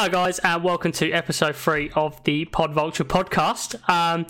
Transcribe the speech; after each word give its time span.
Hello, 0.00 0.08
guys, 0.08 0.38
and 0.38 0.62
welcome 0.62 0.92
to 0.92 1.10
episode 1.10 1.56
three 1.56 1.90
of 1.96 2.22
the 2.22 2.44
Pod 2.44 2.72
Vulture 2.72 3.02
podcast. 3.02 3.74
Um, 3.90 4.28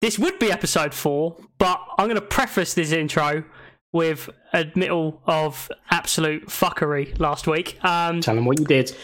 this 0.00 0.18
would 0.18 0.38
be 0.38 0.50
episode 0.50 0.94
four, 0.94 1.36
but 1.58 1.78
I'm 1.98 2.06
going 2.06 2.14
to 2.14 2.22
preface 2.22 2.72
this 2.72 2.92
intro 2.92 3.44
with 3.92 4.30
a 4.54 4.64
admittal 4.64 5.20
of 5.26 5.70
absolute 5.90 6.46
fuckery 6.46 7.20
last 7.20 7.46
week. 7.46 7.78
Um, 7.84 8.22
Tell 8.22 8.34
them 8.34 8.46
what 8.46 8.58
you 8.58 8.64
did. 8.64 8.96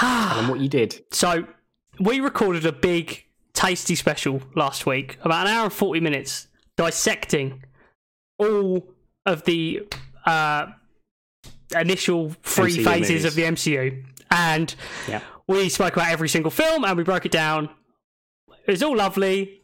Tell 0.00 0.34
them 0.34 0.48
what 0.48 0.58
you 0.58 0.68
did. 0.68 1.00
so, 1.12 1.46
we 2.00 2.18
recorded 2.18 2.66
a 2.66 2.72
big, 2.72 3.24
tasty 3.52 3.94
special 3.94 4.42
last 4.56 4.86
week, 4.86 5.18
about 5.22 5.46
an 5.46 5.52
hour 5.52 5.64
and 5.66 5.72
40 5.72 6.00
minutes, 6.00 6.48
dissecting 6.76 7.62
all 8.38 8.88
of 9.24 9.44
the 9.44 9.86
uh, 10.26 10.66
initial 11.78 12.30
three 12.42 12.78
MCU 12.78 12.84
phases 12.84 13.08
movies. 13.08 13.24
of 13.24 13.34
the 13.36 13.42
MCU. 13.42 14.04
And 14.32 14.74
Yeah. 15.06 15.20
We 15.46 15.68
spoke 15.68 15.94
about 15.94 16.10
every 16.10 16.28
single 16.28 16.50
film 16.50 16.84
and 16.84 16.96
we 16.96 17.04
broke 17.04 17.26
it 17.26 17.32
down. 17.32 17.68
It 18.66 18.70
was 18.70 18.82
all 18.82 18.96
lovely. 18.96 19.62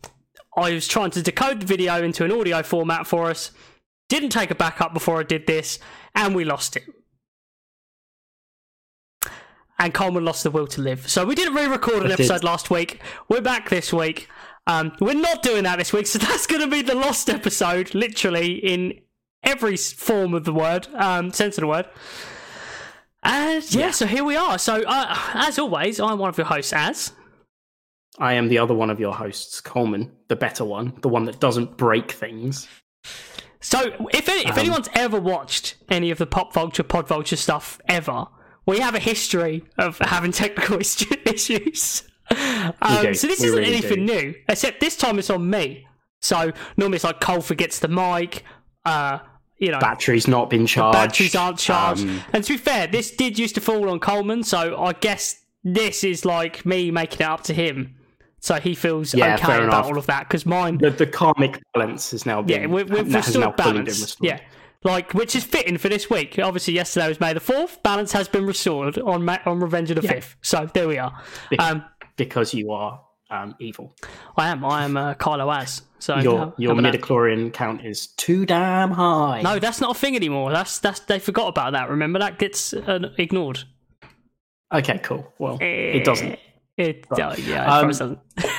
I 0.57 0.73
was 0.73 0.87
trying 0.88 1.11
to 1.12 1.23
decode 1.23 1.61
the 1.61 1.66
video 1.66 2.02
into 2.02 2.25
an 2.25 2.33
audio 2.33 2.62
format 2.62 3.07
for 3.07 3.30
us. 3.30 3.52
Didn't 4.09 4.30
take 4.30 4.51
a 4.51 4.55
backup 4.55 4.93
before 4.93 5.21
I 5.21 5.23
did 5.23 5.47
this, 5.47 5.79
and 6.15 6.35
we 6.35 6.45
lost 6.45 6.77
it. 6.77 6.83
And 9.79 9.95
Coleman 9.95 10.24
lost 10.24 10.43
the 10.43 10.51
will 10.51 10.66
to 10.66 10.83
live. 10.83 11.09
So 11.09 11.24
we 11.24 11.35
didn't 11.35 11.55
re-record 11.55 12.02
an 12.02 12.07
I 12.12 12.16
did. 12.16 12.21
episode 12.21 12.45
last 12.45 12.69
week. 12.71 13.01
We're 13.29 13.41
back 13.41 13.71
this 13.71 13.93
week. 13.93 14.29
Um, 14.66 14.93
we're 15.01 15.15
not 15.15 15.43
doing 15.43 15.62
that 15.62 15.79
this 15.79 15.93
week, 15.93 16.07
so 16.07 16.19
that's 16.21 16.47
going 16.47 16.60
to 16.60 16.66
be 16.66 16.83
the 16.83 16.95
lost 16.95 17.30
episode, 17.30 17.95
literally 17.95 18.55
in 18.55 19.01
every 19.43 19.77
form 19.77 20.35
of 20.35 20.45
the 20.45 20.52
word, 20.52 20.88
um, 20.95 21.33
sense 21.33 21.57
of 21.57 21.62
the 21.62 21.69
word. 21.69 21.87
And 23.23 23.74
yeah, 23.74 23.87
Yeah. 23.87 23.91
so 23.91 24.06
here 24.06 24.24
we 24.24 24.37
are. 24.37 24.59
So 24.59 24.83
uh, 24.87 25.16
as 25.34 25.59
always, 25.59 26.01
I'm 26.01 26.19
one 26.19 26.29
of 26.30 26.38
your 26.38 26.47
hosts, 26.47 26.73
as 26.73 27.12
I 28.19 28.34
am 28.34 28.48
the 28.48 28.59
other 28.59 28.74
one 28.74 28.91
of 28.91 28.98
your 29.01 29.15
hosts, 29.15 29.60
Coleman, 29.60 30.12
the 30.29 30.37
better 30.37 30.65
one, 30.65 30.95
the 31.02 31.09
one 31.09 31.24
that 31.24 31.40
doesn't 31.40 31.77
break 31.77 32.10
things. 32.12 32.68
So, 33.62 33.80
if 34.12 34.29
if 34.29 34.52
Um, 34.52 34.59
anyone's 34.59 34.88
ever 34.95 35.21
watched 35.21 35.77
any 35.90 36.10
of 36.10 36.18
the 36.18 36.27
Pop 36.27 36.52
Vulture, 36.54 36.82
Pod 36.82 37.07
Vulture 37.07 37.37
stuff 37.37 37.79
ever, 37.88 38.27
we 38.66 38.79
have 38.80 38.95
a 38.95 38.99
history 38.99 39.65
of 39.79 39.99
having 39.99 40.32
technical 40.32 40.79
issues. 41.27 42.05
Um, 42.30 43.02
do. 43.02 43.15
so 43.15 43.27
this 43.27 43.43
isn't 43.43 43.59
really 43.59 43.66
anything 43.73 44.07
do. 44.07 44.15
new, 44.15 44.34
except 44.49 44.80
this 44.80 44.96
time 44.96 45.18
it's 45.18 45.29
on 45.30 45.49
me. 45.51 45.87
So 46.23 46.52
normally 46.77 46.96
it's 46.96 47.05
like 47.05 47.21
Cole 47.21 47.40
forgets 47.43 47.79
the 47.80 47.88
mic. 47.88 48.45
Uh, 48.84 49.18
you 49.61 49.71
know, 49.71 49.79
Battery's 49.79 50.27
not 50.27 50.51
been 50.51 50.66
charged. 50.66 50.95
batteries 50.97 51.35
aren't 51.37 51.59
charged. 51.59 52.03
Um, 52.03 52.21
and 52.33 52.43
to 52.43 52.55
be 52.55 52.57
fair, 52.57 52.87
this 52.89 53.11
did 53.13 53.39
used 53.39 53.55
to 53.55 53.61
fall 53.61 53.89
on 53.91 54.01
Coleman, 54.01 54.43
so 54.43 54.80
I 54.83 54.93
guess 54.95 55.37
this 55.63 56.02
is 56.02 56.25
like 56.25 56.65
me 56.67 56.91
making 56.91 57.21
it 57.21 57.30
up 57.30 57.43
to 57.45 57.55
him. 57.55 57.95
So 58.41 58.55
he 58.55 58.75
feels 58.75 59.13
Yeah, 59.15 59.35
okay 59.35 59.45
about 59.45 59.63
enough. 59.65 59.85
all 59.87 59.99
of 59.99 60.07
that 60.07 60.27
because 60.27 60.47
mine 60.47 60.79
the, 60.79 60.89
the 60.91 61.07
karmic 61.07 61.61
balance 61.75 62.11
has 62.13 62.25
now 62.25 62.41
been 62.41 62.63
yeah, 62.63 62.67
we've, 62.69 62.89
we've 62.91 63.15
restored 63.15 63.55
balance. 63.57 64.00
restored. 64.00 64.27
Yeah, 64.27 64.41
like 64.83 65.12
which 65.12 65.37
is 65.37 65.44
fitting 65.44 65.77
for 65.77 65.91
this 65.91 66.09
week. 66.09 66.39
Obviously, 66.39 66.72
yesterday 66.72 67.06
was 67.09 67.21
May 67.21 67.34
the 67.34 67.41
fourth. 67.41 67.83
Balance 67.83 68.12
has 68.12 68.28
been 68.28 68.47
restored 68.47 68.97
on 68.99 69.22
Ma- 69.27 69.41
on 69.45 69.61
Revenge 69.61 69.91
of 69.91 69.97
the 69.97 70.03
Yeah. 70.05 70.12
Fifth. 70.15 70.37
So 70.41 70.71
there 70.72 70.89
we 70.89 70.97
are. 70.97 71.12
Be- 71.50 71.59
Um, 71.59 71.84
because 72.17 72.55
you 72.55 72.72
are 72.72 72.99
um, 73.31 73.55
evil. 73.61 73.95
I 74.37 74.49
am. 74.49 74.65
I 74.65 74.84
am 74.84 74.97
uh, 74.97 75.15
Kylo 75.15 75.55
As. 75.56 75.83
So 75.99 76.17
Your 76.19 76.39
how- 76.39 76.55
your 76.56 76.75
how 76.75 76.78
about 76.78 76.93
that? 76.93 77.00
midichlorian 77.03 77.53
count 77.53 77.84
is 77.84 78.09
too 78.09 78.47
damn 78.47 78.91
high. 78.91 79.43
No, 79.43 79.59
that's 79.59 79.81
not 79.81 79.97
a 79.97 79.99
thing 79.99 80.17
anymore. 80.17 80.50
That's 80.50 80.78
that's 80.78 81.00
they 81.00 81.19
forgot 81.19 81.49
about 81.49 81.73
that. 81.73 81.91
Remember 81.91 82.19
that 82.19 82.39
gets 82.39 82.73
uh, 82.73 83.11
ignored. 83.19 83.65
Okay, 84.73 84.99
cool. 85.03 85.33
Well, 85.39 85.59
it 85.61 86.05
doesn't. 86.05 86.39
It 86.77 87.06
uh, 87.11 87.17
yeah, 87.17 87.33
it 87.34 87.51
Um, 87.59 87.65
probably 87.67 87.89
doesn't. 87.89 88.19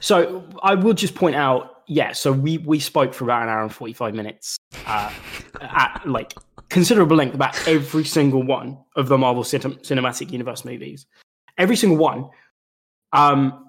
So 0.00 0.48
I 0.64 0.74
will 0.74 0.94
just 0.94 1.14
point 1.14 1.36
out, 1.36 1.82
yeah. 1.86 2.10
So 2.12 2.32
we 2.32 2.58
we 2.58 2.80
spoke 2.80 3.14
for 3.14 3.22
about 3.22 3.44
an 3.44 3.48
hour 3.48 3.62
and 3.62 3.72
forty 3.72 3.92
five 3.92 4.14
minutes, 4.14 4.56
uh, 4.86 5.12
at 5.60 6.02
like 6.06 6.34
considerable 6.70 7.16
length 7.16 7.36
about 7.36 7.68
every 7.68 8.02
single 8.04 8.42
one 8.42 8.78
of 8.96 9.06
the 9.06 9.16
Marvel 9.16 9.44
Cinem- 9.44 9.80
Cinematic 9.82 10.32
Universe 10.32 10.64
movies. 10.64 11.06
Every 11.56 11.76
single 11.76 11.98
one. 11.98 12.30
Um, 13.12 13.68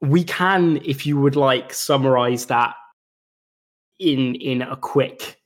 we 0.00 0.24
can, 0.24 0.78
if 0.84 1.06
you 1.06 1.18
would 1.18 1.36
like, 1.36 1.72
summarize 1.72 2.46
that 2.46 2.74
in 3.98 4.34
in 4.36 4.62
a 4.62 4.76
quick 4.76 5.40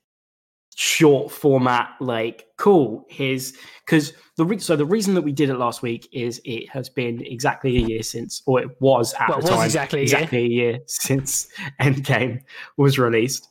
short 0.74 1.30
format 1.30 1.90
like 2.00 2.46
cool 2.56 3.04
here's 3.10 3.52
because 3.84 4.14
the 4.36 4.44
re- 4.44 4.58
so 4.58 4.74
the 4.74 4.86
reason 4.86 5.12
that 5.14 5.20
we 5.20 5.32
did 5.32 5.50
it 5.50 5.54
last 5.58 5.82
week 5.82 6.08
is 6.12 6.40
it 6.44 6.68
has 6.70 6.88
been 6.88 7.20
exactly 7.26 7.76
a 7.76 7.80
year 7.80 8.02
since 8.02 8.42
or 8.46 8.60
it 8.60 8.68
was 8.80 9.12
at 9.20 9.28
Well, 9.28 9.38
the 9.38 9.42
was 9.42 9.50
time 9.50 9.64
exactly 9.66 10.00
a 10.00 10.02
year. 10.02 10.16
exactly 10.16 10.38
a 10.38 10.48
year 10.48 10.78
since 10.86 11.48
endgame 11.80 12.40
was 12.78 12.98
released. 12.98 13.48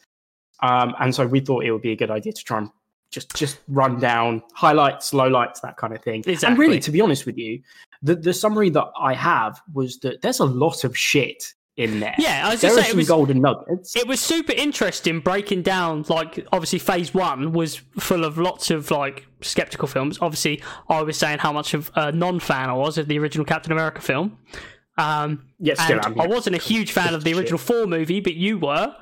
Um 0.64 0.96
and 1.00 1.14
so 1.14 1.28
we 1.28 1.40
thought 1.42 1.64
it 1.64 1.72
would 1.72 1.84
be 1.84 1.92
a 1.92 1.96
good 1.96 2.10
idea 2.12 2.34
to 2.34 2.44
try 2.44 2.58
and 2.58 2.70
just 3.12 3.36
just 3.36 3.60
run 3.68 4.00
down 4.00 4.42
highlights 4.56 5.12
lowlights 5.12 5.62
that 5.62 5.78
kind 5.78 5.96
of 5.96 6.02
thing. 6.02 6.24
And 6.44 6.58
really 6.58 6.80
to 6.80 6.92
be 6.92 7.02
honest 7.02 7.28
with 7.28 7.38
you 7.38 7.62
the 8.02 8.16
the 8.16 8.34
summary 8.34 8.70
that 8.70 8.88
i 9.00 9.14
have 9.14 9.62
was 9.74 10.00
that 10.00 10.22
there's 10.22 10.40
a 10.40 10.46
lot 10.46 10.84
of 10.84 10.98
shit 10.98 11.54
in 11.78 12.02
there. 12.02 12.14
Yeah, 12.18 12.48
I 12.48 12.52
was 12.52 12.62
there 12.62 12.70
just 12.70 12.76
saying 12.82 12.88
it 12.88 12.92
some 12.92 12.98
was 12.98 13.08
golden 13.08 13.42
nuggets. 13.42 13.96
it 13.96 14.06
was 14.06 14.20
super 14.20 14.52
interesting 14.52 15.22
breaking 15.22 15.62
down 15.62 16.04
like 16.10 16.46
obviously 16.52 16.80
phase 16.80 17.14
one 17.14 17.54
was 17.54 17.78
full 17.98 18.26
of 18.26 18.38
lots 18.38 18.70
of 18.72 18.92
like 18.92 19.26
skeptical 19.40 19.88
films. 19.88 20.20
Obviously 20.22 20.62
i 20.90 21.02
was 21.02 21.18
saying 21.18 21.40
how 21.40 21.54
much 21.54 21.74
of 21.74 21.90
a 21.96 22.12
non-fan 22.12 22.70
i 22.70 22.74
was 22.74 22.98
of 22.98 23.08
the 23.08 23.18
original 23.18 23.46
captain 23.46 23.72
america 23.72 24.02
film. 24.02 24.38
Um 24.98 25.48
yeah 25.60 25.76
still 25.76 26.00
am, 26.04 26.20
i 26.20 26.28
wasn't 26.28 26.56
a 26.56 26.60
huge 26.60 26.92
fan 26.92 27.14
of 27.14 27.24
the 27.24 27.34
original 27.34 27.58
four 27.58 27.88
movie 27.88 28.20
but 28.20 28.34
you 28.36 28.60
were. 28.60 28.94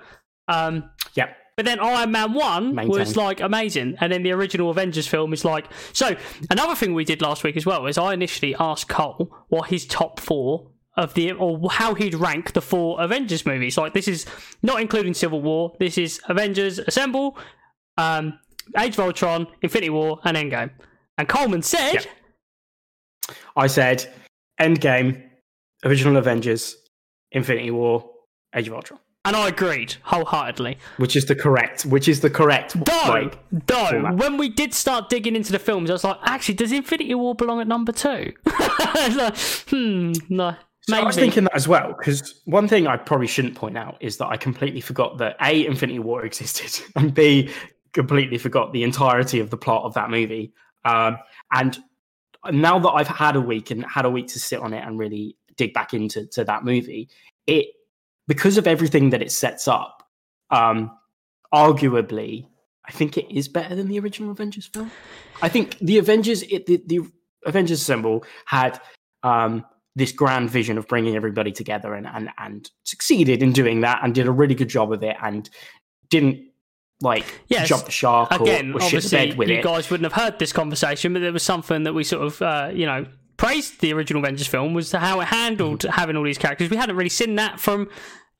Um 0.47 0.89
yeah 1.15 1.33
but 1.59 1.65
then 1.65 1.81
Iron 1.81 2.13
Man 2.13 2.31
1 2.31 2.87
was 2.87 3.17
like 3.17 3.41
amazing. 3.41 3.97
And 3.99 4.13
then 4.13 4.23
the 4.23 4.31
original 4.31 4.69
Avengers 4.69 5.07
film 5.07 5.33
is 5.33 5.43
like. 5.43 5.65
So, 5.91 6.15
another 6.49 6.73
thing 6.73 6.93
we 6.93 7.03
did 7.03 7.21
last 7.21 7.43
week 7.43 7.57
as 7.57 7.65
well 7.65 7.85
is 7.85 7.97
I 7.97 8.13
initially 8.13 8.55
asked 8.57 8.87
Cole 8.87 9.29
what 9.49 9.69
his 9.69 9.85
top 9.85 10.21
four 10.21 10.71
of 10.95 11.15
the. 11.15 11.33
or 11.33 11.69
how 11.69 11.95
he'd 11.95 12.15
rank 12.15 12.53
the 12.53 12.61
four 12.61 13.01
Avengers 13.01 13.45
movies. 13.45 13.77
Like, 13.77 13.93
this 13.93 14.07
is 14.07 14.25
not 14.63 14.79
including 14.79 15.13
Civil 15.13 15.41
War. 15.41 15.75
This 15.81 15.97
is 15.97 16.21
Avengers 16.29 16.79
Assemble, 16.79 17.37
um, 17.97 18.39
Age 18.77 18.93
of 18.93 19.01
Ultron, 19.01 19.45
Infinity 19.61 19.89
War, 19.89 20.21
and 20.23 20.37
Endgame. 20.37 20.71
And 21.17 21.27
Coleman 21.27 21.61
said. 21.61 22.05
Yeah. 22.05 23.33
I 23.57 23.67
said 23.67 24.09
Endgame, 24.61 25.21
Original 25.83 26.15
Avengers, 26.15 26.77
Infinity 27.33 27.71
War, 27.71 28.09
Age 28.55 28.69
of 28.69 28.75
Ultron, 28.75 29.01
And 29.29 29.37
I 29.37 29.49
agreed 29.49 29.95
wholeheartedly. 30.03 30.77
which 30.97 31.15
is 31.15 31.25
the 31.25 31.35
correct, 31.35 31.85
which 31.85 32.07
is 32.07 32.21
the 32.21 32.29
correct. 32.29 32.73
Though, 32.73 33.09
like, 33.09 33.37
though, 33.51 33.89
format. 33.89 34.15
when 34.17 34.37
we 34.37 34.49
did 34.49 34.73
start 34.73 35.09
digging 35.09 35.35
into 35.35 35.51
the 35.51 35.59
films, 35.59 35.89
I 35.89 35.93
was 35.93 36.03
like, 36.03 36.17
actually, 36.23 36.55
does 36.55 36.71
Infinity 36.71 37.13
War 37.13 37.35
belong 37.35 37.61
at 37.61 37.67
number 37.67 37.91
two? 37.91 38.33
Like, 38.89 39.37
hmm, 39.69 40.13
no, 40.29 40.55
so 40.89 40.95
maybe. 40.95 41.03
I 41.03 41.05
was 41.05 41.15
thinking 41.15 41.43
that 41.43 41.55
as 41.55 41.67
well 41.67 41.93
because 41.97 42.41
one 42.45 42.67
thing 42.67 42.87
I 42.87 42.97
probably 42.97 43.27
shouldn't 43.27 43.55
point 43.55 43.77
out 43.77 43.97
is 43.99 44.17
that 44.17 44.27
I 44.27 44.37
completely 44.37 44.81
forgot 44.81 45.19
that 45.19 45.35
a 45.41 45.65
Infinity 45.65 45.99
War 45.99 46.25
existed 46.25 46.83
and 46.95 47.13
b 47.13 47.51
completely 47.93 48.39
forgot 48.39 48.73
the 48.73 48.83
entirety 48.83 49.39
of 49.39 49.51
the 49.51 49.57
plot 49.57 49.83
of 49.83 49.93
that 49.93 50.09
movie. 50.09 50.53
Um, 50.85 51.17
and 51.51 51.77
now 52.51 52.79
that 52.79 52.89
I've 52.89 53.07
had 53.07 53.35
a 53.35 53.41
week 53.41 53.69
and 53.69 53.85
had 53.85 54.05
a 54.05 54.09
week 54.09 54.27
to 54.29 54.39
sit 54.39 54.59
on 54.59 54.73
it 54.73 54.83
and 54.85 54.97
really 54.97 55.35
dig 55.55 55.73
back 55.73 55.93
into 55.93 56.25
to 56.27 56.43
that 56.45 56.63
movie, 56.63 57.09
it 57.45 57.67
because 58.29 58.57
of 58.57 58.65
everything 58.67 59.09
that 59.09 59.21
it 59.21 59.31
sets 59.31 59.67
up, 59.67 60.03
um, 60.51 60.89
arguably, 61.53 62.45
I 62.87 62.91
think 62.91 63.17
it 63.17 63.25
is 63.35 63.47
better 63.47 63.75
than 63.75 63.87
the 63.87 63.99
original 63.99 64.31
Avengers 64.31 64.67
film. 64.67 64.91
I 65.41 65.49
think 65.49 65.77
the 65.79 65.97
Avengers, 65.97 66.43
it, 66.43 66.65
the, 66.65 66.81
the 66.85 66.99
Avengers 67.45 67.81
Assemble 67.81 68.23
had 68.45 68.79
um, 69.23 69.65
this 69.95 70.11
grand 70.11 70.49
vision 70.49 70.77
of 70.77 70.87
bringing 70.87 71.15
everybody 71.15 71.51
together 71.51 71.93
and, 71.93 72.07
and 72.07 72.29
and 72.37 72.69
succeeded 72.85 73.43
in 73.43 73.51
doing 73.51 73.81
that 73.81 73.99
and 74.03 74.15
did 74.15 74.27
a 74.27 74.31
really 74.31 74.55
good 74.55 74.69
job 74.69 74.91
of 74.93 75.03
it 75.03 75.15
and 75.21 75.49
didn't 76.09 76.39
like 77.01 77.25
Yes. 77.47 77.67
jump 77.69 77.85
the 77.85 77.91
shark 77.91 78.31
Again, 78.31 78.73
or, 78.73 78.77
or 78.77 78.81
shit 78.81 79.03
the 79.03 79.09
bed 79.09 79.37
with 79.37 79.49
you 79.49 79.55
it. 79.57 79.63
guys 79.63 79.89
wouldn't 79.89 80.11
have 80.11 80.21
heard 80.21 80.37
this 80.39 80.51
conversation, 80.53 81.13
but 81.13 81.19
there 81.19 81.33
was 81.33 81.43
something 81.43 81.83
that 81.83 81.93
we 81.93 82.03
sort 82.03 82.25
of, 82.25 82.41
uh, 82.41 82.71
you 82.73 82.85
know, 82.85 83.05
praised 83.37 83.79
the 83.81 83.93
original 83.93 84.21
Avengers 84.23 84.47
film 84.47 84.73
was 84.73 84.91
how 84.91 85.19
it 85.21 85.25
handled 85.25 85.81
Mm-hmm. 85.81 85.91
having 85.93 86.15
all 86.17 86.23
these 86.23 86.37
characters. 86.37 86.69
We 86.69 86.75
hadn't 86.77 86.95
really 86.97 87.09
seen 87.09 87.35
that 87.35 87.59
from 87.59 87.89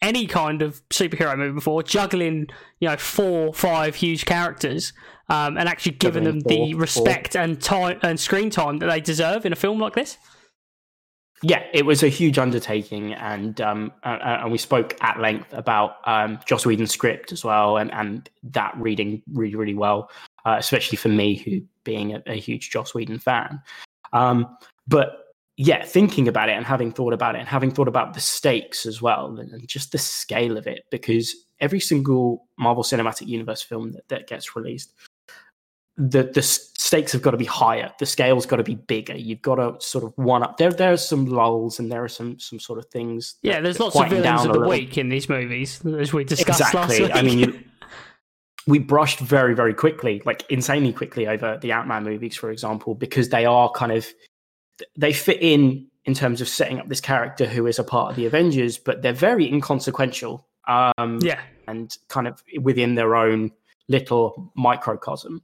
any 0.02 0.28
kind 0.28 0.62
of 0.62 0.88
superhero 0.90 1.38
movie 1.38 1.54
before, 1.54 1.84
juggling, 1.84 2.48
you 2.80 2.88
know, 2.88 2.98
four, 2.98 3.54
five 3.54 3.96
huge 3.96 4.26
characters. 4.26 4.94
Um, 5.32 5.58
and 5.58 5.70
actually 5.70 5.92
giving 5.92 6.24
them 6.24 6.40
Juggling 6.42 6.70
the 6.70 6.72
four, 6.74 6.82
respect 6.82 7.36
and 7.36 7.62
time 7.62 8.00
and 8.02 8.20
screen 8.20 8.50
time 8.50 8.80
that 8.80 8.88
they 8.88 9.00
deserve 9.00 9.46
in 9.46 9.54
a 9.54 9.56
film 9.56 9.80
like 9.80 9.94
this. 9.94 10.18
yeah, 11.42 11.64
it 11.74 11.86
was 11.86 12.04
a 12.04 12.10
huge 12.10 12.38
undertaking, 12.38 13.14
and 13.14 13.62
um, 13.62 13.94
uh, 14.04 14.18
and 14.22 14.52
we 14.52 14.58
spoke 14.58 14.98
at 15.02 15.20
length 15.20 15.54
about 15.54 15.98
um, 16.06 16.40
Joss 16.46 16.66
Whedon's 16.66 16.92
script 16.92 17.32
as 17.32 17.46
well, 17.46 17.78
and 17.78 17.94
and 17.94 18.30
that 18.44 18.74
reading 18.78 19.22
really 19.32 19.56
really 19.56 19.76
well, 19.76 20.10
uh, 20.46 20.56
especially 20.58 20.98
for 20.98 21.10
me, 21.10 21.36
who 21.36 21.62
being 21.84 22.14
a, 22.14 22.24
a 22.26 22.36
huge 22.36 22.72
Joss 22.72 22.94
Whedon 22.94 23.20
fan. 23.20 23.62
Um, 24.12 24.58
but 24.88 25.29
yeah, 25.62 25.84
thinking 25.84 26.30
about 26.30 26.48
it 26.48 26.54
and 26.54 26.66
having 26.66 26.90
thought 26.90 27.12
about 27.12 27.36
it 27.36 27.40
and 27.40 27.48
having 27.48 27.70
thought 27.70 27.90
about 27.90 28.14
the 28.14 28.22
stakes 28.22 28.86
as 28.86 29.02
well 29.02 29.38
and, 29.38 29.68
just 29.68 29.92
the 29.92 29.98
scale 29.98 30.58
of 30.58 30.68
it, 30.68 30.86
because 30.90 31.36
every 31.60 31.82
single 31.82 32.48
Marvel 32.58 32.82
Cinematic 32.82 33.28
Universe 33.28 33.62
film 33.62 33.92
that, 33.92 34.08
that 34.08 34.26
gets 34.26 34.56
released, 34.56 34.94
the 35.98 36.24
the 36.24 36.42
stakes 36.42 37.12
have 37.12 37.22
got 37.22 37.32
to 37.32 37.38
be 37.38 37.44
higher. 37.44 37.92
The 38.00 38.06
scale's 38.06 38.46
got 38.46 38.56
to 38.56 38.64
be 38.64 38.76
bigger. 38.76 39.18
You've 39.18 39.42
got 39.42 39.56
to 39.56 39.86
sort 39.86 40.06
of 40.06 40.14
one 40.16 40.44
up. 40.44 40.56
There 40.56 40.72
there 40.72 40.94
are 40.94 40.98
some 40.98 41.26
lulls 41.26 41.78
and 41.78 41.92
there 41.92 42.06
are 42.06 42.08
some 42.08 42.40
some 42.40 42.58
sort 42.58 42.80
of 42.80 42.86
things. 42.86 43.36
Yeah, 43.42 43.60
there's 43.60 43.82
lots 43.82 43.98
of 43.98 44.08
villains 44.08 44.46
of 44.46 44.54
the 44.54 44.62
week 44.62 44.98
in 44.98 45.10
these 45.10 45.28
movies, 45.28 45.86
as 45.86 46.14
we 46.14 46.24
discussed 46.24 46.74
last 46.74 46.94
Exactly. 46.94 47.02
week. 47.02 47.12
I 47.14 47.22
mean, 47.22 47.40
you, 47.40 47.64
we 48.66 48.80
brushed 48.80 49.20
very, 49.20 49.54
very 49.54 49.74
quickly, 49.74 50.22
like 50.24 50.46
insanely 50.50 50.94
quickly, 50.94 51.28
over 51.28 51.58
the 51.62 51.74
Ant 51.74 51.90
Man 51.90 52.06
movies, 52.06 52.38
for 52.38 52.50
example, 52.50 52.96
because 52.96 53.28
they 53.28 53.46
are 53.46 53.70
kind 53.72 53.92
of 53.92 54.08
they 54.98 55.14
fit 55.14 55.42
in 55.42 55.88
in 56.06 56.14
terms 56.14 56.42
of 56.42 56.48
setting 56.48 56.80
up 56.80 56.88
this 56.88 57.02
character 57.02 57.46
who 57.46 57.68
is 57.68 57.78
a 57.80 57.84
part 57.84 58.10
of 58.12 58.16
the 58.16 58.26
Avengers, 58.26 58.78
but 58.78 59.02
they're 59.02 59.14
very 59.14 59.48
inconsequential. 59.48 60.46
Um, 60.68 61.20
yeah, 61.22 61.40
and 61.68 61.96
kind 62.08 62.28
of 62.28 62.42
within 62.62 62.96
their 62.96 63.16
own 63.16 63.52
little 63.88 64.52
microcosm. 64.56 65.42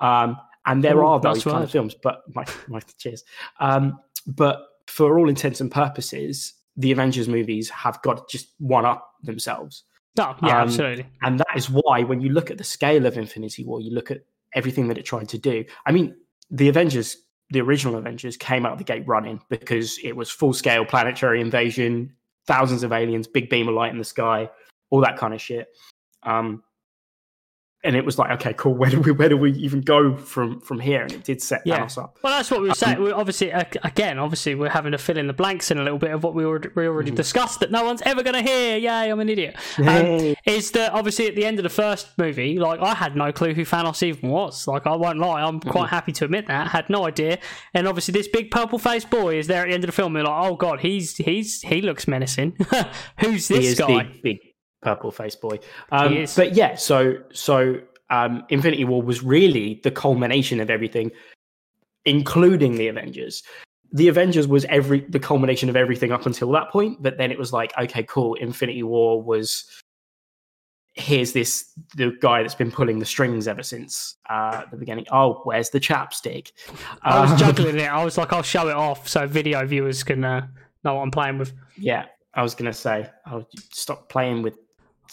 Um, 0.00 0.36
and 0.66 0.82
there 0.84 0.98
Ooh, 0.98 1.06
are 1.06 1.20
those 1.20 1.42
kind 1.44 1.56
word. 1.58 1.64
of 1.64 1.70
films, 1.70 1.94
but 2.00 2.22
my, 2.34 2.44
my 2.68 2.80
cheers. 2.98 3.24
Um, 3.58 3.98
but 4.26 4.60
for 4.86 5.18
all 5.18 5.28
intents 5.28 5.60
and 5.60 5.70
purposes, 5.70 6.54
the 6.76 6.92
Avengers 6.92 7.28
movies 7.28 7.68
have 7.70 8.00
got 8.02 8.28
just 8.28 8.48
one 8.58 8.84
up 8.84 9.12
themselves. 9.22 9.84
no, 10.16 10.36
yeah, 10.42 10.60
Um, 10.62 10.68
absolutely. 10.68 11.06
And 11.22 11.40
that 11.40 11.56
is 11.56 11.68
why, 11.68 12.02
when 12.04 12.20
you 12.20 12.30
look 12.30 12.50
at 12.50 12.58
the 12.58 12.64
scale 12.64 13.06
of 13.06 13.18
Infinity 13.18 13.64
War, 13.64 13.80
you 13.80 13.92
look 13.92 14.10
at 14.10 14.18
everything 14.54 14.86
that 14.88 14.98
it 14.98 15.04
tried 15.04 15.28
to 15.30 15.38
do. 15.38 15.64
I 15.86 15.92
mean, 15.92 16.14
the 16.50 16.68
Avengers, 16.68 17.16
the 17.52 17.60
original 17.60 17.96
Avengers, 17.96 18.36
came 18.36 18.66
out 18.66 18.78
the 18.78 18.84
gate 18.84 19.06
running 19.06 19.40
because 19.48 19.98
it 20.02 20.16
was 20.16 20.30
full 20.30 20.52
scale 20.52 20.84
planetary 20.84 21.40
invasion, 21.40 22.12
thousands 22.46 22.82
of 22.82 22.92
aliens, 22.92 23.26
big 23.26 23.48
beam 23.50 23.68
of 23.68 23.74
light 23.74 23.92
in 23.92 23.98
the 23.98 24.04
sky, 24.04 24.50
all 24.90 25.00
that 25.00 25.16
kind 25.16 25.34
of 25.34 25.40
shit. 25.40 25.68
Um, 26.22 26.62
and 27.84 27.96
it 27.96 28.04
was 28.04 28.18
like, 28.18 28.30
okay, 28.40 28.52
cool. 28.54 28.74
Where 28.82 28.90
do 28.90 29.00
we 29.00 29.12
where 29.12 29.28
do 29.28 29.36
we 29.36 29.52
even 29.52 29.80
go 29.80 30.16
from 30.16 30.60
from 30.60 30.80
here? 30.80 31.02
And 31.02 31.12
it 31.12 31.24
did 31.24 31.42
set 31.42 31.62
Yeah. 31.64 31.80
Thanos 31.80 31.98
up. 32.02 32.18
Well, 32.22 32.32
that's 32.36 32.50
what 32.50 32.62
we 32.62 32.68
were 32.68 32.74
saying. 32.74 32.98
Um, 32.98 33.04
we 33.04 33.12
obviously, 33.12 33.52
uh, 33.52 33.64
again, 33.82 34.18
obviously, 34.18 34.54
we're 34.54 34.68
having 34.68 34.92
to 34.92 34.98
fill 34.98 35.18
in 35.18 35.26
the 35.26 35.32
blanks 35.32 35.70
in 35.70 35.78
a 35.78 35.82
little 35.82 35.98
bit 35.98 36.10
of 36.12 36.22
what 36.22 36.34
we 36.34 36.44
already, 36.44 36.68
we 36.74 36.86
already 36.86 37.10
Mhm. 37.10 37.16
discussed 37.16 37.60
that 37.60 37.70
no 37.70 37.84
one's 37.84 38.02
ever 38.02 38.22
going 38.22 38.34
to 38.34 38.42
hear. 38.50 38.76
Yay, 38.76 39.10
I'm 39.10 39.20
an 39.20 39.28
idiot. 39.28 39.56
Um, 39.78 40.34
is 40.46 40.70
that 40.72 40.92
obviously 40.92 41.26
at 41.26 41.34
the 41.34 41.44
end 41.44 41.58
of 41.58 41.62
the 41.64 41.68
first 41.70 42.08
movie, 42.18 42.58
like 42.58 42.80
I 42.80 42.94
had 42.94 43.16
no 43.16 43.32
clue 43.32 43.54
who 43.54 43.64
Thanos 43.64 44.02
even 44.02 44.30
was. 44.30 44.66
Like 44.66 44.86
I 44.86 44.94
won't 44.96 45.18
lie, 45.18 45.42
I'm 45.42 45.60
quite 45.60 45.90
happy 45.90 46.12
to 46.12 46.24
admit 46.24 46.46
that. 46.48 46.68
Had 46.68 46.88
no 46.90 47.06
idea. 47.06 47.38
And 47.74 47.88
obviously 47.88 48.12
this 48.12 48.28
big 48.28 48.50
purple 48.50 48.78
faced 48.78 49.10
boy 49.10 49.38
is 49.38 49.46
there 49.46 49.62
at 49.62 49.68
the 49.68 49.74
end 49.74 49.84
of 49.84 49.88
the 49.88 49.92
film. 49.92 50.14
We're 50.14 50.24
like, 50.24 50.50
oh 50.50 50.56
god, 50.56 50.80
he's 50.80 51.16
he's 51.16 51.62
he 51.62 51.82
looks 51.82 52.06
menacing. 52.08 52.56
Who's 53.20 53.48
this 53.48 53.66
is 53.72 53.78
guy? 53.78 54.08
big 54.22 54.38
purple 54.82 55.10
face 55.10 55.34
boy. 55.36 55.58
Um. 55.90 56.26
But 56.36 56.54
yeah, 56.54 56.74
so 56.74 57.16
so 57.32 57.80
um, 58.10 58.44
Infinity 58.50 58.84
War 58.84 59.00
was 59.02 59.22
really 59.22 59.80
the 59.82 59.90
culmination 59.90 60.60
of 60.60 60.68
everything, 60.70 61.10
including 62.04 62.76
the 62.76 62.88
Avengers. 62.88 63.42
The 63.94 64.08
Avengers 64.08 64.46
was 64.46 64.64
every 64.66 65.00
the 65.08 65.20
culmination 65.20 65.68
of 65.68 65.76
everything 65.76 66.12
up 66.12 66.26
until 66.26 66.50
that 66.52 66.70
point, 66.70 67.02
but 67.02 67.18
then 67.18 67.30
it 67.30 67.38
was 67.38 67.52
like, 67.52 67.72
okay, 67.78 68.02
cool. 68.04 68.34
Infinity 68.34 68.82
War 68.82 69.22
was 69.22 69.64
here's 70.94 71.32
this 71.32 71.72
the 71.96 72.14
guy 72.20 72.42
that's 72.42 72.54
been 72.54 72.70
pulling 72.70 72.98
the 72.98 73.06
strings 73.06 73.48
ever 73.48 73.62
since 73.62 74.16
uh, 74.28 74.62
the 74.70 74.76
beginning. 74.76 75.06
Oh, 75.10 75.40
where's 75.44 75.70
the 75.70 75.80
chapstick? 75.80 76.52
I 77.02 77.20
was 77.20 77.32
Um, 77.32 77.38
juggling 77.38 77.76
it. 77.78 77.90
I 77.90 78.04
was 78.04 78.18
like, 78.18 78.32
I'll 78.32 78.42
show 78.42 78.68
it 78.68 78.76
off 78.76 79.08
so 79.08 79.26
video 79.26 79.64
viewers 79.66 80.02
can 80.02 80.22
uh, 80.24 80.46
know 80.84 80.94
what 80.96 81.02
I'm 81.02 81.10
playing 81.10 81.38
with. 81.38 81.52
Yeah, 81.78 82.06
I 82.34 82.42
was 82.42 82.54
gonna 82.54 82.72
say, 82.74 83.08
I'll 83.26 83.48
stop 83.72 84.08
playing 84.08 84.42
with. 84.42 84.58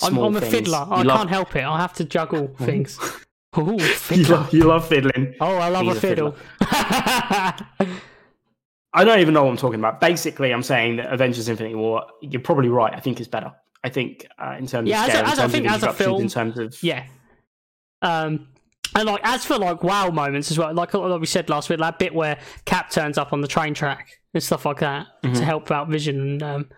I'm, 0.01 0.17
I'm 0.17 0.35
a 0.35 0.39
things. 0.41 0.53
fiddler. 0.53 0.85
You 0.87 0.93
I 0.93 1.01
love- 1.03 1.17
can't 1.17 1.29
help 1.29 1.55
it. 1.55 1.63
I 1.63 1.77
have 1.79 1.93
to 1.93 2.03
juggle 2.05 2.47
things. 2.59 2.97
Ooh, 3.57 3.77
You 4.11 4.23
love, 4.25 4.53
you 4.53 4.63
love 4.63 4.87
fiddling. 4.87 5.35
Oh, 5.41 5.55
I 5.55 5.69
love 5.69 5.83
He's 5.85 5.95
a 5.95 5.97
a 5.97 6.01
fiddle. 6.01 6.35
I 8.91 9.03
don't 9.03 9.19
even 9.19 9.33
know 9.33 9.43
what 9.43 9.51
I'm 9.51 9.57
talking 9.57 9.79
about. 9.79 10.01
Basically, 10.01 10.51
I'm 10.51 10.63
saying 10.63 10.97
that 10.97 11.13
Avengers: 11.13 11.47
Infinity 11.47 11.75
War. 11.75 12.05
You're 12.21 12.41
probably 12.41 12.69
right. 12.69 12.93
I 12.93 12.99
think 12.99 13.19
is 13.19 13.27
better. 13.27 13.51
I 13.83 13.89
think 13.89 14.25
uh, 14.39 14.55
in 14.57 14.67
terms 14.67 14.89
Yeah, 14.89 15.05
of 15.05 15.09
as 15.11 15.15
a- 15.15 15.19
scale, 15.19 15.25
in 15.25 15.27
as 15.31 15.39
I 15.39 15.47
think 15.47 15.65
of 15.67 15.71
as 15.73 15.83
a 15.83 15.93
film- 15.93 16.21
in 16.21 16.27
terms 16.27 16.57
of 16.57 16.81
yeah. 16.83 17.05
Um, 18.01 18.47
and 18.95 19.05
like 19.05 19.21
as 19.23 19.45
for 19.45 19.57
like 19.57 19.83
wow 19.83 20.09
moments 20.09 20.49
as 20.51 20.57
well, 20.57 20.73
like, 20.73 20.93
like 20.93 21.19
we 21.19 21.27
said 21.27 21.49
last 21.49 21.69
week, 21.69 21.79
that 21.79 21.99
bit 21.99 22.13
where 22.15 22.39
Cap 22.65 22.89
turns 22.89 23.17
up 23.17 23.31
on 23.31 23.41
the 23.41 23.47
train 23.47 23.73
track 23.75 24.09
and 24.33 24.41
stuff 24.41 24.65
like 24.65 24.79
that 24.79 25.07
Mhm. 25.23 25.35
to 25.37 25.45
help 25.45 25.69
out 25.69 25.87
Vision 25.89 26.19
and 26.19 26.43
um, 26.43 26.69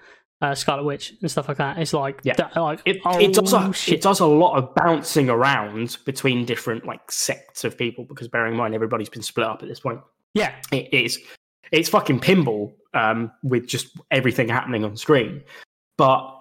uh, 0.42 0.56
Scarlet 0.56 0.84
Witch 0.84 1.14
and 1.22 1.30
stuff 1.30 1.48
like 1.48 1.58
that. 1.58 1.78
It's 1.78 1.94
like 1.94 2.20
Yeah. 2.24 2.34
that, 2.38 2.56
like 2.56 2.82
it, 2.86 2.98
oh, 3.06 3.20
it 3.20 3.34
does 3.34 3.54
a, 3.54 3.72
shit. 3.74 3.96
it 3.96 4.02
does 4.02 4.20
a 4.20 4.26
lot 4.26 4.58
of 4.58 4.74
bouncing 4.76 5.30
around 5.30 5.98
between 6.06 6.46
different 6.46 6.86
like 6.86 7.12
sects 7.12 7.64
of 7.64 7.78
people 7.78 8.06
because 8.06 8.28
bearing 8.28 8.54
in 8.54 8.58
mind 8.58 8.74
everybody's 8.74 9.10
been 9.10 9.22
split 9.22 9.46
up 9.48 9.62
at 9.62 9.70
this 9.70 9.80
point. 9.80 10.02
yeah, 10.34 10.56
It 10.72 10.94
is 10.94 11.20
it's 11.72 11.90
fucking 11.90 12.20
pinball 12.20 12.74
um, 12.94 13.32
with 13.44 13.68
just 13.68 13.98
everything 14.12 14.50
happening 14.50 14.84
on 14.84 14.98
screen, 14.98 15.42
but 15.98 16.38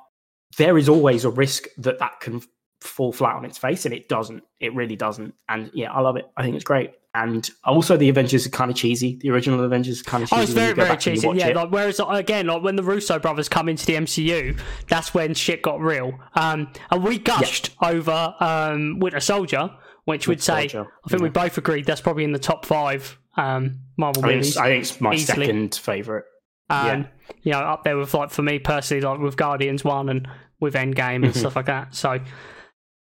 there 0.58 0.76
is 0.76 0.88
always 0.88 1.25
a 1.25 1.31
risk 1.31 1.69
that 1.79 1.99
that 2.00 2.19
can 2.20 2.43
fall 2.81 3.12
flat 3.12 3.37
on 3.37 3.44
its 3.44 3.56
face, 3.58 3.85
and 3.85 3.94
it 3.94 4.08
doesn't. 4.08 4.43
It 4.58 4.75
really 4.75 4.97
doesn't. 4.97 5.35
And 5.49 5.70
yeah, 5.73 5.93
I 5.93 6.00
love 6.00 6.17
it. 6.17 6.29
I 6.37 6.43
think 6.43 6.56
it's 6.56 6.64
great. 6.64 6.94
And 7.12 7.51
also, 7.65 7.97
the 7.97 8.09
Avengers 8.09 8.47
are 8.47 8.51
kind 8.51 8.71
of 8.71 8.77
cheesy. 8.77 9.17
The 9.21 9.31
original 9.31 9.65
Avengers 9.65 10.01
are 10.01 10.05
kind 10.05 10.23
of 10.23 10.31
cheesy. 10.31 10.39
Oh, 10.39 10.43
it's 10.45 10.53
very, 10.53 10.75
very 10.75 10.89
back 10.89 11.05
and 11.07 11.17
you 11.17 11.23
cheesy. 11.23 11.39
Yeah, 11.39 11.49
it. 11.49 11.57
like 11.57 11.71
whereas 11.71 12.01
again, 12.09 12.47
like 12.47 12.62
when 12.62 12.77
the 12.77 12.85
Russo 12.85 13.19
brothers 13.19 13.49
come 13.49 13.69
into 13.69 13.85
the 13.85 13.95
MCU, 13.95 14.57
that's 14.89 15.12
when 15.12 15.35
shit 15.35 15.61
got 15.62 15.81
real. 15.81 16.12
Um, 16.37 16.71
and 16.91 17.03
we 17.03 17.19
gushed 17.19 17.71
over 17.83 18.35
um 18.39 19.01
Winter 19.01 19.19
Soldier, 19.19 19.71
which 20.05 20.29
would 20.29 20.41
say 20.41 20.69
Soldier, 20.69 20.91
I 21.05 21.09
think 21.09 21.23
we 21.23 21.31
both 21.31 21.59
agreed 21.59 21.85
that's 21.85 22.01
probably 22.01 22.23
in 22.23 22.31
the 22.33 22.39
top 22.39 22.65
five 22.65 23.19
um 23.37 23.81
Marvel 23.97 24.25
I 24.25 24.29
think, 24.29 24.37
movies. 24.37 24.49
it's, 24.51 24.57
I 24.57 24.67
think 24.69 24.83
it's 24.85 25.01
my 25.01 25.12
easily. 25.15 25.47
second 25.47 25.75
favorite. 25.75 26.25
um, 26.71 27.09
you 27.43 27.51
know, 27.51 27.59
up 27.59 27.83
there 27.83 27.97
with 27.97 28.15
like 28.15 28.31
for 28.31 28.43
me 28.43 28.61
personally, 28.61 29.01
like 29.01 29.19
with 29.19 29.37
Guardians 29.37 29.83
one 29.83 30.09
and 30.09 30.29
with 30.61 30.75
Endgame 30.75 31.25
and 31.25 31.35
Mhm. 31.35 31.37
stuff 31.37 31.57
like 31.57 31.67
that. 31.67 31.93
So, 31.93 32.21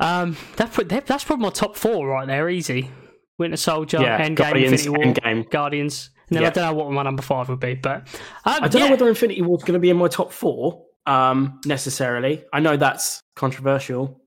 um, 0.01 0.36
that, 0.57 0.74
that 0.89 1.06
that's 1.06 1.24
probably 1.24 1.44
my 1.44 1.50
top 1.51 1.77
four 1.77 2.07
right 2.09 2.27
there, 2.27 2.50
easy. 2.50 2.92
Winter 3.37 3.57
Soldier, 3.57 4.01
Yeah, 4.01 4.19
Endgame, 4.19 4.35
Guardians, 4.35 4.85
Infinity 4.85 4.89
War, 4.89 5.13
Endgame. 5.13 5.49
Guardians, 5.49 6.09
and 6.29 6.35
then 6.35 6.43
Yeah. 6.43 6.47
I 6.49 6.51
don't 6.51 6.63
know 6.65 6.73
what 6.83 6.91
my 6.91 7.03
number 7.03 7.21
five 7.21 7.49
would 7.49 7.59
be, 7.59 7.75
but 7.75 8.07
um, 8.45 8.63
I 8.63 8.67
don't 8.67 8.75
yeah. 8.75 8.85
know 8.85 8.91
whether 8.91 9.09
Infinity 9.09 9.41
War 9.41 9.57
is 9.57 9.63
going 9.63 9.73
to 9.73 9.79
be 9.79 9.89
in 9.89 9.97
my 9.97 10.07
top 10.07 10.31
four 10.31 10.83
um, 11.06 11.59
necessarily. 11.65 12.44
I 12.54 12.59
know 12.59 12.77
that's 12.77 13.21
controversial, 13.35 14.21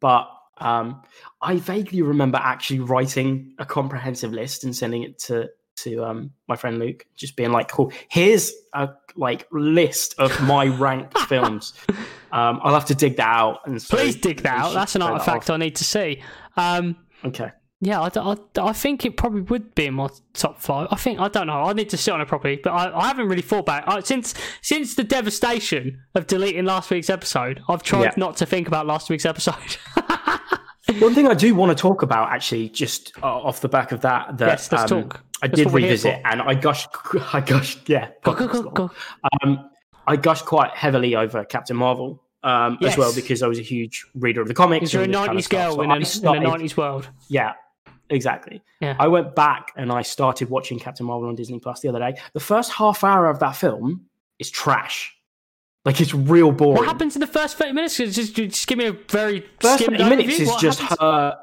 but 0.00 0.28
um, 0.58 1.02
I 1.42 1.56
vaguely 1.56 2.02
remember 2.02 2.38
actually 2.42 2.80
writing 2.80 3.54
a 3.58 3.66
comprehensive 3.66 4.32
list 4.32 4.64
and 4.64 4.74
sending 4.74 5.02
it 5.02 5.18
to 5.20 5.48
to 5.76 6.02
um, 6.02 6.30
my 6.48 6.56
friend 6.56 6.78
Luke, 6.78 7.04
just 7.14 7.36
being 7.36 7.52
like, 7.52 7.68
"Cool, 7.68 7.92
here's 8.08 8.50
a 8.72 8.88
like 9.14 9.46
list 9.52 10.14
of 10.18 10.32
my 10.42 10.66
ranked 10.78 11.18
films." 11.18 11.74
Um, 12.32 12.60
I'll 12.62 12.72
have 12.72 12.86
to 12.86 12.94
dig 12.94 13.16
that 13.16 13.28
out 13.28 13.60
and 13.66 13.80
so 13.80 13.96
Please 13.96 14.16
dig 14.16 14.42
that 14.42 14.58
out. 14.58 14.72
That's 14.72 14.94
an 14.94 15.00
that 15.00 15.10
artifact 15.10 15.50
I 15.50 15.58
need 15.58 15.76
to 15.76 15.84
see. 15.84 16.22
Um. 16.56 16.96
Okay. 17.24 17.50
Yeah, 17.80 18.00
I, 18.00 18.10
I, 18.16 18.36
I 18.56 18.72
think 18.72 19.04
it 19.04 19.16
probably 19.16 19.42
would 19.42 19.74
be 19.74 19.86
in 19.86 19.94
my 19.94 20.08
top 20.32 20.60
five. 20.60 20.88
I 20.90 20.96
think 20.96 21.20
I 21.20 21.28
don't 21.28 21.46
know. 21.46 21.62
I 21.62 21.72
need 21.74 21.90
to 21.90 21.96
sit 21.96 22.12
on 22.12 22.20
it 22.20 22.28
properly, 22.28 22.58
but 22.62 22.70
I, 22.70 22.98
I 22.98 23.06
haven't 23.08 23.28
really 23.28 23.42
thought 23.42 23.60
about 23.60 23.82
it 23.82 23.88
I, 23.88 24.00
since 24.00 24.34
since 24.62 24.94
the 24.94 25.04
devastation 25.04 26.00
of 26.14 26.26
deleting 26.26 26.64
last 26.64 26.90
week's 26.90 27.10
episode. 27.10 27.60
I've 27.68 27.82
tried 27.82 28.04
Yeah. 28.04 28.12
not 28.16 28.36
to 28.38 28.46
think 28.46 28.66
about 28.66 28.86
last 28.86 29.10
week's 29.10 29.26
episode. 29.26 29.76
One 31.00 31.14
thing 31.14 31.26
I 31.26 31.34
do 31.34 31.54
want 31.54 31.76
to 31.76 31.80
talk 31.80 32.02
about, 32.02 32.30
actually, 32.30 32.68
just 32.68 33.12
uh, 33.20 33.26
off 33.26 33.60
the 33.60 33.68
back 33.68 33.90
of 33.90 34.00
that, 34.02 34.38
that 34.38 34.46
yes, 34.46 34.72
let's 34.72 34.90
um, 34.90 35.02
talk. 35.02 35.24
I 35.42 35.48
did 35.48 35.66
what 35.66 35.74
we're 35.74 35.80
here 35.80 35.88
revisit, 35.90 36.20
and 36.24 36.40
I 36.40 36.54
gushed, 36.54 36.88
I 37.34 37.40
gushed, 37.40 37.88
yeah, 37.88 38.10
Go, 38.22 38.34
go, 38.34 38.46
go, 38.46 38.62
go. 38.70 38.90
Um, 39.42 39.68
I 40.06 40.16
gushed 40.16 40.44
quite 40.46 40.70
heavily 40.70 41.16
over 41.16 41.44
Captain 41.44 41.76
Marvel 41.76 42.22
um, 42.44 42.78
as 42.82 42.96
well 42.96 43.12
because 43.12 43.42
I 43.42 43.48
was 43.48 43.58
a 43.58 43.62
huge 43.62 44.06
reader 44.14 44.40
of 44.40 44.48
the 44.48 44.54
comics. 44.54 44.92
You're 44.92 45.02
a 45.02 45.04
and 45.06 45.12
this 45.14 45.20
kind 45.20 45.36
of 45.36 45.44
'90s 45.44 45.50
girl 45.50 45.74
So 45.74 45.82
in, 45.82 45.90
a, 45.90 45.94
in 45.96 46.46
a 46.46 46.48
'90s 46.48 46.76
world. 46.76 47.08
Yeah, 47.28 47.54
exactly. 48.10 48.62
Yeah. 48.80 48.96
I 48.98 49.08
went 49.08 49.34
back 49.34 49.72
and 49.76 49.90
I 49.92 50.02
started 50.02 50.50
watching 50.50 50.78
Captain 50.78 51.06
Marvel 51.06 51.28
on 51.28 51.34
Disney 51.34 51.58
Plus 51.58 51.80
the 51.80 51.88
other 51.88 51.98
day. 51.98 52.18
The 52.32 52.40
first 52.40 52.72
half 52.72 53.02
hour 53.04 53.28
of 53.28 53.38
that 53.40 53.52
film 53.56 54.06
is 54.38 54.50
trash. 54.50 55.14
Like 55.84 56.00
it's 56.00 56.12
real 56.14 56.50
boring. 56.50 56.76
What 56.78 56.86
happens 56.86 57.14
in 57.14 57.20
the 57.20 57.26
first 57.26 57.56
30 57.58 57.72
minutes? 57.72 57.96
Just, 57.96 58.34
just 58.34 58.66
give 58.66 58.76
me 58.78 58.86
a 58.86 58.92
very 58.92 59.46
First 59.60 59.84
30 59.84 60.02
minutes 60.04 60.32
overview. 60.32 60.40
is 60.40 60.48
What 60.48 60.60
just 60.60 60.80
happens? 60.80 61.00
her. 61.00 61.38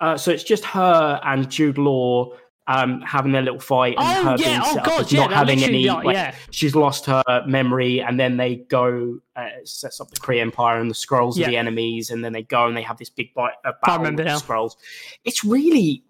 Uh, 0.00 0.16
so 0.16 0.30
it's 0.30 0.44
just 0.44 0.64
her 0.64 1.20
and 1.24 1.50
Jude 1.50 1.76
Law 1.78 2.32
um, 2.72 3.00
having 3.00 3.32
their 3.32 3.42
little 3.42 3.58
fight 3.60 3.96
and 3.98 4.26
Oh 4.26 4.30
her 4.30 4.36
yeah! 4.38 4.46
being 4.48 4.60
Oh 4.62 4.72
set 4.74 4.78
up 4.78 4.84
god! 4.86 5.00
as 5.00 5.12
Yeah, 5.12 5.20
not 5.20 5.32
having 5.32 5.62
any. 5.64 5.86
like, 5.88 6.04
like, 6.04 6.14
yeah. 6.14 6.34
she's 6.50 6.74
lost 6.74 7.06
her 7.06 7.22
memory 7.46 8.00
and 8.00 8.18
then 8.20 8.36
they 8.36 8.56
go 8.56 9.18
uh, 9.36 9.48
sets 9.64 10.00
up 10.00 10.10
the 10.10 10.16
Kree 10.20 10.40
Empire 10.40 10.78
and 10.78 10.90
the 10.90 10.94
Skrulls 10.94 11.36
Yeah. 11.36 11.46
are 11.46 11.50
the 11.50 11.56
enemies 11.56 12.10
and 12.10 12.24
then 12.24 12.32
they 12.32 12.42
go 12.42 12.66
and 12.66 12.76
they 12.76 12.82
have 12.82 12.98
this 12.98 13.10
big 13.10 13.34
bite, 13.34 13.54
uh, 13.64 13.72
battle 13.84 14.04
with 14.06 14.16
the 14.18 14.24
Skrulls. 14.24 14.76
It's 15.24 15.44
really 15.44 16.04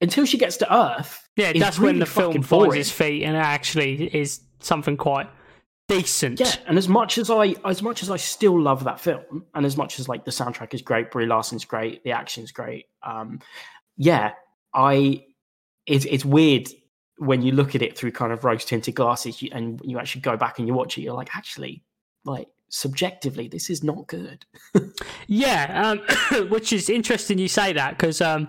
until 0.00 0.24
she 0.24 0.38
gets 0.38 0.56
to 0.58 0.74
Earth. 0.74 1.28
Yeah, 1.36 1.52
that's 1.54 1.78
when 1.78 1.98
the 1.98 2.06
film 2.06 2.42
finds 2.42 2.74
its 2.74 2.90
feet 2.90 3.22
and 3.24 3.36
it 3.36 3.40
actually 3.40 4.04
is 4.16 4.40
something 4.60 4.96
quite 4.96 5.28
decent. 5.88 6.40
Yeah, 6.40 6.52
and 6.66 6.78
as 6.78 6.88
much 6.88 7.18
as 7.18 7.30
I 7.30 7.54
as 7.64 7.82
much 7.82 8.02
as 8.02 8.10
I 8.10 8.16
still 8.16 8.58
love 8.60 8.84
that 8.84 9.00
film, 9.00 9.44
and 9.54 9.66
as 9.66 9.76
much 9.76 9.98
as 10.00 10.08
like 10.08 10.24
the 10.24 10.30
soundtrack 10.30 10.72
is 10.72 10.82
great, 10.82 11.10
Brie 11.10 11.26
Larson's 11.26 11.64
great, 11.64 12.02
the 12.04 12.12
action's 12.12 12.52
great. 12.52 12.86
Um, 13.02 13.40
yeah, 13.96 14.32
I 14.74 15.24
it's 15.90 16.06
it's 16.08 16.24
weird 16.24 16.68
when 17.18 17.42
you 17.42 17.52
look 17.52 17.74
at 17.74 17.82
it 17.82 17.98
through 17.98 18.12
kind 18.12 18.32
of 18.32 18.44
rose 18.44 18.64
tinted 18.64 18.94
glasses, 18.94 19.42
you, 19.42 19.50
and 19.52 19.80
you 19.84 19.98
actually 19.98 20.22
go 20.22 20.36
back 20.36 20.58
and 20.58 20.66
you 20.66 20.72
watch 20.72 20.96
it. 20.96 21.02
You're 21.02 21.14
like, 21.14 21.36
actually, 21.36 21.82
like 22.24 22.48
subjectively, 22.68 23.48
this 23.48 23.68
is 23.68 23.82
not 23.84 24.06
good. 24.06 24.46
Yeah, 25.26 25.96
um, 26.32 26.48
which 26.48 26.72
is 26.72 26.90
interesting 26.90 27.38
you 27.38 27.46
say 27.46 27.72
that 27.72 27.96
because 27.96 28.20
um, 28.20 28.48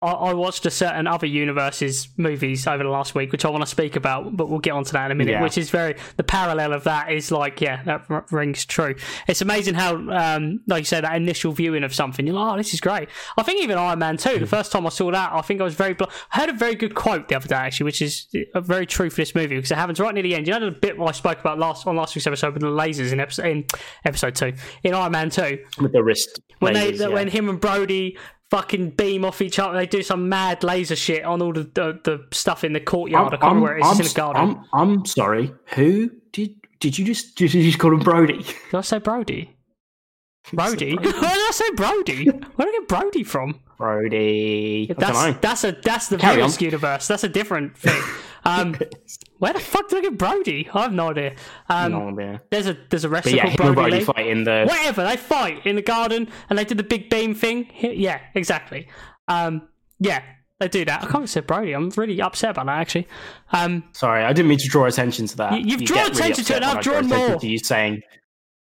I, 0.00 0.10
I 0.12 0.34
watched 0.34 0.64
a 0.64 0.70
certain 0.70 1.06
other 1.06 1.26
universes 1.26 2.08
movies 2.16 2.66
over 2.66 2.84
the 2.84 2.88
last 2.88 3.14
week, 3.14 3.32
which 3.32 3.44
I 3.44 3.50
want 3.50 3.62
to 3.62 3.66
speak 3.66 3.96
about, 3.96 4.36
but 4.36 4.48
we'll 4.48 4.60
get 4.60 4.72
onto 4.72 4.92
that 4.92 5.06
in 5.06 5.12
a 5.12 5.14
minute. 5.14 5.32
Yeah. 5.32 5.42
Which 5.42 5.58
is 5.58 5.70
very 5.70 5.96
the 6.16 6.22
parallel 6.22 6.72
of 6.72 6.84
that 6.84 7.10
is 7.10 7.32
like, 7.32 7.60
yeah, 7.60 7.82
that 7.84 8.04
r- 8.08 8.24
rings 8.30 8.64
true. 8.64 8.94
It's 9.26 9.40
amazing 9.40 9.74
how, 9.74 9.96
um, 9.96 10.60
like 10.66 10.82
you 10.82 10.84
said, 10.84 11.04
that 11.04 11.16
initial 11.16 11.52
viewing 11.52 11.82
of 11.82 11.92
something, 11.94 12.26
you're 12.26 12.36
like, 12.36 12.54
oh, 12.54 12.56
this 12.56 12.72
is 12.72 12.80
great. 12.80 13.08
I 13.36 13.42
think 13.42 13.62
even 13.62 13.76
Iron 13.76 13.98
Man 13.98 14.16
two, 14.16 14.38
the 14.38 14.46
first 14.46 14.70
time 14.70 14.86
I 14.86 14.90
saw 14.90 15.10
that, 15.10 15.32
I 15.32 15.40
think 15.40 15.60
I 15.60 15.64
was 15.64 15.74
very. 15.74 15.94
Bl- 15.94 16.04
I 16.32 16.40
heard 16.40 16.50
a 16.50 16.52
very 16.52 16.76
good 16.76 16.94
quote 16.94 17.28
the 17.28 17.34
other 17.34 17.48
day 17.48 17.56
actually, 17.56 17.84
which 17.84 18.00
is 18.00 18.28
uh, 18.54 18.60
very 18.60 18.86
true 18.86 19.10
for 19.10 19.16
this 19.16 19.34
movie 19.34 19.56
because 19.56 19.72
it 19.72 19.76
happens 19.76 19.98
right 19.98 20.14
near 20.14 20.22
the 20.22 20.34
end. 20.34 20.46
You 20.46 20.58
know 20.58 20.66
the 20.66 20.70
bit 20.70 20.98
I 21.00 21.12
spoke 21.12 21.40
about 21.40 21.58
last 21.58 21.86
on 21.86 21.96
last 21.96 22.14
week's 22.14 22.26
episode 22.26 22.54
with 22.54 22.62
the 22.62 22.68
lasers 22.68 23.12
in 23.12 23.18
episode 23.18 23.46
in 23.46 23.64
episode 24.04 24.34
two 24.36 24.52
in 24.84 24.94
Iron 24.94 25.12
Man 25.12 25.30
two 25.30 25.64
With 25.80 25.92
the 25.92 26.02
wrist, 26.02 26.40
when 26.60 26.74
lasers, 26.74 26.98
they 26.98 27.04
yeah. 27.04 27.08
when 27.08 27.28
him 27.28 27.48
and 27.48 27.60
Brody 27.60 28.16
fucking 28.50 28.90
beam 28.90 29.24
off 29.24 29.40
each 29.42 29.58
other, 29.58 29.76
they 29.76 29.86
do 29.86 30.02
some 30.02 30.28
mad 30.28 30.62
laser 30.64 30.96
shit 30.96 31.24
on 31.24 31.42
all 31.42 31.52
the 31.52 31.64
the, 31.64 32.00
the 32.04 32.26
stuff 32.32 32.64
in 32.64 32.72
the 32.72 32.80
courtyard. 32.80 33.34
I 33.34 33.36
can't 33.36 33.42
remember 33.42 33.62
where 33.62 33.78
it 33.78 33.84
is. 33.84 34.00
In 34.00 34.06
the 34.06 34.14
garden. 34.14 34.64
I'm, 34.72 34.80
I'm 34.80 35.06
sorry. 35.06 35.52
Who 35.74 36.10
did 36.32 36.54
did 36.80 36.98
you 36.98 37.04
just 37.04 37.36
did 37.36 37.52
you 37.54 37.62
just 37.62 37.78
call 37.78 37.92
him 37.92 38.00
Brody? 38.00 38.38
did 38.38 38.74
I 38.74 38.80
say 38.80 38.98
Brody? 38.98 39.54
Brody? 40.52 40.96
Where 40.96 41.12
did 41.12 41.22
I 41.22 41.50
say 41.52 41.70
Brody? 41.74 42.26
Where 42.26 42.66
did 42.66 42.74
I 42.74 42.78
get 42.78 42.88
Brody 42.88 43.24
from? 43.24 43.60
Brody. 43.76 44.92
That's 44.98 45.38
that's 45.40 45.64
a 45.64 45.72
that's 45.72 46.08
the 46.08 46.18
Carrie 46.18 46.44
universe. 46.58 47.06
That's 47.06 47.24
a 47.24 47.28
different 47.28 47.76
thing. 47.76 48.02
Um, 48.48 48.76
where 49.38 49.52
the 49.52 49.60
fuck 49.60 49.88
did 49.88 49.98
I 49.98 50.02
get 50.02 50.18
Brody? 50.18 50.68
I 50.72 50.82
have 50.82 50.92
no 50.92 51.10
idea. 51.10 51.36
Um, 51.68 51.92
No 51.92 52.08
idea. 52.08 52.42
There's 52.50 52.66
a 52.66 52.76
there's 52.90 53.04
a 53.04 53.08
wrestler 53.08 53.32
yeah, 53.32 53.42
called 53.44 53.56
Brody, 53.56 53.74
Brodie 53.74 53.96
Lee. 53.98 54.04
fight 54.04 54.26
in 54.26 54.44
the. 54.44 54.64
Whatever 54.66 55.04
they 55.04 55.16
fight 55.16 55.66
in 55.66 55.76
the 55.76 55.82
garden 55.82 56.28
and 56.48 56.58
they 56.58 56.64
did 56.64 56.78
the 56.78 56.82
big 56.84 57.10
beam 57.10 57.34
thing. 57.34 57.70
Yeah, 57.80 58.20
exactly. 58.34 58.88
Um, 59.28 59.68
yeah, 60.00 60.22
they 60.60 60.68
do 60.68 60.84
that. 60.84 61.04
I 61.04 61.06
can't 61.06 61.28
say 61.28 61.40
Brody. 61.40 61.72
I'm 61.72 61.90
really 61.90 62.20
upset 62.20 62.50
about 62.50 62.66
that 62.66 62.78
actually. 62.80 63.06
Um, 63.52 63.84
Sorry, 63.92 64.24
I 64.24 64.32
didn't 64.32 64.48
mean 64.48 64.58
to 64.58 64.68
draw 64.68 64.86
attention 64.86 65.26
to 65.26 65.36
that. 65.36 65.52
You- 65.52 65.70
you've 65.70 65.80
You 65.82 65.86
drawn 65.86 66.00
really 66.04 66.12
attention 66.18 66.44
to 66.44 66.56
it, 66.56 66.62
I've 66.62 66.82
drawn 66.82 67.06
more. 67.06 67.38
To 67.38 67.46
you 67.46 67.58
saying 67.58 68.02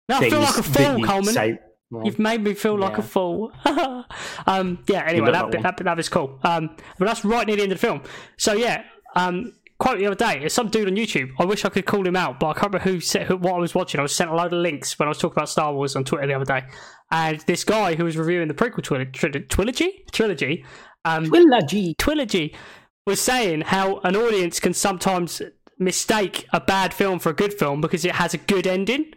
now 0.10 0.18
I 0.18 0.30
feel 0.30 0.40
like 0.42 0.58
a 0.58 0.64
fool, 0.64 0.98
you 1.00 1.06
Coleman. 1.06 1.34
say. 1.34 1.60
Well, 1.90 2.06
You've 2.06 2.20
made 2.20 2.42
me 2.42 2.54
feel 2.54 2.78
like 2.78 2.98
a 2.98 3.02
fool. 3.02 3.52
um, 4.48 4.80
yeah. 4.88 5.04
Anyway, 5.06 5.30
that, 5.32 5.44
like 5.44 5.52
bit, 5.52 5.58
one. 5.58 5.64
that 5.76 5.84
that 5.84 5.98
was 5.98 6.08
cool. 6.08 6.40
Um, 6.42 6.76
but 6.98 7.06
that's 7.06 7.26
right 7.26 7.46
near 7.46 7.58
the 7.58 7.64
end 7.64 7.72
of 7.74 7.80
the 7.82 7.86
film. 7.86 8.02
So 8.38 8.54
yeah. 8.54 8.84
Um, 9.14 9.52
quote 9.82 9.98
the 10.00 10.06
other 10.06 10.16
day. 10.16 10.40
There's 10.40 10.54
some 10.54 10.70
dude 10.70 10.88
on 10.88 10.96
YouTube. 10.96 11.32
I 11.40 11.46
wish 11.46 11.66
I 11.66 11.70
could 11.70 11.86
call 11.86 12.06
him 12.08 12.16
out, 12.16 12.40
but 12.40 12.48
I 12.50 12.54
can't 12.54 12.74
remember 12.74 12.90
who 12.92 13.00
said 13.00 13.28
who, 13.28 13.36
what 13.38 13.56
I 13.56 13.58
was 13.58 13.74
watching. 13.74 14.00
I 14.00 14.04
was 14.04 14.16
sent 14.16 14.30
a 14.30 14.36
load 14.36 14.54
of 14.54 14.60
links 14.60 14.98
when 15.00 15.08
I 15.08 15.10
was 15.10 15.18
talking 15.18 15.36
about 15.38 15.50
Star 15.50 15.74
Wars 15.74 15.96
on 15.96 16.04
Twitter 16.04 16.28
the 16.28 16.34
other 16.36 16.46
day, 16.46 16.64
and 17.12 17.40
this 17.42 17.64
guy 17.64 17.96
who 17.96 18.06
was 18.06 18.16
reviewing 18.16 18.48
the 18.48 18.54
prequel 18.54 18.82
tril- 18.82 19.12
tri- 19.12 19.32
trilogy, 19.50 20.06
trilogy, 20.12 20.64
um, 21.04 21.26
Trilogy. 21.26 21.96
trilogy 21.96 22.56
was 23.08 23.20
saying 23.20 23.62
how 23.62 23.98
an 24.02 24.16
audience 24.16 24.60
can 24.60 24.74
sometimes 24.74 25.42
mistake 25.80 26.46
a 26.54 26.62
bad 26.62 26.94
film 26.94 27.18
for 27.18 27.30
a 27.30 27.34
good 27.34 27.54
film 27.54 27.82
because 27.82 28.06
it 28.06 28.12
has 28.14 28.34
a 28.36 28.38
good 28.38 28.68
ending. 28.68 29.12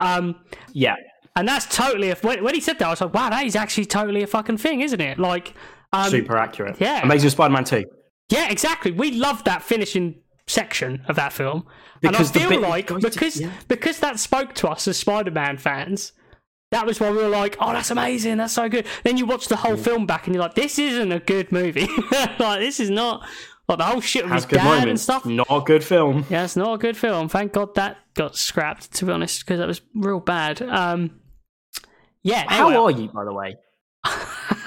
Um, 0.00 0.36
Yeah. 0.72 0.94
and 1.36 1.46
that's 1.46 1.66
totally 1.66 2.10
a, 2.10 2.14
when, 2.22 2.42
when 2.42 2.54
he 2.54 2.60
said 2.62 2.78
that, 2.78 2.86
I 2.86 2.90
was 2.90 3.02
like, 3.02 3.12
wow, 3.12 3.28
that 3.28 3.44
is 3.44 3.54
actually 3.54 3.84
totally 3.84 4.22
a 4.22 4.26
fucking 4.26 4.56
thing, 4.56 4.80
isn't 4.80 5.00
it? 5.00 5.18
Like, 5.18 5.52
um, 5.92 6.08
Super 6.10 6.38
accurate. 6.38 6.76
yeah. 6.80 7.02
Amazing 7.02 7.28
Spider-Man 7.30 7.64
2. 7.64 7.84
Yeah, 8.30 8.50
exactly. 8.50 8.90
We 8.90 9.12
love 9.12 9.44
that 9.44 9.62
finishing 9.62 10.22
section 10.46 11.04
of 11.08 11.14
that 11.16 11.32
film, 11.32 11.66
Because 12.00 12.34
and 12.34 12.44
I 12.44 12.48
feel 12.48 12.60
like 12.60 12.86
goes 12.88 13.02
to- 13.02 13.10
because 13.10 13.40
yeah. 13.40 13.52
because 13.68 14.00
that 14.00 14.18
spoke 14.18 14.54
to 14.56 14.68
us 14.68 14.88
as 14.88 14.96
Spider-Man 14.96 15.58
fans. 15.58 16.12
That 16.72 16.86
was 16.86 17.00
why 17.00 17.10
we 17.10 17.16
were 17.18 17.28
like, 17.28 17.56
"Oh, 17.60 17.72
that's 17.72 17.90
amazing! 17.90 18.36
That's 18.38 18.52
so 18.54 18.68
good." 18.68 18.86
Then 19.02 19.16
you 19.16 19.26
watch 19.26 19.48
the 19.48 19.56
whole 19.56 19.74
Mm. 19.76 19.84
film 19.84 20.06
back, 20.06 20.26
and 20.26 20.34
you're 20.34 20.42
like, 20.42 20.54
"This 20.54 20.78
isn't 20.78 21.10
a 21.12 21.18
good 21.18 21.50
movie. 21.52 21.88
like, 22.38 22.60
this 22.60 22.78
is 22.78 22.90
not 22.90 23.26
like 23.68 23.78
the 23.78 23.84
whole 23.84 24.00
shit 24.00 24.22
with 24.24 24.32
Has 24.32 24.44
his 24.44 24.50
good 24.50 24.58
dad 24.58 24.86
and 24.88 24.98
stuff." 25.00 25.26
Not 25.26 25.48
a 25.50 25.60
good 25.62 25.82
film. 25.82 26.24
Yeah, 26.30 26.44
it's 26.44 26.54
not 26.56 26.72
a 26.74 26.78
good 26.78 26.96
film. 26.96 27.28
Thank 27.28 27.52
God 27.54 27.74
that 27.74 27.96
got 28.14 28.36
scrapped. 28.36 28.92
To 28.94 29.04
be 29.04 29.10
honest, 29.12 29.40
because 29.44 29.58
that 29.58 29.66
was 29.66 29.80
real 29.96 30.20
bad. 30.20 30.62
Um, 30.62 31.20
yeah. 32.22 32.44
How 32.48 32.68
anyway. 32.68 32.82
are 32.84 32.90
you, 33.00 33.08
by 33.08 33.24
the 33.24 33.32
way? 33.34 33.56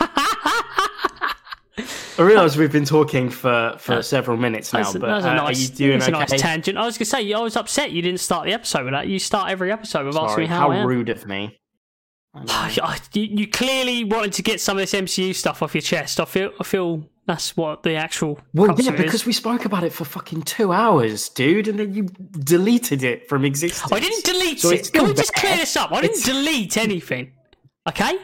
I 2.24 2.28
realise 2.28 2.56
we've 2.56 2.72
been 2.72 2.86
talking 2.86 3.30
for, 3.30 3.76
for 3.80 4.02
several 4.02 4.38
minutes 4.38 4.72
now, 4.72 4.90
a- 4.90 5.00
but 5.00 5.10
uh, 5.10 5.34
nice, 5.34 5.58
are 5.58 5.62
you 5.62 5.68
doing 5.70 6.02
okay? 6.02 6.12
nice 6.12 6.42
tangent. 6.42 6.78
I 6.78 6.86
was 6.86 6.98
gonna 6.98 7.06
say, 7.06 7.34
I 7.34 7.40
was 7.40 7.58
upset 7.58 7.92
you 7.92 8.02
didn't 8.02 8.22
start 8.22 8.46
the 8.46 8.54
episode 8.54 8.86
with 8.86 8.94
that. 8.94 9.08
You 9.08 9.20
start 9.20 9.52
every 9.52 9.72
episode 9.72 10.06
with 10.06 10.16
asking 10.16 10.44
me 10.44 10.48
how, 10.48 10.72
how 10.72 10.86
rude 10.86 11.10
of 11.10 11.28
me. 11.28 11.60
I 12.36 12.98
you, 13.14 13.24
you 13.24 13.48
clearly 13.48 14.06
wanted 14.06 14.34
to 14.34 14.42
get 14.42 14.62
some 14.62 14.78
of 14.78 14.82
this 14.82 14.94
MCU 14.94 15.36
stuff 15.36 15.62
off 15.62 15.76
your 15.76 15.82
chest. 15.82 16.20
I 16.20 16.26
feel, 16.26 16.52
I 16.60 16.64
feel 16.64 17.10
that's 17.28 17.58
what 17.58 17.84
the 17.84 17.96
actual. 17.96 18.40
Well, 18.54 18.68
yeah, 18.80 18.92
it 18.94 18.96
is. 18.96 19.02
because 19.02 19.26
we 19.26 19.34
spoke 19.34 19.66
about 19.66 19.84
it 19.84 19.92
for 19.92 20.06
fucking 20.06 20.44
two 20.44 20.72
hours, 20.72 21.28
dude, 21.30 21.68
and 21.68 21.78
then 21.78 21.94
you 21.94 22.04
deleted 22.04 23.04
it 23.04 23.28
from 23.28 23.44
existence. 23.44 23.92
I 23.92 24.00
didn't 24.00 24.24
delete 24.24 24.62
So 24.62 24.70
it. 24.72 24.92
Can 24.94 25.08
we 25.08 25.14
just 25.14 25.34
clear 25.34 25.58
this 25.58 25.76
up? 25.76 25.92
I 25.92 26.02
didn't 26.02 26.18
It's- 26.20 26.26
delete 26.26 26.78
anything. 26.78 27.34
Okay? 27.88 28.18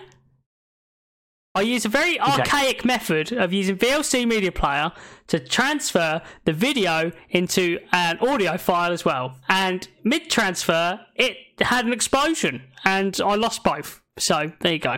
I 1.60 1.64
use 1.64 1.84
a 1.84 1.90
very 1.90 2.18
archaic 2.22 2.86
method 2.86 3.34
of 3.34 3.52
using 3.52 3.76
VLC 3.76 4.26
Media 4.26 4.50
Player 4.50 4.94
to 5.28 5.40
transfer 5.42 6.22
the 6.46 6.54
video 6.54 7.12
into 7.32 7.80
an 7.92 8.18
audio 8.20 8.58
file 8.58 8.94
as 8.94 9.04
well. 9.04 9.36
And 9.50 9.86
mid 10.06 10.30
transfer, 10.30 11.02
it 11.16 11.36
had 11.60 11.86
an 11.86 11.92
explosion, 11.92 12.62
and 12.86 13.20
I 13.20 13.36
lost 13.36 13.66
both. 13.66 14.02
So 14.18 14.54
there 14.62 14.72
you 14.72 14.80
go. 14.80 14.96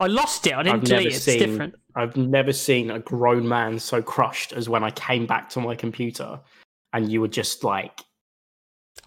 I 0.00 0.08
lost 0.08 0.48
it. 0.48 0.54
I 0.54 0.64
didn't 0.64 0.80
I've 0.80 0.84
delete 0.86 1.06
it. 1.06 1.14
It's 1.14 1.22
seen. 1.24 1.38
different. 1.38 1.74
I've 1.94 2.16
never 2.16 2.52
seen 2.52 2.90
a 2.90 2.98
grown 2.98 3.46
man 3.46 3.78
so 3.78 4.02
crushed 4.02 4.52
as 4.54 4.68
when 4.68 4.82
I 4.82 4.90
came 4.90 5.24
back 5.24 5.48
to 5.50 5.60
my 5.60 5.76
computer, 5.76 6.40
and 6.94 7.12
you 7.12 7.20
were 7.20 7.28
just 7.28 7.62
like, 7.62 8.00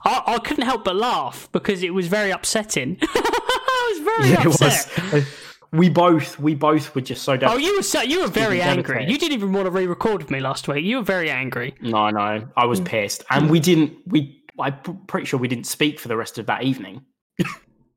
I, 0.06 0.24
I 0.26 0.38
couldn't 0.38 0.64
help 0.64 0.86
but 0.86 0.96
laugh 0.96 1.50
because 1.52 1.84
it 1.84 1.94
was 1.94 2.08
very 2.08 2.32
upsetting. 2.32 3.00
I 3.02 3.94
was 3.94 4.06
very 4.06 4.30
yeah, 4.30 4.42
it 4.42 4.48
upset. 4.48 5.28
Was. 5.72 5.80
We 5.80 5.90
both, 5.90 6.40
we 6.40 6.56
both 6.56 6.96
were 6.96 7.02
just 7.02 7.24
so. 7.24 7.38
Oh, 7.42 7.58
you 7.58 7.76
were 7.78 7.84
so, 7.84 8.02
you 8.02 8.22
were 8.22 8.28
very 8.28 8.62
angry. 8.62 9.06
You 9.10 9.18
didn't 9.18 9.34
even 9.34 9.54
want 9.54 9.66
to 9.66 9.72
re-record 9.72 10.22
with 10.22 10.32
me 10.32 10.40
last 10.40 10.68
week. 10.68 10.84
You 10.86 10.98
were 10.98 11.04
very 11.04 11.30
angry. 11.30 11.76
No, 11.82 12.10
no, 12.10 12.20
I 12.20 12.40
Mm. 12.66 12.70
was 12.70 12.80
pissed, 12.82 13.24
and 13.30 13.50
we 13.50 13.60
didn't. 13.60 13.94
We, 14.08 14.44
I'm 14.60 14.78
pretty 15.08 15.26
sure 15.26 15.40
we 15.40 15.48
didn't 15.48 15.68
speak 15.68 16.00
for 16.00 16.08
the 16.08 16.18
rest 16.18 16.38
of 16.38 16.46
that 16.48 16.64
evening. 16.64 17.02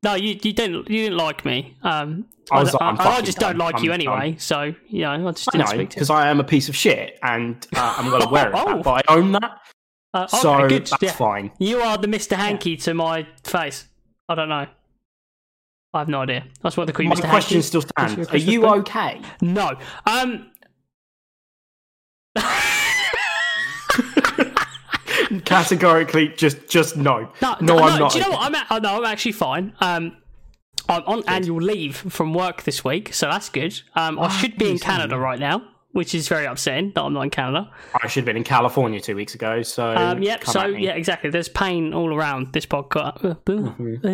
No, 0.03 0.15
you 0.15 0.37
you 0.43 0.51
didn't 0.53 0.89
you 0.89 1.03
didn't 1.03 1.17
like 1.17 1.45
me. 1.45 1.77
Um, 1.81 2.25
I 2.51 2.59
was 2.59 2.69
I, 2.69 2.71
like, 2.73 2.81
I'm 2.81 2.99
I, 2.99 3.03
I 3.03 3.05
fucking 3.11 3.25
just 3.25 3.37
don't 3.39 3.57
like 3.57 3.75
I'm 3.77 3.83
you 3.85 3.91
anyway. 3.93 4.35
So 4.37 4.73
you 4.87 5.01
know, 5.01 5.27
I 5.29 5.31
just 5.31 5.47
I 5.49 5.57
didn't 5.57 5.59
know 5.59 5.65
speak 5.67 5.77
to 5.77 5.81
you. 5.81 5.87
because 5.87 6.09
I 6.09 6.27
am 6.27 6.39
a 6.41 6.43
piece 6.43 6.67
of 6.69 6.75
shit, 6.75 7.17
and 7.23 7.65
uh, 7.75 7.95
I'm 7.97 8.11
well 8.11 8.27
aware 8.27 8.53
of 8.53 8.67
Oh. 8.67 8.75
that. 8.75 8.83
But 8.83 9.05
I 9.09 9.13
own 9.15 9.31
that, 9.31 9.59
Uh, 10.13 10.27
okay, 10.29 10.37
so 10.37 10.67
good. 10.67 10.87
that's 10.87 11.01
yeah. 11.01 11.11
fine. 11.11 11.51
You 11.57 11.79
are 11.79 11.97
the 11.97 12.07
Mister 12.09 12.35
Hanky 12.35 12.75
to 12.77 12.93
my 12.93 13.25
face. 13.45 13.87
I 14.29 14.35
don't 14.35 14.49
know. 14.49 14.67
I 15.93 15.99
have 15.99 16.07
no 16.09 16.21
idea. 16.21 16.45
That's 16.61 16.75
what 16.75 16.87
the 16.87 16.93
call 16.93 17.03
you, 17.03 17.09
My 17.09 17.15
Mr. 17.15 17.29
question 17.29 17.55
Hanky. 17.57 17.67
still 17.67 17.81
stands: 17.81 18.29
Are 18.29 18.37
you 18.37 18.61
present? 18.61 18.79
okay? 18.89 19.21
No. 19.41 19.77
Um. 20.05 20.49
Categorically, 25.45 26.29
just, 26.29 26.67
just 26.69 26.95
no. 26.97 27.31
No, 27.41 27.55
no, 27.61 27.79
I'm 27.79 27.99
not. 27.99 28.11
Do 28.11 28.19
you 28.19 28.23
know 28.25 28.31
what? 28.31 28.41
I'm 28.41 28.55
a- 28.55 28.65
oh, 28.71 28.77
no, 28.79 28.97
I'm 28.97 29.05
actually 29.05 29.31
fine. 29.33 29.73
Um, 29.79 30.17
I'm 30.89 31.03
on 31.03 31.23
annual 31.27 31.61
leave 31.61 31.95
from 31.95 32.33
work 32.33 32.63
this 32.63 32.83
week, 32.83 33.13
so 33.13 33.27
that's 33.27 33.49
good. 33.49 33.79
Um, 33.95 34.19
I 34.19 34.25
Ah, 34.25 34.29
should 34.29 34.57
be 34.57 34.69
in 34.69 34.79
Canada 34.79 35.17
right 35.17 35.39
now, 35.39 35.61
which 35.91 36.13
is 36.13 36.27
very 36.27 36.45
upsetting 36.45 36.91
that 36.95 37.01
I'm 37.01 37.13
not 37.13 37.21
in 37.21 37.29
Canada. 37.29 37.71
I 38.01 38.07
should 38.07 38.21
have 38.21 38.25
been 38.25 38.37
in 38.37 38.43
California 38.43 38.99
two 38.99 39.15
weeks 39.15 39.33
ago. 39.35 39.61
So, 39.61 39.95
Um, 39.95 40.21
yep. 40.21 40.43
So 40.43 40.65
yeah, 40.65 40.91
exactly. 40.91 41.29
There's 41.29 41.49
pain 41.49 41.93
all 41.93 42.13
around 42.13 42.53
this 42.53 42.65
podcast. 42.65 43.23
Uh, 43.23 43.35
Mm-hmm. 43.45 44.07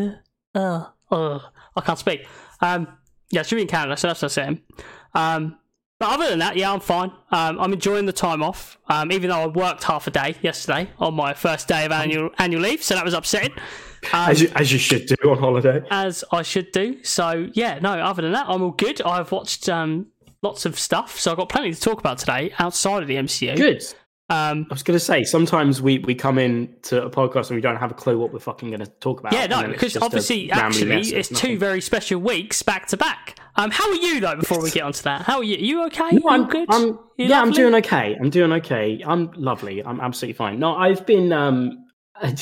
uh, 0.55 0.59
uh, 0.59 0.85
uh, 1.11 1.39
I 1.75 1.81
can't 1.81 1.99
speak. 1.99 2.27
Um, 2.61 2.87
yeah, 3.31 3.41
I 3.41 3.43
should 3.43 3.55
be 3.55 3.61
in 3.63 3.67
Canada, 3.67 3.97
so 3.97 4.07
that's 4.07 4.21
the 4.21 4.29
I'm. 4.29 4.61
Um, 5.13 5.57
but 5.99 6.09
other 6.11 6.29
than 6.29 6.39
that, 6.39 6.55
yeah, 6.55 6.71
I'm 6.71 6.79
fine. 6.79 7.11
Um, 7.31 7.59
I'm 7.59 7.73
enjoying 7.73 8.05
the 8.05 8.13
time 8.13 8.41
off. 8.41 8.77
Um, 8.87 9.11
even 9.11 9.29
though 9.29 9.41
I 9.41 9.47
worked 9.47 9.83
half 9.83 10.07
a 10.07 10.11
day 10.11 10.35
yesterday 10.41 10.89
on 10.97 11.13
my 11.13 11.33
first 11.33 11.67
day 11.67 11.85
of 11.85 11.91
annual 11.91 12.29
annual 12.37 12.61
leave, 12.61 12.81
so 12.81 12.95
that 12.95 13.03
was 13.03 13.13
upsetting. 13.13 13.51
Um, 14.13 14.31
as 14.31 14.41
you, 14.41 14.49
as 14.55 14.71
you 14.71 14.79
should 14.79 15.07
do 15.07 15.15
on 15.29 15.37
holiday. 15.37 15.85
as 15.91 16.23
I 16.31 16.41
should 16.41 16.71
do. 16.71 17.03
So 17.03 17.49
yeah, 17.53 17.79
no. 17.79 17.91
Other 17.91 18.21
than 18.21 18.31
that, 18.31 18.45
I'm 18.47 18.61
all 18.61 18.71
good. 18.71 19.01
I've 19.01 19.29
watched 19.33 19.67
um, 19.67 20.07
lots 20.41 20.65
of 20.65 20.79
stuff. 20.79 21.19
So 21.19 21.31
I've 21.31 21.37
got 21.37 21.49
plenty 21.49 21.73
to 21.73 21.79
talk 21.79 21.99
about 21.99 22.17
today 22.17 22.53
outside 22.59 23.01
of 23.01 23.09
the 23.09 23.15
MCU. 23.15 23.57
Good. 23.57 23.83
Um, 24.31 24.67
I 24.69 24.73
was 24.73 24.83
going 24.83 24.95
to 24.97 25.03
say 25.03 25.23
sometimes 25.23 25.81
we 25.81 25.99
we 25.99 26.13
come 26.13 26.37
in 26.37 26.75
to 26.83 27.03
a 27.03 27.09
podcast 27.09 27.49
and 27.49 27.55
we 27.55 27.61
don't 27.61 27.77
have 27.77 27.89
a 27.89 27.95
clue 27.95 28.19
what 28.19 28.31
we're 28.31 28.39
fucking 28.39 28.69
going 28.69 28.79
to 28.79 28.85
talk 28.99 29.19
about. 29.19 29.33
yeah, 29.33 29.47
no, 29.47 29.67
because 29.67 29.97
obviously, 29.97 30.51
actually, 30.51 31.01
it's 31.01 31.29
two 31.29 31.57
very 31.57 31.81
special 31.81 32.19
weeks 32.19 32.61
back 32.61 32.87
to 32.87 32.97
back. 32.97 33.39
Um, 33.55 33.71
how 33.71 33.89
are 33.89 33.95
you 33.95 34.19
though? 34.19 34.35
Before 34.35 34.61
we 34.61 34.69
get 34.69 34.83
onto 34.83 35.01
that, 35.03 35.23
how 35.23 35.37
are 35.37 35.43
you? 35.43 35.57
you 35.57 35.85
okay? 35.87 36.11
No, 36.11 36.29
I'm, 36.29 36.47
good? 36.47 36.67
I'm, 36.71 36.99
You 37.17 37.25
yeah, 37.25 37.41
I'm 37.41 37.51
doing 37.51 37.73
okay. 37.75 38.15
I'm 38.19 38.29
doing 38.29 38.53
okay. 38.53 39.01
I'm 39.05 39.31
lovely. 39.33 39.83
I'm 39.83 39.99
absolutely 39.99 40.33
fine. 40.33 40.59
No, 40.59 40.75
I've 40.75 41.05
been. 41.05 41.33
Um, 41.33 41.85
I 42.15 42.35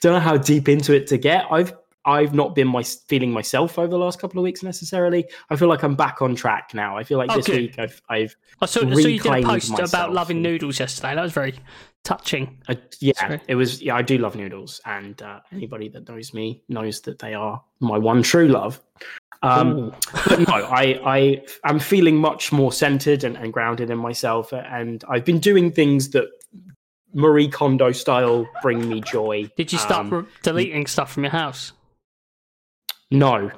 don't 0.00 0.12
know 0.14 0.20
how 0.20 0.36
deep 0.36 0.68
into 0.68 0.94
it 0.94 1.08
to 1.08 1.18
get. 1.18 1.46
I've 1.50 1.72
I've 2.04 2.34
not 2.34 2.54
been 2.54 2.68
my 2.68 2.82
feeling 2.82 3.30
myself 3.30 3.78
over 3.78 3.88
the 3.88 3.98
last 3.98 4.18
couple 4.20 4.38
of 4.40 4.42
weeks 4.44 4.62
necessarily. 4.62 5.24
I 5.50 5.56
feel 5.56 5.68
like 5.68 5.82
I'm 5.84 5.94
back 5.94 6.20
on 6.22 6.34
track 6.34 6.70
now. 6.74 6.96
I 6.98 7.04
feel 7.04 7.18
like 7.18 7.30
Oh, 7.30 7.36
this 7.36 7.48
week 7.48 7.78
I've 7.78 8.00
I've 8.08 8.34
I 8.60 8.66
saw, 8.66 8.80
I 8.80 8.82
saw 8.82 8.88
you 8.88 9.18
did 9.18 9.26
a 9.26 9.30
reclaimed 9.32 9.46
post 9.46 9.78
about 9.94 10.12
loving 10.12 10.42
noodles 10.42 10.80
yesterday. 10.80 11.14
That 11.14 11.22
was 11.22 11.32
very 11.32 11.54
touching. 12.04 12.58
I, 12.68 12.78
yeah, 13.00 13.12
Sorry. 13.18 13.40
it 13.46 13.54
was. 13.54 13.80
Yeah, 13.80 13.94
I 13.96 14.02
do 14.02 14.18
love 14.18 14.34
noodles, 14.34 14.80
and 14.84 15.20
uh, 15.22 15.40
anybody 15.52 15.88
that 15.90 16.08
knows 16.08 16.34
me 16.34 16.62
knows 16.68 17.00
that 17.02 17.18
they 17.20 17.34
are 17.34 17.62
my 17.80 17.98
one 17.98 18.22
true 18.22 18.48
love. 18.48 18.80
Um, 19.44 19.92
but 20.28 20.38
no, 20.40 20.54
I, 20.54 21.00
I, 21.04 21.42
I'm 21.64 21.80
feeling 21.80 22.16
much 22.16 22.52
more 22.52 22.72
centered 22.72 23.24
and, 23.24 23.36
and 23.36 23.52
grounded 23.52 23.90
in 23.90 23.98
myself, 23.98 24.52
and 24.52 25.04
I've 25.08 25.24
been 25.24 25.40
doing 25.40 25.72
things 25.72 26.10
that 26.10 26.28
Marie 27.12 27.48
Kondo 27.48 27.90
style 27.92 28.46
bring 28.62 28.88
me 28.88 29.00
joy. 29.00 29.50
Did 29.56 29.72
you 29.72 29.78
start 29.78 30.06
Um, 30.06 30.10
re- 30.10 30.24
deleting 30.44 30.86
stuff 30.86 31.12
from 31.12 31.24
your 31.24 31.32
house? 31.32 31.72
No, 33.12 33.50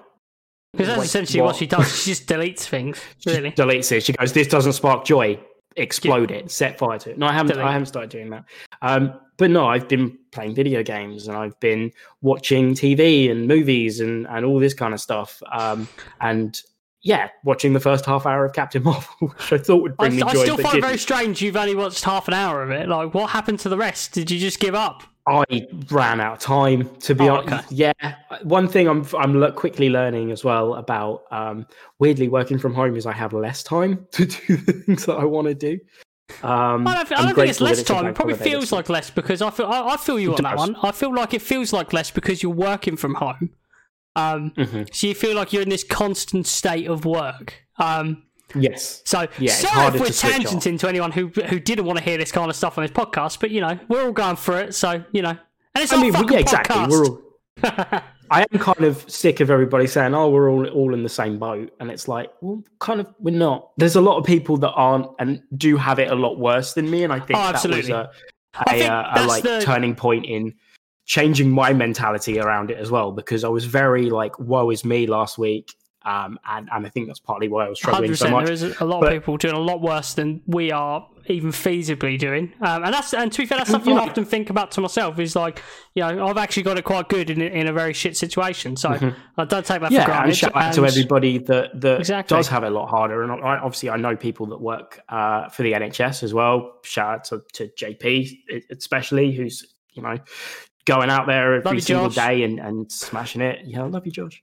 Because 0.73 0.87
that's 0.89 0.99
Wait, 1.01 1.05
essentially 1.07 1.41
what? 1.41 1.47
what? 1.49 1.57
she 1.57 1.67
does. 1.67 2.03
She 2.03 2.11
just 2.11 2.27
deletes 2.27 2.61
things. 2.69 3.01
She 3.21 3.31
Really? 3.31 3.53
deletes 3.53 3.91
it. 3.93 4.03
She 4.05 4.13
goes, 4.13 4.33
"This 4.33 4.49
doesn't 4.49 4.73
spark 4.75 5.05
joy. 5.05 5.39
Explode 5.77 6.31
it. 6.31 6.51
Set 6.51 6.79
fire 6.79 6.99
to 6.99 7.11
it." 7.11 7.19
No, 7.19 7.27
I 7.27 7.33
haven't. 7.33 7.53
Delete. 7.53 7.65
I 7.67 7.73
haven't 7.73 7.87
started 7.87 8.11
doing 8.11 8.31
that. 8.31 8.45
Um, 8.83 9.19
but 9.37 9.51
no, 9.51 9.67
I've 9.67 9.89
been 9.89 10.17
playing 10.33 10.55
video 10.55 10.83
games 10.83 11.27
and 11.29 11.37
I've 11.37 11.59
been 11.61 11.91
watching 12.23 12.75
TV 12.75 13.31
and 13.31 13.47
movies 13.49 14.01
and 14.01 14.27
and 14.29 14.45
all 14.45 14.59
this 14.61 14.75
kind 14.75 14.95
of 14.95 15.01
stuff. 15.01 15.41
Um, 15.53 15.89
and 16.21 16.61
yeah, 17.05 17.29
watching 17.45 17.75
the 17.75 17.81
first 17.81 18.05
half 18.07 18.25
hour 18.27 18.45
of 18.47 18.55
Captain 18.55 18.83
Marvel, 18.83 19.09
which 19.21 19.53
I 19.53 19.59
thought 19.59 19.83
would 19.83 19.93
I, 19.99 20.09
bring 20.09 20.17
me 20.17 20.23
I 20.23 20.33
joy. 20.33 20.43
still 20.43 20.57
but 20.57 20.63
find 20.65 20.79
it 20.79 20.81
very 20.81 20.99
strange 20.99 21.41
you've 21.43 21.57
only 21.57 21.75
watched 21.75 22.03
half 22.03 22.27
an 22.29 22.35
hour 22.35 22.63
of 22.63 22.71
it. 22.71 22.89
Like, 22.89 23.15
what 23.15 23.31
happened 23.31 23.61
to 23.61 23.69
the 23.69 23.77
rest? 23.77 24.13
Did 24.13 24.31
you 24.31 24.41
just 24.41 24.59
give 24.59 24.75
up? 24.75 25.03
I 25.27 25.45
ran 25.91 26.21
out 26.21 26.35
of 26.35 26.39
time 26.41 26.89
to 27.01 27.15
be 27.15 27.29
Oh, 27.29 27.37
honest. 27.37 27.67
okay. 27.73 27.75
Yeah, 28.03 28.15
one 28.43 28.69
thing 28.69 28.89
I'm 28.89 29.07
I'm 29.19 29.53
quickly 29.53 29.89
learning 29.89 30.31
as 30.33 30.45
well 30.45 30.75
about 30.75 31.25
um, 31.31 31.67
weirdly 31.99 32.29
working 32.29 32.59
from 32.59 32.75
home 32.75 32.97
is 32.97 33.07
I 33.07 33.13
have 33.13 33.33
less 33.33 33.63
time 33.63 34.07
to 34.13 34.27
do 34.27 34.57
the 34.57 34.73
things 34.73 35.07
that 35.07 35.17
I 35.17 35.25
want 35.25 35.49
to 35.49 35.55
do. 35.55 35.79
Um, 36.43 36.87
I 36.87 37.05
don't, 37.05 37.13
I 37.13 37.23
don't 37.27 37.35
think 37.35 37.49
it's 37.51 37.61
less 37.61 37.83
time. 37.83 38.07
It 38.07 38.15
probably 38.15 38.35
feels 38.35 38.73
like 38.73 38.89
less 38.89 39.11
because 39.11 39.41
I 39.43 39.51
feel 39.51 39.67
I, 39.67 39.95
I 39.95 39.97
feel 39.99 40.19
you 40.19 40.33
It 40.33 40.39
on 40.39 40.45
that 40.45 40.57
one. 40.57 40.77
I 40.83 40.91
feel 40.93 41.15
like 41.15 41.33
it 41.35 41.43
feels 41.43 41.73
like 41.73 41.93
less 41.93 42.11
because 42.11 42.43
you're 42.43 42.53
working 42.53 42.97
from 42.97 43.15
home. 43.15 43.51
Um. 44.17 44.53
Mhm. 44.57 44.95
so 44.95 45.07
you 45.09 45.15
feel 45.15 45.35
like 45.37 45.53
you're 45.53 45.63
in 45.63 45.69
this 45.69 45.85
constant 45.85 46.47
state 46.47 46.87
of 46.89 47.05
work. 47.05 47.55
Um, 47.79 48.23
Yes. 48.55 49.03
so 49.05 49.27
Yeah, 49.39 49.53
sorry 49.53 49.89
if 49.89 49.95
we're 50.01 50.07
off. 50.07 50.13
tangenting 50.13 50.79
to 50.79 50.89
anyone 50.89 51.11
who 51.11 51.29
who 51.49 51.59
didn't 51.59 51.85
want 51.87 51.99
to 51.99 52.05
hear 52.05 52.17
this 52.19 52.31
kind 52.31 52.49
of 52.49 52.55
stuff 52.55 52.79
on 52.79 52.85
this 52.85 52.93
podcast, 52.93 53.41
but 53.41 53.51
you 53.51 53.61
know 53.61 53.79
we're 53.89 54.05
all 54.05 54.13
going 54.13 54.37
for 54.37 54.59
it. 54.61 54.75
So 54.75 55.03
you 55.13 55.23
know, 55.23 55.31
and 55.31 55.83
it's 55.83 55.93
I 55.93 56.01
mean, 56.01 56.13
fucking 56.13 56.33
yeah, 56.33 56.39
exactly. 56.39 56.77
podcast. 56.77 56.91
We're 56.91 57.05
all. 57.07 57.21
I 58.31 58.47
am 58.53 58.59
kind 58.59 58.85
of 58.85 59.05
sick 59.11 59.41
of 59.41 59.51
everybody 59.51 59.87
saying, 59.87 60.15
"Oh, 60.15 60.31
we're 60.31 60.51
all 60.51 60.67
all 60.69 60.95
in 60.95 61.03
the 61.03 61.09
same 61.09 61.39
boat," 61.39 61.71
and 61.81 61.91
it's 61.91 62.07
like, 62.09 62.31
well, 62.41 62.63
kind 62.79 63.01
of, 63.01 63.07
we're 63.19 63.35
not. 63.37 63.71
There's 63.77 63.97
a 63.97 64.01
lot 64.01 64.19
of 64.19 64.25
people 64.25 64.57
that 64.59 64.71
aren't 64.73 65.07
and 65.19 65.43
do 65.57 65.77
have 65.77 65.99
it 65.99 66.11
a 66.11 66.15
lot 66.15 66.39
worse 66.39 66.73
than 66.75 66.91
me, 66.91 67.05
and 67.05 67.13
I 67.13 67.19
think 67.21 67.39
Oh, 67.39 67.53
that 67.53 67.65
was 67.67 67.89
a, 67.91 68.11
a, 68.71 68.87
uh, 68.87 69.13
a 69.17 69.27
like 69.27 69.43
the- 69.43 69.61
turning 69.63 69.95
point 69.95 70.25
in 70.27 70.55
changing 71.07 71.51
my 71.51 71.73
mentality 71.73 72.39
around 72.41 72.71
it 72.71 72.79
as 72.79 72.91
well 72.91 73.13
because 73.13 73.45
I 73.45 73.49
was 73.49 73.65
very 73.65 74.11
like, 74.11 74.39
"Woe 74.39 74.71
is 74.71 74.85
me" 74.85 75.07
last 75.07 75.37
week, 75.39 75.75
um, 76.05 76.39
and 76.49 76.69
and 76.73 76.87
I 76.87 76.89
think 76.91 77.07
that's 77.09 77.21
partly 77.21 77.49
why 77.49 77.67
I 77.67 77.69
was 77.69 77.79
struggling 77.79 78.15
so 78.15 78.29
much. 78.31 78.45
There 78.47 78.53
is 78.55 78.63
a 78.81 78.85
lot 78.85 79.01
But- 79.01 79.13
of 79.13 79.21
people 79.23 79.37
doing 79.37 79.55
a 79.55 79.59
lot 79.61 79.81
worse 79.81 80.15
than 80.15 80.41
we 80.47 80.71
are 80.73 81.07
even 81.27 81.51
feasibly 81.51 82.19
doing, 82.19 82.53
um, 82.61 82.85
and 82.85 82.93
that's 82.93 83.15
and 83.15 83.33
to 83.33 83.39
be 83.39 83.47
fair, 83.47 83.57
that's 83.59 83.71
something 83.71 83.97
I 83.99 84.03
often 84.03 84.25
think 84.27 84.51
about 84.51 84.71
to 84.73 84.81
myself. 84.83 85.19
Is 85.19 85.35
like, 85.35 85.63
you 85.95 86.03
know, 86.03 86.27
I've 86.27 86.37
actually 86.37 86.65
got 86.65 86.77
it 86.79 86.85
quite 86.85 87.09
good 87.09 87.31
in 87.31 87.41
a- 87.41 87.47
in 87.47 87.67
a 87.67 87.73
very 87.73 87.93
shit 87.95 88.17
situation, 88.17 88.77
so 88.77 88.91
I 88.91 89.45
don't 89.45 89.65
take 89.65 89.81
that 89.81 89.81
for 89.81 89.85
Mm-hmm. 89.87 89.95
yeah, 89.95 90.05
granted. 90.07 90.29
and 90.29 90.37
shout 90.37 90.57
out 90.57 90.75
to 90.75 90.87
everybody 90.87 91.39
that 91.39 91.81
that 91.81 92.01
Exactly. 92.01 92.37
does 92.37 92.49
have 92.49 92.65
it 92.65 92.69
a 92.69 92.71
lot 92.71 92.89
harder. 92.89 93.23
And 93.23 93.33
I, 93.33 93.57
obviously, 93.59 93.89
I 93.91 93.97
know 93.97 94.17
people 94.17 94.47
that 94.47 94.61
work 94.61 95.01
uh, 95.09 95.49
for 95.49 95.63
the 95.63 95.73
NHS 95.73 96.23
as 96.23 96.33
well. 96.35 96.79
Shout 96.83 97.09
out 97.15 97.25
to, 97.25 97.43
to 97.55 97.69
JP, 97.79 98.65
especially, 98.71 99.33
who's 99.33 99.65
you 99.95 100.03
know 100.03 100.19
going 100.85 101.11
out 101.11 101.27
there 101.27 101.55
every 101.55 101.77
you, 101.77 101.81
single 101.81 102.09
day 102.09 102.43
and, 102.43 102.59
and 102.59 102.91
smashing 102.91 103.41
it. 103.41 103.61
Yeah, 103.65 103.83
I 103.85 103.87
love 103.87 104.07
you, 104.07 104.13
Josh, 104.13 104.43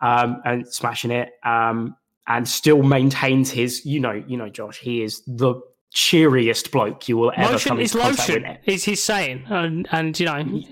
um, 0.00 0.40
and 0.44 0.66
smashing 0.66 1.10
it, 1.10 1.30
um, 1.44 1.96
and 2.26 2.46
still 2.48 2.82
maintains 2.82 3.50
his. 3.50 3.84
You 3.84 4.00
know, 4.00 4.22
you 4.26 4.36
know, 4.36 4.48
Josh. 4.48 4.78
He 4.78 5.02
is 5.02 5.22
the 5.26 5.60
cheeriest 5.92 6.70
bloke 6.70 7.08
you 7.08 7.16
will 7.16 7.32
ever 7.36 7.52
Motion 7.52 7.70
come 7.70 7.80
is 7.80 7.94
lotion, 7.94 8.42
with. 8.44 8.58
is 8.66 8.84
his 8.84 9.02
saying, 9.02 9.44
and 9.48 9.88
and 9.90 10.18
you 10.18 10.26
know, 10.26 10.62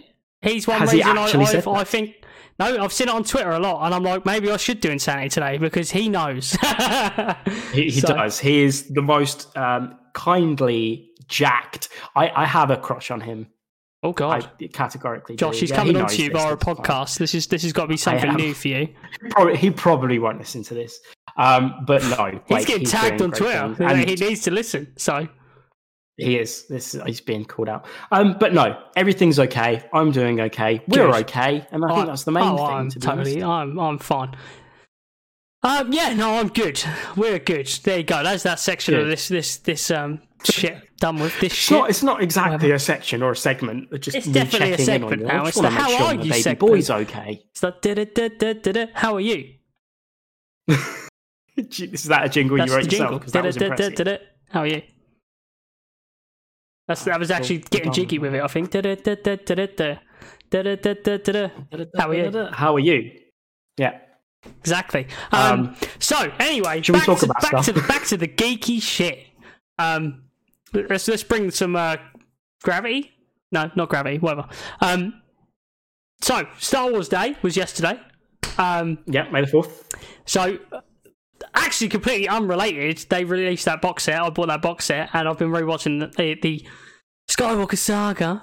he's 0.42 0.66
one 0.68 0.78
Has 0.78 0.92
he 0.92 0.98
reason 0.98 1.18
I, 1.18 1.24
I've, 1.24 1.68
I 1.68 1.84
think. 1.84 2.14
No, 2.60 2.76
I've 2.82 2.92
seen 2.92 3.06
it 3.06 3.14
on 3.14 3.22
Twitter 3.22 3.50
a 3.50 3.58
lot, 3.60 3.86
and 3.86 3.94
I'm 3.94 4.02
like, 4.02 4.26
maybe 4.26 4.50
I 4.50 4.56
should 4.56 4.80
do 4.80 4.90
insanity 4.90 5.28
today 5.28 5.58
because 5.58 5.92
he 5.92 6.08
knows. 6.08 6.56
He, 7.72 7.84
he 7.84 8.00
So- 8.00 8.08
does. 8.08 8.38
He 8.40 8.62
is 8.64 8.88
the 8.88 9.02
most 9.02 9.56
um, 9.56 9.96
kindly 10.12 11.10
jacked. 11.28 11.88
I, 12.16 12.30
I 12.34 12.44
have 12.46 12.70
a 12.72 12.76
crush 12.76 13.12
on 13.12 13.20
him. 13.20 13.46
Oh 14.04 14.10
I 14.10 14.12
God, 14.12 14.50
categorically. 14.72 15.34
Josh, 15.36 15.54
do. 15.56 15.60
he's 15.60 15.70
Yeah, 15.70 15.76
coming 15.76 15.96
he 15.96 16.00
on 16.02 16.08
to 16.08 16.22
you 16.22 16.28
this, 16.30 16.40
via 16.40 16.52
a 16.52 16.56
that's 16.56 16.64
fine. 16.64 16.76
podcast. 16.76 17.18
This 17.18 17.34
is 17.34 17.46
this 17.48 17.62
has 17.62 17.72
got 17.72 17.82
to 17.82 17.88
be 17.88 17.96
something 17.96 18.32
new 18.34 18.54
for 18.54 18.68
you. 18.68 18.88
Probably, 19.30 19.56
he 19.56 19.70
probably 19.70 20.18
won't 20.20 20.38
listen 20.38 20.62
to 20.64 20.74
this. 20.74 21.00
Um, 21.36 21.84
but 21.86 22.02
no, 22.04 22.40
He's 22.46 22.64
getting 22.64 22.80
he's 22.82 22.90
tagged 22.92 23.20
on 23.22 23.32
Twitter. 23.32 23.74
things, 23.74 23.80
and 23.80 24.08
he 24.08 24.14
needs 24.14 24.42
to 24.42 24.52
listen. 24.52 24.92
So 24.96 25.26
he 26.16 26.38
is. 26.38 26.66
This 26.68 26.94
is, 26.94 27.02
he's 27.04 27.20
being 27.20 27.44
called 27.44 27.68
out. 27.68 27.86
Um, 28.12 28.36
but 28.38 28.52
no, 28.54 28.80
everything's 28.96 29.38
okay. 29.40 29.84
I'm 29.92 30.12
doing 30.12 30.40
okay. 30.42 30.80
We're 30.86 31.06
Good. 31.10 31.14
okay, 31.22 31.66
and 31.72 31.84
I 31.84 31.94
think 31.94 32.06
that's 32.06 32.24
the 32.24 32.32
main 32.32 32.44
oh, 32.44 32.56
thing. 32.56 32.66
I'm 32.66 32.90
to 32.90 32.98
be 33.00 33.06
totally. 33.06 33.42
honest. 33.42 33.72
I'm 33.72 33.80
I'm 33.80 33.98
fine. 33.98 34.36
Um, 35.64 35.92
yeah, 35.92 36.12
no, 36.14 36.38
I'm 36.38 36.48
good. 36.48 36.80
We're 37.16 37.40
good. 37.40 37.66
There 37.82 37.98
you 37.98 38.04
go. 38.04 38.22
That's 38.22 38.44
that 38.44 38.60
section 38.60 38.94
of 38.94 39.08
this 39.08 39.26
this 39.26 39.56
this 39.56 39.90
um 39.90 40.22
shit 40.44 40.87
done 40.98 41.18
with 41.18 41.32
this 41.40 41.52
It's 41.52 41.54
shit. 41.54 41.78
not. 41.78 41.90
It's 41.90 42.02
not 42.02 42.22
exactly 42.22 42.70
a 42.72 42.78
section 42.78 43.22
or 43.22 43.32
a 43.32 43.36
segment. 43.36 43.88
It's 43.92 44.04
just 44.04 44.16
It's 44.16 44.26
me 44.26 44.32
definitely 44.34 44.72
a 44.72 44.76
checking 44.76 44.94
in 44.94 45.02
on 45.02 45.08
segment 45.10 45.20
you. 45.22 45.26
now. 45.28 45.44
I 45.44 45.48
It's 45.48 45.56
just 45.56 45.56
the 45.56 45.62
want 45.62 45.74
to 45.74 45.80
how 45.80 45.88
make 45.88 45.98
sure 45.98 46.06
are 46.06 46.14
my 46.14 46.22
you 46.22 46.30
baby 46.30 46.42
segment. 46.42 46.58
boy's 46.60 46.90
okay. 46.90 47.42
It's 47.50 47.62
like, 47.62 47.80
da-da-da-da-da-da. 47.82 48.86
how 48.94 49.14
are 49.14 49.20
you? 49.20 49.54
is 51.56 52.04
that 52.04 52.24
a 52.24 52.28
jingle 52.28 52.56
That's 52.58 52.70
you 52.70 52.76
wrote 52.76 52.84
the 52.84 52.90
yourself? 52.90 53.10
jingle. 53.10 53.18
'Cause 53.20 53.32
that 53.32 53.44
was 53.44 53.56
impressive. 53.56 53.94
Da-da-da-da-da. 53.94 54.24
How 54.50 54.60
are 54.60 54.66
you? 54.66 54.82
That's 56.86 57.04
that 57.04 57.18
was 57.18 57.30
actually 57.30 57.58
getting 57.58 57.86
done. 57.86 57.94
jiggy 57.94 58.18
with 58.18 58.34
it. 58.34 58.42
I 58.42 58.46
think. 58.48 58.72
How 61.96 62.08
are 62.08 62.14
you? 62.14 62.48
How 62.52 62.74
are 62.74 62.78
you? 62.80 63.12
Yeah. 63.76 63.98
Exactly. 64.60 65.06
Um, 65.32 65.60
Um, 65.68 65.76
so 65.98 66.32
anyway, 66.38 66.80
should 66.80 66.92
we 66.94 67.00
back 67.00 67.06
talk 67.06 67.18
to, 67.18 67.24
about 67.26 67.42
back 67.50 67.64
to 67.64 67.72
the 67.72 67.80
back 67.82 68.04
to 68.06 68.16
the 68.16 68.28
geeky 68.28 68.80
shit. 68.80 69.26
Um, 69.78 70.22
let's 70.72 71.08
let's 71.08 71.22
bring 71.22 71.50
some 71.50 71.76
uh, 71.76 71.96
gravity. 72.62 73.12
No, 73.52 73.70
not 73.76 73.88
gravity. 73.88 74.18
Whatever. 74.18 74.48
Um, 74.80 75.20
so 76.20 76.46
Star 76.58 76.90
Wars 76.90 77.08
Day 77.08 77.36
was 77.42 77.56
yesterday. 77.56 77.98
Um, 78.58 78.98
Yeah, 79.06 79.28
May 79.30 79.40
the 79.40 79.46
fourth. 79.46 79.88
so 80.26 80.58
uh, 80.72 80.80
actually 81.54 81.88
completely 81.88 82.28
unrelated. 82.28 82.98
They 83.08 83.24
released 83.24 83.64
that 83.66 83.80
box 83.80 84.02
set. 84.04 84.20
I 84.20 84.28
bought 84.30 84.48
that 84.48 84.62
box 84.62 84.86
set, 84.86 85.10
and 85.12 85.28
I've 85.28 85.38
been 85.38 85.50
rewatching 85.50 86.00
the, 86.00 86.06
the, 86.16 86.34
the 86.42 86.66
Skywalker 87.30 87.78
saga, 87.78 88.42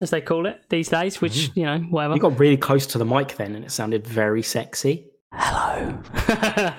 as 0.00 0.10
they 0.10 0.20
call 0.20 0.46
it 0.46 0.60
these 0.70 0.88
days. 0.88 1.20
Which 1.20 1.50
you 1.56 1.64
know, 1.64 1.78
whatever. 1.90 2.14
You 2.14 2.20
got 2.20 2.38
really 2.38 2.56
close 2.56 2.86
to 2.86 2.98
the 2.98 3.04
mic 3.04 3.36
then, 3.36 3.56
and 3.56 3.64
it 3.64 3.70
sounded 3.72 4.06
very 4.06 4.42
sexy. 4.42 5.06
Hello. 5.32 5.98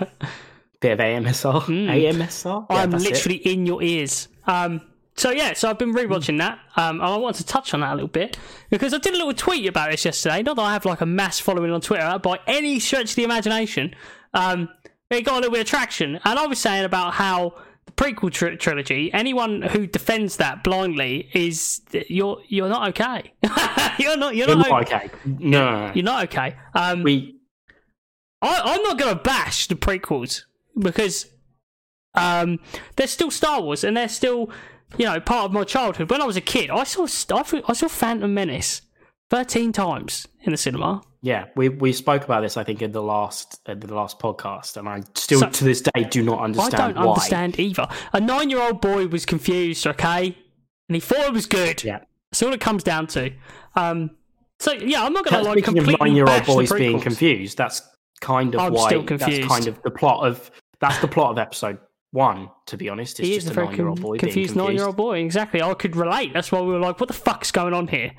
Bit 0.82 0.93
of 0.93 0.99
AMSR. 0.99 1.62
AMSR. 1.63 2.65
Yeah, 2.69 2.75
I'm 2.78 2.91
that's 2.91 3.04
it. 3.04 3.10
literally 3.12 3.38
in 3.39 3.65
your 3.65 3.84
ears. 3.84 4.29
Um, 4.47 4.82
so 5.15 5.32
yeah, 5.32 5.54
so 5.54 5.69
I've 5.69 5.78
been 5.78 5.93
rewatching 5.93 6.38
that. 6.38 6.60
Um, 6.78 7.02
and 7.02 7.04
I 7.04 7.17
want 7.17 7.36
to 7.38 7.45
touch 7.45 7.73
on 7.73 7.82
that 7.82 7.91
a 7.91 7.95
little 7.95 8.08
bit 8.08 8.38
because 8.69 8.93
I 8.93 8.99
did 8.99 9.13
a 9.13 9.17
little 9.17 9.34
tweet 9.34 9.67
about 9.67 9.91
this 9.91 10.06
yesterday. 10.06 10.41
Not 10.43 10.56
that 10.56 10.62
I 10.62 10.73
have 10.73 10.86
like 10.86 11.02
a 11.02 11.06
mass 11.06 11.39
following 11.39 11.71
on 11.71 11.82
Twitter 11.82 12.19
by 12.23 12.39
any 12.47 12.80
stretch 12.80 13.12
of 13.12 13.15
the 13.15 13.23
imagination. 13.25 13.95
Um, 14.34 14.69
it 15.10 15.25
got 15.25 15.34
a 15.34 15.36
little 15.38 15.52
bit 15.52 15.62
of 15.62 15.67
traction, 15.67 16.19
and 16.23 16.39
I 16.39 16.45
was 16.47 16.60
saying 16.60 16.86
about 16.86 17.15
how 17.15 17.56
the 17.86 17.91
prequel 17.91 18.32
tr- 18.32 18.56
trilogy. 18.56 19.12
Anyone 19.12 19.62
who 19.63 19.88
defends 19.88 20.38
that 20.38 20.63
blindly 20.63 21.30
is 21.34 21.82
you're 22.08 22.39
you're 22.47 22.69
not 22.69 22.89
okay. 22.89 23.34
you're 23.99 24.15
not 24.15 24.36
you're 24.36 24.47
You're 24.47 24.56
not, 24.56 24.69
not 24.69 24.82
okay. 24.84 24.95
okay. 24.95 25.12
No. 25.25 25.91
You're 25.93 26.06
not 26.06 26.23
okay. 26.25 26.56
Um, 26.75 27.04
we 27.04 27.36
I, 28.41 28.62
I'm 28.63 28.84
not 28.84 28.97
going 28.97 29.15
to 29.17 29.21
bash 29.21 29.67
the 29.67 29.75
prequels 29.75 30.43
because 30.78 31.25
Um, 32.15 32.60
they're 32.95 33.08
still 33.08 33.32
Star 33.32 33.62
Wars, 33.62 33.84
and 33.84 33.95
they're 33.95 34.10
still, 34.10 34.50
you 34.98 35.06
know, 35.06 35.19
part 35.19 35.45
of 35.45 35.52
my 35.52 35.63
childhood. 35.63 36.10
When 36.10 36.22
I 36.22 36.26
was 36.26 36.38
a 36.38 36.41
kid, 36.41 36.69
I 36.69 36.84
saw 36.84 37.04
I 37.04 37.08
saw- 37.08 37.62
I 37.67 37.74
saw 37.74 37.88
Phantom 37.88 38.34
Menace 38.34 38.82
thirteen 39.30 39.72
times 39.72 40.28
in 40.41 40.52
the 40.52 40.58
cinema. 40.58 41.02
Yeah, 41.22 41.45
we 41.56 41.69
we 41.69 41.91
spoke 41.93 42.24
about 42.24 42.41
this 42.41 42.56
I 42.58 42.63
think 42.63 42.82
in 42.82 42.91
the 42.93 43.04
last 43.04 43.60
in 43.67 43.80
the 43.82 43.93
last 43.93 44.19
podcast, 44.19 44.78
and 44.78 44.88
I 44.89 45.02
still 45.15 45.41
So- 45.41 45.50
to 45.50 45.63
this 45.63 45.82
day 45.82 46.04
do 46.10 46.24
not 46.24 46.39
understand. 46.39 46.76
I 46.76 46.88
don't 46.93 46.95
why. 47.06 47.12
understand 47.13 47.60
either. 47.60 47.88
A 48.13 48.19
nine-year-old 48.19 48.82
boy 48.82 49.08
was 49.08 49.26
confused, 49.26 49.86
okay, 49.86 50.38
and 50.88 50.95
he 50.95 51.00
thought 51.00 51.26
it 51.28 51.34
was 51.34 51.45
good. 51.45 51.84
Yeah. 51.84 52.00
That's 52.32 52.43
all 52.43 52.54
it 52.54 52.62
comes 52.62 52.84
down 52.84 53.08
to. 53.08 53.32
Um, 53.76 54.12
so 54.60 54.72
yeah, 54.74 55.04
I'm 55.04 55.13
not 55.13 55.26
gonna 55.26 55.43
like 55.43 55.63
completely 55.63 55.95
nine-year-old 56.00 56.28
bash 56.39 56.48
boys 56.48 56.72
being 56.72 57.00
confused, 57.00 57.58
that's 57.58 57.82
kind 58.22 58.56
of 58.56 58.62
I'm 58.62 58.74
why. 58.74 58.93
That's 58.98 59.48
kind 59.48 59.67
of 59.67 59.82
the 59.84 59.91
plot 59.91 60.26
of 60.26 60.50
that's 60.80 61.00
the 61.00 61.08
plot 61.08 61.32
of 61.32 61.38
episode 61.38 61.78
one. 62.12 62.50
To 62.67 62.78
be 62.78 62.89
honest, 62.89 63.19
it's 63.19 63.28
He 63.30 63.36
just 63.36 63.45
is 63.45 63.50
a 63.50 63.52
a 63.52 63.56
very 63.56 63.67
nine-year-old 63.67 63.98
con- 63.98 64.04
boy 64.04 64.17
confused 64.17 64.54
confused. 64.54 64.56
nine-year-old 64.67 64.95
boy. 64.98 65.19
Exactly. 65.19 65.62
I 65.62 65.74
could 65.76 65.95
relate. 65.95 66.34
That's 66.34 66.52
why 66.52 66.62
we 66.62 66.72
were 66.74 66.80
like, 66.80 67.00
"What 67.00 67.08
the 67.08 67.13
fuck's 67.13 67.52
going 67.52 67.74
on 67.74 67.88
here?" 67.88 68.12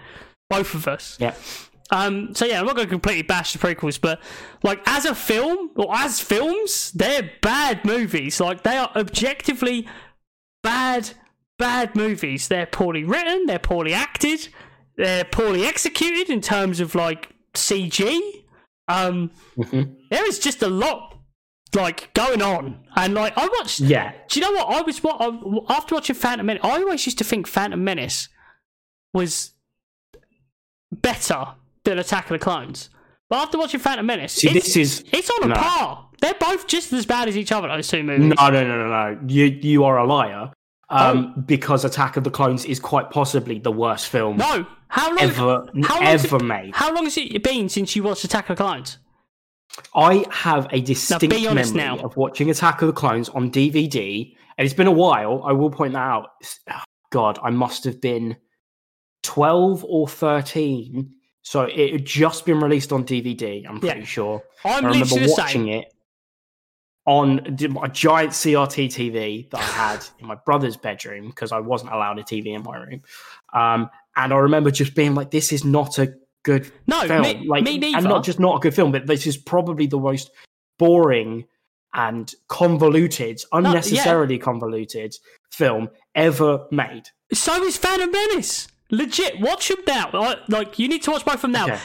Both 0.49 0.75
of 0.75 0.87
us. 0.89 1.17
Yeah, 1.21 1.35
Um, 1.93 2.35
so 2.35 2.45
yeah, 2.47 2.61
I'm 2.61 2.67
not 2.67 2.77
going 2.77 2.87
to 2.87 2.91
completely 2.91 3.23
bash 3.23 3.53
the 3.53 3.59
prequels, 3.59 4.01
but 4.01 4.21
like 4.63 4.81
as 4.87 5.05
a 5.07 5.15
film 5.15 5.71
or 5.77 5.95
as 5.95 6.21
films, 6.21 6.93
they're 6.93 7.31
bad 7.43 7.85
movies. 7.85 8.41
Like 8.41 8.63
they 8.63 8.77
are 8.77 8.91
objectively 8.97 9.89
bad, 10.63 11.11
bad 11.59 11.95
movies. 11.97 12.49
They're 12.49 12.67
poorly 12.67 13.05
written. 13.05 13.47
They're 13.47 13.59
poorly 13.59 13.93
acted. 13.93 14.49
They're 14.97 15.25
poorly 15.25 15.65
executed 15.65 16.31
in 16.31 16.41
terms 16.41 16.81
of 16.81 16.95
like 16.95 17.31
CG. 17.55 18.21
Um, 18.89 19.31
Mhm. 19.57 19.97
there 20.11 20.27
is 20.29 20.39
just 20.39 20.63
a 20.63 20.69
lot 20.69 21.17
like 21.75 22.13
going 22.15 22.43
on, 22.43 22.81
and 22.97 23.15
like 23.15 23.33
I 23.37 23.49
watched. 23.59 23.81
yeah. 23.81 24.13
Do 24.29 24.41
you 24.41 24.47
know 24.47 24.53
what 24.53 24.77
I 24.77 24.83
was? 24.83 25.03
What 25.03 25.17
I, 25.21 25.75
after 25.77 25.95
watching 25.95 26.17
Phantom 26.17 26.45
Menace, 26.47 26.65
I 26.65 26.71
always 26.83 27.05
used 27.07 27.19
to 27.19 27.25
think 27.25 27.47
Phantom 27.47 27.83
Menace 27.83 28.29
was 29.15 29.53
better 30.93 31.55
than 31.85 31.99
Attack 31.99 32.25
of 32.25 32.31
the 32.31 32.39
Clones. 32.39 32.91
But 33.29 33.39
after 33.39 33.59
watching 33.59 33.81
Phantom 33.81 34.05
Menace, 34.05 34.33
See, 34.33 34.49
it's, 34.49 34.75
this 34.75 34.77
is 34.77 35.05
it's 35.13 35.31
on 35.31 35.45
a 35.45 35.49
no. 35.49 35.55
par. 35.55 36.09
They're 36.21 36.35
both 36.35 36.67
just 36.67 36.93
as 36.93 37.07
bad 37.07 37.29
as 37.29 37.37
each 37.37 37.53
other. 37.53 37.69
Those 37.69 37.89
two 37.89 38.03
movies. 38.03 38.27
no, 38.37 38.51
no, 38.51 38.65
no, 38.67 38.89
no, 38.89 38.89
no. 38.89 39.21
You 39.29 39.45
you 39.47 39.85
are 39.85 39.99
a 39.99 40.07
liar. 40.07 40.53
Um, 40.93 41.45
because 41.47 41.85
Attack 41.85 42.17
of 42.17 42.25
the 42.25 42.33
Clones 42.33 42.65
is 42.65 42.81
quite 42.81 43.11
possibly 43.11 43.61
the 43.61 43.71
worst 43.71 44.09
film 44.09 44.39
No. 44.39 44.67
How 44.89 45.09
long? 45.11 45.21
ever 45.21 45.67
how 45.85 46.01
long's 46.01 46.25
ever 46.25 46.39
it, 46.39 46.43
made. 46.43 46.75
How 46.75 46.93
long 46.93 47.05
has 47.05 47.17
it 47.17 47.45
been 47.45 47.69
since 47.69 47.95
you 47.95 48.03
watched 48.03 48.25
Attack 48.25 48.51
of 48.51 48.57
the 48.57 48.65
Clones? 48.65 48.99
I 49.95 50.25
have 50.31 50.67
a 50.71 50.81
distinct 50.81 51.33
honest 51.47 51.75
memory 51.75 51.99
now. 51.99 52.05
of 52.05 52.17
watching 52.17 52.51
Attack 52.51 52.83
of 52.83 52.89
the 52.89 52.93
Clones 52.93 53.29
on 53.31 53.51
DVD, 53.51 54.35
and 54.59 54.65
it's 54.65 54.75
been 54.75 54.87
a 54.87 54.93
while. 54.93 55.43
I 55.45 55.53
will 55.53 55.71
point 55.71 55.93
that 55.95 56.01
out. 56.01 56.31
Oh, 56.71 56.81
God, 57.11 57.39
I 57.43 57.51
must 57.51 57.85
have 57.85 58.01
been 58.01 58.37
twelve 59.23 59.85
or 59.85 60.09
thirteen, 60.09 61.15
so 61.43 61.63
it 61.63 61.93
had 61.93 62.05
just 62.05 62.47
been 62.47 62.61
released 62.61 62.93
on 62.93 63.05
DVD. 63.05 63.65
I'm 63.69 63.81
pretty 63.81 64.01
Yeah. 64.01 64.05
sure. 64.07 64.43
I'm 64.65 64.85
I 64.85 64.89
remember 64.91 65.17
watching 65.37 65.67
same. 65.67 65.69
it 65.69 65.93
on 67.07 67.39
a 67.83 67.89
giant 67.89 68.33
CRT 68.33 68.87
TV 68.89 69.51
that 69.51 69.59
I 69.61 69.63
had 69.63 70.05
in 70.19 70.27
my 70.27 70.37
brother's 70.47 70.77
bedroom 70.77 71.29
because 71.29 71.51
I 71.51 71.59
wasn't 71.59 71.93
allowed 71.93 72.19
a 72.19 72.23
TV 72.23 72.49
in 72.55 72.63
my 72.63 72.77
room. 72.77 73.03
Um, 73.55 73.91
and 74.17 74.33
I 74.33 74.37
remember 74.37 74.71
just 74.71 74.95
being 74.95 75.15
like, 75.15 75.31
"This 75.31 75.53
is 75.53 75.65
not 75.65 75.99
a 75.99 76.15
good 76.45 76.71
No, 76.87 77.03
film. 77.07 77.23
me, 77.23 77.47
like, 77.47 77.65
me 77.65 77.79
neither. 77.79 77.99
and 77.99 78.07
not 78.07 78.25
just 78.25 78.41
not 78.41 78.57
a 78.57 78.61
good 78.61 78.75
film, 78.75 78.93
but 78.93 79.07
this 79.07 79.27
is 79.27 79.37
probably 79.37 79.87
the 79.87 79.99
most 79.99 80.31
boring 80.79 81.45
and 81.95 82.33
convoluted, 82.49 83.43
unnecessarily 83.53 84.39
convoluted 84.39 85.15
film 85.53 85.89
ever 86.15 86.67
made. 86.71 87.05
So 87.33 87.63
is 87.65 87.77
Phantom 87.77 88.11
Menace. 88.11 88.69
Legit, 88.91 89.41
watch 89.41 89.69
them 89.69 89.79
now. 89.87 90.11
Like- 90.13 90.49
Like 90.49 90.79
you 90.79 90.89
need 90.89 91.03
to 91.03 91.11
watch 91.11 91.25
both 91.25 91.35
of 91.37 91.43
them 91.43 91.53
now. 91.53 91.67
Okay. 91.67 91.79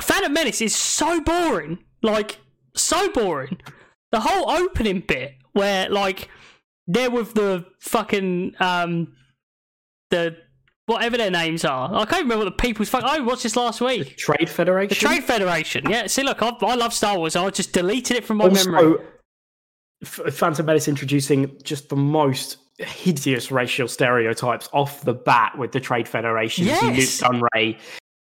Phantom 0.00 0.32
Menace 0.32 0.60
is 0.60 0.74
so 0.74 1.20
boring. 1.20 1.78
Like 2.02 2.38
so 2.74 3.10
boring. 3.10 3.58
The 4.12 4.20
whole 4.20 4.50
opening 4.50 5.00
bit 5.06 5.34
where 5.52 5.88
like 5.88 6.28
they're 6.86 7.10
with 7.10 7.34
the 7.34 7.64
fucking 7.80 8.54
um 8.60 9.12
the 10.10 10.36
whatever 10.88 11.16
their 11.16 11.30
names 11.30 11.64
are. 11.64 11.94
I 11.94 12.04
can't 12.04 12.22
remember 12.22 12.44
what 12.44 12.56
the 12.56 12.62
people's 12.62 12.88
fuck. 12.88 13.04
I 13.04 13.20
watched 13.20 13.44
this 13.44 13.56
last 13.56 13.80
week. 13.80 14.08
The 14.08 14.14
Trade 14.14 14.48
Federation. 14.48 14.88
The 14.88 14.94
Trade 14.94 15.24
Federation. 15.24 15.88
Yeah. 15.88 16.06
See, 16.08 16.22
look, 16.22 16.42
I, 16.42 16.48
I 16.62 16.74
love 16.74 16.92
Star 16.92 17.16
Wars. 17.18 17.36
I 17.36 17.48
just 17.50 17.72
deleted 17.72 18.16
it 18.16 18.24
from 18.24 18.38
my 18.38 18.48
memory. 18.48 18.76
also, 18.76 19.02
F- 20.02 20.34
Phantom 20.34 20.64
Menace 20.66 20.88
introducing 20.88 21.56
just 21.62 21.88
the 21.88 21.96
most 21.96 22.58
hideous 22.78 23.50
racial 23.50 23.88
stereotypes 23.88 24.68
off 24.72 25.02
the 25.02 25.14
bat 25.14 25.56
with 25.58 25.72
the 25.72 25.80
Trade 25.80 26.06
Federation, 26.08 26.64
Yes. 26.66 27.20
Nute 27.22 27.32
Gunray, 27.52 27.78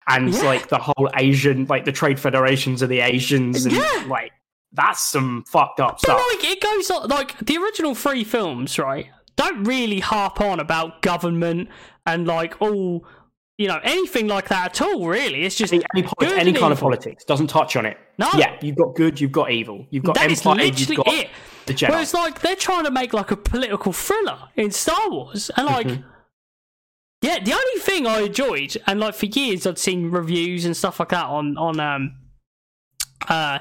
and 0.07 0.33
Yeah. 0.33 0.41
like 0.43 0.69
the 0.69 0.77
whole 0.79 1.09
Asian, 1.15 1.65
like 1.65 1.85
the 1.85 1.91
Trade 1.91 2.19
Federations 2.19 2.81
of 2.81 2.89
the 2.89 2.99
Asians, 3.01 3.65
and 3.65 3.75
Yeah. 3.75 4.05
like 4.07 4.31
that's 4.71 5.01
some 5.03 5.43
fucked 5.47 5.79
up 5.79 5.91
But 5.93 5.99
stuff. 6.01 6.21
like 6.33 6.43
it 6.45 6.61
goes 6.61 6.89
on 6.91 7.07
like 7.09 7.37
the 7.45 7.57
original 7.57 7.93
three 7.95 8.23
films, 8.23 8.79
right? 8.79 9.07
Don't 9.35 9.65
really 9.65 9.99
harp 9.99 10.39
on 10.39 10.61
about 10.61 11.01
government 11.01 11.67
and 12.05 12.27
like 12.27 12.61
all 12.61 13.05
you 13.57 13.67
know 13.67 13.79
anything 13.83 14.27
like 14.27 14.49
that 14.49 14.79
at 14.79 14.81
all. 14.81 15.07
Really, 15.07 15.43
it's 15.45 15.55
just 15.55 15.73
any, 15.73 15.83
any, 15.93 16.03
polit- 16.03 16.29
good 16.31 16.39
any 16.39 16.53
kind 16.53 16.71
of 16.73 16.79
politics 16.79 17.23
doesn't 17.23 17.47
touch 17.47 17.75
on 17.75 17.85
it. 17.85 17.97
No. 18.17 18.29
Yeah, 18.37 18.57
you've 18.61 18.75
got 18.77 18.95
good, 18.95 19.19
you've 19.19 19.31
got 19.31 19.51
evil, 19.51 19.85
you've 19.89 20.03
got 20.03 20.15
That 20.15 20.31
is 20.31 20.39
empire, 20.39 20.55
literally 20.65 20.95
you've 20.95 21.05
got 21.05 21.13
it. 21.13 21.29
the 21.65 21.73
Jedi. 21.73 21.89
Whereas 21.89 22.13
like 22.13 22.41
they're 22.41 22.55
trying 22.55 22.83
to 22.85 22.91
make 22.91 23.13
like 23.13 23.31
a 23.31 23.37
political 23.37 23.91
thriller 23.93 24.39
in 24.55 24.71
Star 24.71 25.09
Wars, 25.09 25.49
and 25.57 25.65
like. 25.67 25.87
Mhm. 25.87 26.03
Yeah, 27.21 27.39
the 27.43 27.53
only 27.53 27.79
thing 27.81 28.05
I 28.05 28.19
enjoyed, 28.19 28.77
and 28.85 28.99
like 28.99 29.15
for 29.15 29.25
years 29.25 29.65
I'd 29.65 29.79
seen 29.79 30.11
reviews 30.11 30.63
and 30.65 30.77
stuff 30.77 30.99
like 30.99 31.09
that 31.09 31.25
on 31.25 31.57
on 31.57 31.79
um 31.79 32.17
uh 33.27 33.59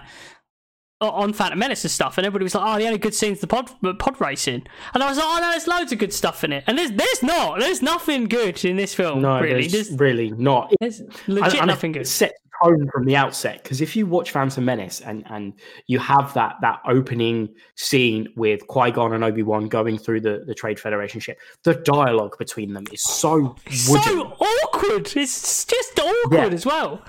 on 1.13 1.33
Phantom 1.33 1.59
Menace 1.59 1.85
and 1.85 1.91
stuff, 1.91 2.19
and 2.19 2.27
everybody 2.27 2.45
was 2.45 2.55
like, 2.55 2.65
"Oh, 2.67 2.79
the 2.79 2.87
only 2.87 2.99
good 2.99 3.15
scene's 3.15 3.41
the 3.41 3.47
pod 3.47 3.71
pod 3.99 4.21
racing," 4.21 4.67
and 4.95 5.03
I 5.03 5.09
was 5.09 5.19
like, 5.19 5.27
"Oh 5.29 5.39
no, 5.41 5.51
there's 5.51 5.67
loads 5.67 5.93
of 5.93 5.99
good 5.99 6.13
stuff 6.13 6.45
in 6.45 6.53
it," 6.53 6.65
and 6.67 6.79
there's 6.79 6.93
there's 6.93 7.23
not, 7.23 7.59
there's 7.59 7.83
nothing 7.83 8.25
good 8.27 8.65
in 8.65 8.77
this 8.77 8.95
film. 8.95 9.21
no, 9.23 9.41
really, 9.41 9.67
there's 9.67 9.89
there's, 9.89 10.01
really 10.01 10.31
not. 10.33 10.73
there's 10.81 11.03
legit 11.27 11.59
and 11.61 11.67
nothing 11.69 11.91
it 11.93 11.99
good. 11.99 12.07
the 12.07 12.33
tone 12.63 12.89
from 12.93 13.05
the 13.05 13.17
outset 13.17 13.63
because 13.63 13.81
if 13.81 13.97
you 13.97 14.07
watch 14.07 14.31
Phantom 14.31 14.65
Menace 14.65 15.01
and 15.01 15.25
and 15.29 15.53
you 15.87 15.99
have 15.99 16.33
that 16.35 16.57
that 16.61 16.81
opening 16.87 17.49
scene 17.75 18.29
with 18.37 18.67
Qui 18.69 18.91
Gon 18.93 19.13
and 19.13 19.25
Obi 19.25 19.43
Wan 19.43 19.69
going 19.69 19.99
through 19.99 20.21
the 20.21 20.45
the 20.47 20.55
Trade 20.55 20.79
Federation 20.79 21.21
ship, 21.21 21.39
the 21.65 21.75
dialogue 21.75 22.39
between 22.39 22.73
them 22.73 22.85
is 22.93 23.03
so. 23.03 23.57
So 23.71 24.37
awkward. 24.41 25.13
It's 25.17 25.65
just 25.65 25.99
awkward 25.99 26.33
Yeah. 26.33 26.47
as 26.47 26.65
well. 26.65 27.03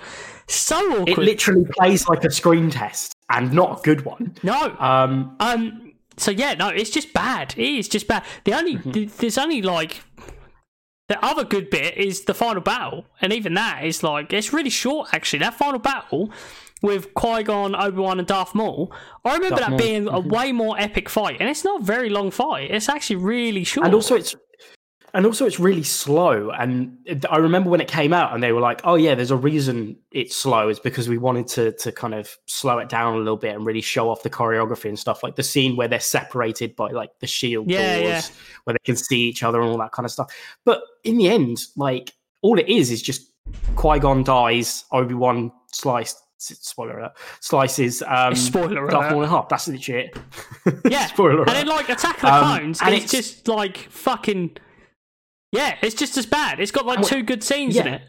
So 0.48 0.78
awkward. 1.02 1.10
it 1.10 1.18
literally 1.18 1.66
plays 1.78 2.08
like 2.08 2.24
a 2.24 2.32
screen 2.32 2.70
test 2.70 3.15
and 3.30 3.52
not 3.54 3.80
a 3.80 3.82
good 3.84 4.06
one. 4.06 4.36
no, 4.44 4.76
Um, 4.80 5.36
Um. 5.40 5.82
So 6.18 6.32
yeah, 6.32 6.54
no, 6.54 6.70
it's 6.70 6.90
just 6.92 7.12
bad. 7.14 7.54
It 7.58 7.68
is 7.80 7.90
just 7.90 8.08
bad. 8.08 8.24
The 8.46 8.54
only 8.54 8.76
Mm-hmm. 8.76 8.92
th- 8.92 9.12
there's 9.18 9.38
only 9.38 9.62
like 9.62 10.02
the 11.10 11.24
other 11.24 11.44
good 11.44 11.70
bit 11.70 11.98
is 11.98 12.24
the 12.24 12.34
final 12.34 12.62
battle, 12.62 13.06
and 13.22 13.32
even 13.34 13.54
that 13.56 13.84
is 13.84 14.02
like 14.02 14.32
it's 14.34 14.54
really 14.54 14.70
short. 14.70 15.10
Actually, 15.14 15.40
that 15.40 15.54
final 15.56 15.80
battle 15.80 16.32
with 16.82 17.14
Qui 17.16 17.44
Gon, 17.44 17.76
Obi 17.76 17.98
Wan, 17.98 18.20
and 18.20 18.28
Darth 18.28 18.56
Maul. 18.56 18.92
I 19.24 19.34
remember 19.36 19.58
Darth 19.58 19.62
that 19.62 19.70
Maul, 19.72 19.78
being 19.80 20.08
a 20.08 20.20
way 20.20 20.52
more 20.52 20.80
epic 20.80 21.10
fight, 21.10 21.38
and 21.40 21.50
it's 21.50 21.64
not 21.64 21.82
a 21.82 21.84
very 21.84 22.10
long 22.10 22.32
fight. 22.32 22.72
It's 22.72 22.88
actually 22.90 23.18
really 23.18 23.64
short. 23.64 23.86
and 23.86 23.94
also 23.96 24.16
it's 24.16 24.36
and 25.16 25.26
also 25.26 25.46
it's 25.46 25.60
really 25.60 25.82
slow 25.82 26.52
and 26.52 26.98
it- 27.06 27.26
i 27.32 27.38
remember 27.38 27.70
when 27.70 27.82
it 27.82 27.88
came 27.88 28.14
out 28.14 28.34
and 28.34 28.44
they 28.44 28.52
were 28.52 28.62
like 28.62 28.82
oh 28.84 28.94
yeah 28.96 29.16
there's 29.16 29.32
a 29.32 29.36
reason 29.36 29.96
it's 30.12 30.36
slow 30.36 30.70
is 30.70 30.80
because 30.80 31.10
we 31.10 31.18
wanted 31.18 31.48
to 31.48 31.72
to 31.74 31.92
kind 31.92 32.14
of 32.14 32.38
slow 32.46 32.78
it 32.78 32.90
down 32.90 33.16
a 33.16 33.18
little 33.18 33.38
bit 33.38 33.56
and 33.56 33.66
really 33.66 33.82
show 33.82 34.10
off 34.10 34.22
the 34.24 34.30
choreography 34.30 34.86
and 34.90 35.00
stuff 35.00 35.24
like 35.24 35.36
the 35.36 35.44
scene 35.44 35.76
where 35.76 35.88
they're 35.88 36.00
separated 36.00 36.76
by 36.76 36.92
like 36.92 37.10
the 37.22 37.28
shield 37.28 37.70
Yeah, 37.72 37.96
doors 37.96 38.08
yeah. 38.30 38.36
where 38.66 38.74
they 38.74 38.84
can 38.86 38.96
see 38.96 39.22
each 39.22 39.42
other 39.42 39.60
and 39.62 39.70
all 39.72 39.78
that 39.80 39.92
kind 39.94 40.06
of 40.06 40.12
stuff 40.12 40.32
but 40.66 40.84
in 41.04 41.18
the 41.18 41.30
end 41.30 41.64
like 41.76 42.14
all 42.42 42.60
it 42.60 42.68
is 42.70 42.92
is 42.92 43.02
just 43.02 43.32
qui-gon 43.76 44.24
dies 44.24 44.86
obi-wan 44.92 45.52
sliced 45.72 46.18
spoiler 46.38 47.00
alert 47.00 47.14
slices 47.40 48.04
um 48.08 48.36
Spoiler 48.36 48.88
Darth 48.88 49.06
alert. 49.06 49.12
Maul 49.14 49.24
in 49.24 49.30
half. 49.30 49.50
That's 49.50 49.68
legit. 49.68 50.16
Yeah, 50.90 51.06
spoiler 51.08 51.38
alert. 51.38 51.48
and 51.50 51.58
then 51.58 51.68
like 51.68 51.90
Attack 51.90 52.16
of 52.18 52.22
the 52.22 52.34
Um, 52.34 52.44
Clones, 52.44 52.82
and 52.82 52.94
it's, 52.94 53.14
it's- 53.14 53.32
just 53.34 53.48
like 53.48 53.78
fucking. 53.90 54.58
Yeah, 55.56 55.78
it's 55.82 55.96
just 55.96 56.18
as 56.18 56.26
bad. 56.26 56.60
It's 56.60 56.72
got 56.72 56.86
like 56.86 57.04
two 57.04 57.24
good 57.24 57.44
scenes 57.44 57.76
in 57.78 57.88
it. 57.88 58.02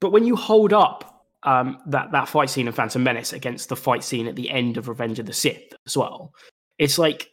But 0.00 0.10
when 0.10 0.24
you 0.24 0.36
hold 0.36 0.72
up 0.72 1.24
um, 1.42 1.78
that 1.86 2.12
that 2.12 2.28
fight 2.28 2.50
scene 2.50 2.66
in 2.66 2.72
Phantom 2.72 3.02
Menace 3.02 3.32
against 3.32 3.68
the 3.68 3.76
fight 3.76 4.04
scene 4.04 4.26
at 4.26 4.36
the 4.36 4.50
end 4.50 4.76
of 4.76 4.88
Revenge 4.88 5.18
of 5.18 5.26
the 5.26 5.32
Sith 5.32 5.72
as 5.86 5.96
well, 5.96 6.32
it's 6.78 6.98
like 6.98 7.28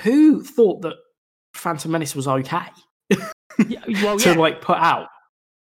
who 0.00 0.42
thought 0.42 0.82
that 0.82 0.94
Phantom 1.54 1.90
Menace 1.90 2.14
was 2.14 2.28
okay 2.28 2.66
Yeah, 3.68 3.80
well, 4.02 4.18
to 4.18 4.38
like 4.38 4.60
put 4.60 4.76
out? 4.76 5.08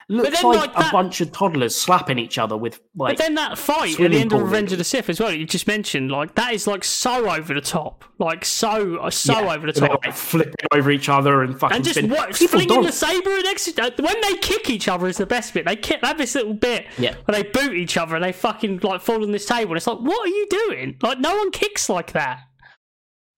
Looks 0.09 0.41
then, 0.41 0.45
like, 0.53 0.75
like, 0.77 0.89
a 0.89 0.93
bunch 0.93 1.21
of 1.21 1.33
toddlers 1.33 1.75
slapping 1.75 2.19
each 2.19 2.39
other 2.39 2.57
with 2.57 2.81
like. 2.95 3.17
But 3.17 3.25
then 3.25 3.35
that 3.35 3.59
fight 3.59 3.99
at 3.99 4.11
the 4.13 4.19
end 4.19 4.33
of 4.33 4.41
Revenge 4.43 4.71
of 4.73 4.79
the 4.79 4.85
Sith 4.85 5.09
as 5.09 5.19
well, 5.19 5.33
you 5.33 5.45
just 5.47 5.67
mentioned, 5.67 6.11
like 6.13 6.35
that 6.37 6.53
is 6.55 6.67
like 6.67 6.85
so 6.85 7.29
over 7.29 7.53
the 7.53 7.61
top, 7.61 8.05
like 8.19 8.45
so 8.45 8.97
uh, 8.99 9.11
so 9.11 9.33
Yeah, 9.41 9.55
over 9.55 9.67
the 9.73 9.79
they're, 9.81 9.89
top, 9.89 10.05
like 10.07 10.15
flipping 10.15 10.55
over 10.73 10.91
each 10.93 11.09
other 11.09 11.43
and 11.43 11.59
fucking 11.59 11.77
and 11.77 11.85
just 11.85 11.99
spin- 11.99 12.11
what 12.11 12.35
People 12.35 12.61
flinging 12.61 12.69
don't- 12.69 12.85
the 12.87 12.93
saber 12.93 13.43
next. 13.43 13.79
uh, 13.81 13.91
When 13.99 14.21
they 14.21 14.35
kick 14.37 14.71
each 14.71 14.87
other 14.89 15.07
is 15.09 15.17
the 15.17 15.27
best 15.27 15.53
bit. 15.55 15.67
They 15.67 15.77
kick 15.77 16.01
they 16.03 16.07
have 16.09 16.19
this 16.19 16.35
little 16.37 16.55
bit 16.55 16.87
Yeah. 16.99 17.15
where 17.25 17.43
they 17.43 17.49
boot 17.49 17.75
each 17.75 17.97
other 17.97 18.15
and 18.15 18.25
they 18.25 18.33
fucking 18.33 18.81
like 18.85 19.01
fall 19.01 19.23
on 19.25 19.33
this 19.33 19.47
table. 19.47 19.73
And 19.73 19.77
it's 19.79 19.87
like, 19.87 19.99
what 19.99 20.25
are 20.27 20.29
you 20.31 20.47
doing? 20.49 20.97
Like 21.03 21.19
no 21.19 21.35
one 21.37 21.51
kicks 21.51 21.89
like 21.89 22.13
that. 22.13 22.41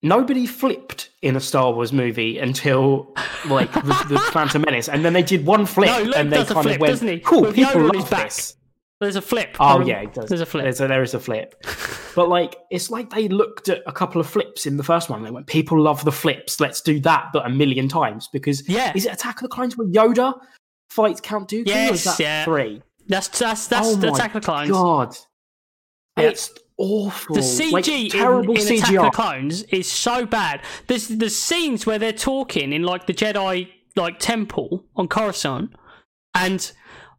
Nobody 0.02 0.46
flipped 0.46 1.10
in 1.22 1.36
a 1.36 1.40
Star 1.40 1.72
Wars 1.72 1.92
movie 1.92 2.38
until 2.38 3.14
like 3.48 3.72
the, 3.72 4.06
the 4.08 4.18
Phantom 4.32 4.62
Menace, 4.62 4.88
and 4.88 5.04
then 5.04 5.12
they 5.12 5.22
did 5.22 5.44
one 5.46 5.66
flip, 5.66 5.88
No, 5.90 6.02
Luke 6.02 6.16
and 6.16 6.32
they 6.32 6.44
kind 6.44 6.62
flip, 6.62 6.74
of 6.76 6.80
went, 6.80 7.02
he? 7.02 7.18
"Cool, 7.20 7.42
With 7.42 7.54
people 7.54 7.82
love 7.94 8.10
back. 8.10 8.24
this." 8.24 8.54
There's 9.00 9.14
a 9.16 9.22
flip. 9.22 9.56
Oh 9.60 9.80
yeah. 9.80 10.06
There's 10.06 10.40
a 10.40 10.46
flip. 10.46 10.64
There's 10.64 10.80
a, 10.80 10.88
there 10.88 11.02
is 11.04 11.14
a 11.14 11.20
flip, 11.20 11.54
but 12.16 12.28
like 12.28 12.56
it's 12.72 12.90
like 12.90 13.10
they 13.10 13.28
looked 13.28 13.68
at 13.68 13.80
a 13.86 13.92
couple 13.92 14.20
of 14.20 14.26
flips 14.26 14.66
in 14.66 14.76
the 14.76 14.82
first 14.82 15.08
one. 15.08 15.22
They 15.22 15.30
went, 15.30 15.46
"People 15.46 15.80
love 15.80 16.04
the 16.04 16.10
flips. 16.10 16.58
Let's 16.58 16.80
do 16.80 16.98
that, 17.00 17.26
but 17.32 17.46
a 17.46 17.48
million 17.48 17.88
times." 17.88 18.28
Because 18.32 18.68
Yeah. 18.68 18.90
is 18.96 19.06
it 19.06 19.12
Attack 19.12 19.36
of 19.36 19.42
the 19.42 19.48
Clones 19.48 19.76
where 19.76 19.86
Yoda 19.86 20.34
fights 20.90 21.20
Count 21.20 21.48
Dooku? 21.48 21.68
Yes, 21.68 22.04
that 22.04 22.18
yeah. 22.18 22.44
three? 22.44 22.82
That's 23.06 23.28
that's 23.38 23.68
that's 23.68 23.86
oh 23.88 23.94
the 23.94 24.12
Attack 24.12 24.34
of 24.34 24.42
the 24.42 24.46
Clones. 24.46 24.70
God, 24.70 25.16
it's 26.16 26.50
awful. 26.78 27.34
The 27.34 27.40
CG 27.42 27.72
like, 27.72 27.88
in, 27.88 28.08
terrible 28.10 28.54
in 28.54 28.60
Attack 28.60 28.94
of 28.94 29.02
the 29.04 29.10
Clones 29.10 29.62
is 29.64 29.90
so 29.90 30.24
bad. 30.24 30.62
There's 30.86 31.08
the 31.08 31.30
scenes 31.30 31.84
where 31.86 31.98
they're 31.98 32.12
talking 32.12 32.72
in 32.72 32.82
like 32.82 33.06
the 33.06 33.14
Jedi 33.14 33.68
like 33.96 34.18
temple 34.18 34.84
on 34.96 35.08
Coruscant, 35.08 35.72
and 36.34 36.70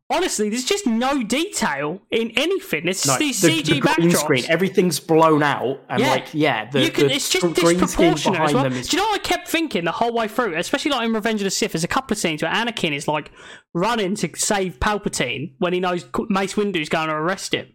honestly, 0.10 0.50
there's 0.50 0.64
just 0.66 0.88
no 0.88 1.22
detail 1.24 2.02
in 2.10 2.32
anything. 2.36 2.88
It's 2.88 3.06
No, 3.06 3.18
these 3.18 3.42
the, 3.42 3.50
CG 3.50 3.66
the 3.66 3.80
green 3.80 4.10
backdrops. 4.10 4.18
screen, 4.18 4.46
everything's 4.48 5.00
blown 5.00 5.44
out, 5.44 5.82
and 5.90 6.02
Yeah. 6.02 6.10
like 6.12 6.28
yeah, 6.34 6.70
the, 6.70 6.84
you 6.86 6.92
can, 6.92 7.08
the 7.08 7.14
it's 7.14 7.30
just 7.30 7.54
disproportionate 7.54 8.40
as 8.40 8.54
well. 8.54 8.64
them 8.64 8.74
is 8.74 8.88
Do 8.90 8.98
you 8.98 9.04
know 9.04 9.10
what 9.10 9.20
I 9.20 9.24
kept 9.24 9.48
thinking 9.48 9.84
the 9.84 9.92
whole 9.92 10.14
way 10.14 10.28
through, 10.28 10.56
especially 10.56 10.92
like 10.92 11.06
in 11.06 11.14
Revenge 11.14 11.42
of 11.42 11.46
the 11.46 11.52
Sith? 11.52 11.74
There's 11.74 11.84
a 11.84 11.88
couple 11.88 12.14
of 12.14 12.18
scenes 12.18 12.42
where 12.42 12.52
Anakin 12.52 12.94
is 12.94 13.08
like 13.08 13.32
running 13.74 14.16
to 14.16 14.30
save 14.36 14.80
Palpatine 14.80 15.54
when 15.60 15.74
he 15.74 15.80
knows 15.80 16.06
Mace 16.30 16.56
Windu's 16.56 16.90
going 16.90 17.10
to 17.10 17.16
arrest 17.16 17.54
him. 17.54 17.68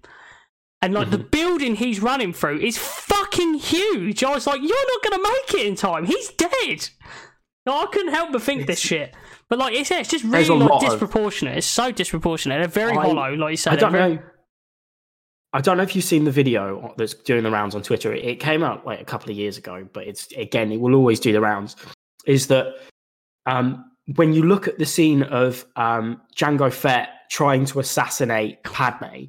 And 0.84 0.92
like 0.92 1.10
the 1.10 1.16
Mm-hmm. 1.18 1.28
building 1.28 1.74
he's 1.76 2.00
running 2.00 2.32
through 2.34 2.58
is 2.60 2.76
fucking 2.76 3.54
huge. 3.54 4.22
I 4.22 4.30
was 4.34 4.46
like, 4.46 4.60
you're 4.60 4.68
not 4.68 5.02
going 5.10 5.22
to 5.22 5.30
make 5.30 5.62
it 5.62 5.66
in 5.66 5.74
time. 5.76 6.04
He's 6.04 6.28
dead. 6.30 6.88
No, 7.66 7.82
I 7.82 7.86
couldn't 7.86 8.12
help 8.12 8.32
but 8.32 8.42
think 8.42 8.66
this 8.66 8.80
shit. 8.80 9.14
But 9.48 9.58
like, 9.58 9.74
it's, 9.74 9.90
it's 9.90 10.10
just 10.10 10.24
really 10.24 10.46
like 10.46 10.68
lot 10.70 10.84
of- 10.84 10.90
disproportionate. 10.90 11.56
It's 11.56 11.66
so 11.66 11.90
disproportionate. 11.90 12.60
They're 12.60 12.84
very 12.86 12.96
I- 12.96 13.02
hollow, 13.02 13.32
like 13.34 13.52
you 13.52 13.56
said. 13.56 13.72
I 13.72 13.76
don't 13.76 13.92
very- 13.92 14.16
know. 14.16 14.22
I 15.54 15.60
don't 15.60 15.76
know 15.76 15.84
if 15.84 15.94
you've 15.94 16.04
seen 16.04 16.24
the 16.24 16.32
video 16.32 16.92
that's 16.98 17.14
doing 17.14 17.44
the 17.44 17.50
rounds 17.50 17.74
on 17.74 17.82
Twitter. 17.82 18.12
It, 18.12 18.24
it 18.24 18.40
came 18.40 18.62
out 18.64 18.84
like 18.84 19.00
a 19.00 19.04
couple 19.04 19.30
of 19.30 19.36
years 19.36 19.56
ago, 19.56 19.86
but 19.92 20.06
it's 20.06 20.30
again, 20.32 20.72
it 20.72 20.80
will 20.80 20.94
always 20.94 21.20
do 21.20 21.32
the 21.32 21.40
rounds. 21.40 21.76
Is 22.26 22.48
that 22.48 22.74
um, 23.46 23.84
when 24.16 24.32
you 24.34 24.42
look 24.42 24.66
at 24.68 24.78
the 24.78 24.84
scene 24.86 25.22
of 25.22 25.64
um, 25.76 26.20
Jango 26.36 26.72
Fett 26.72 27.08
trying 27.30 27.64
to 27.66 27.78
assassinate 27.80 28.64
Padme, 28.64 29.26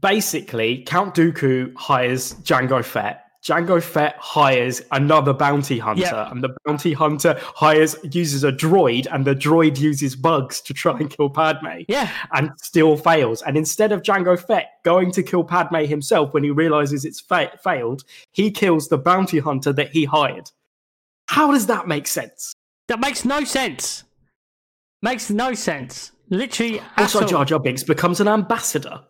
basically 0.00 0.82
Count 0.84 1.14
Dooku 1.14 1.74
hires 1.76 2.34
Jango 2.42 2.84
Fett. 2.84 3.20
Jango 3.42 3.82
Fett 3.82 4.16
hires 4.18 4.80
another 4.90 5.34
bounty 5.34 5.78
hunter, 5.78 6.00
Yeah. 6.00 6.30
and 6.30 6.42
the 6.42 6.56
bounty 6.64 6.94
hunter 6.94 7.38
hires 7.54 7.94
uses 8.02 8.42
a 8.42 8.50
droid, 8.50 9.06
and 9.12 9.26
the 9.26 9.34
droid 9.34 9.78
uses 9.78 10.16
bugs 10.16 10.62
to 10.62 10.72
try 10.72 10.98
and 10.98 11.10
kill 11.10 11.28
Padme 11.28 11.82
Yeah. 11.86 12.08
and 12.32 12.50
still 12.56 12.96
fails. 12.96 13.42
And 13.42 13.58
instead 13.58 13.92
of 13.92 14.00
Jango 14.00 14.40
Fett 14.40 14.70
going 14.82 15.10
to 15.12 15.22
kill 15.22 15.44
Padme 15.44 15.80
himself 15.84 16.32
when 16.32 16.42
he 16.42 16.50
realizes 16.50 17.04
it's 17.04 17.20
fa- 17.20 17.52
failed, 17.62 18.02
he 18.32 18.50
kills 18.50 18.88
the 18.88 18.96
bounty 18.96 19.40
hunter 19.40 19.74
that 19.74 19.90
he 19.90 20.06
hired. 20.06 20.50
How 21.28 21.50
does 21.52 21.66
that 21.66 21.86
make 21.86 22.06
sense? 22.06 22.54
That 22.88 22.98
makes 22.98 23.26
no 23.26 23.44
sense. 23.44 24.04
Makes 25.02 25.28
no 25.28 25.52
sense. 25.52 26.12
Literally, 26.30 26.80
Also. 26.96 27.26
Jar 27.26 27.44
Jar 27.44 27.60
Binks 27.60 27.82
becomes 27.82 28.20
an 28.20 28.28
ambassador. 28.28 29.02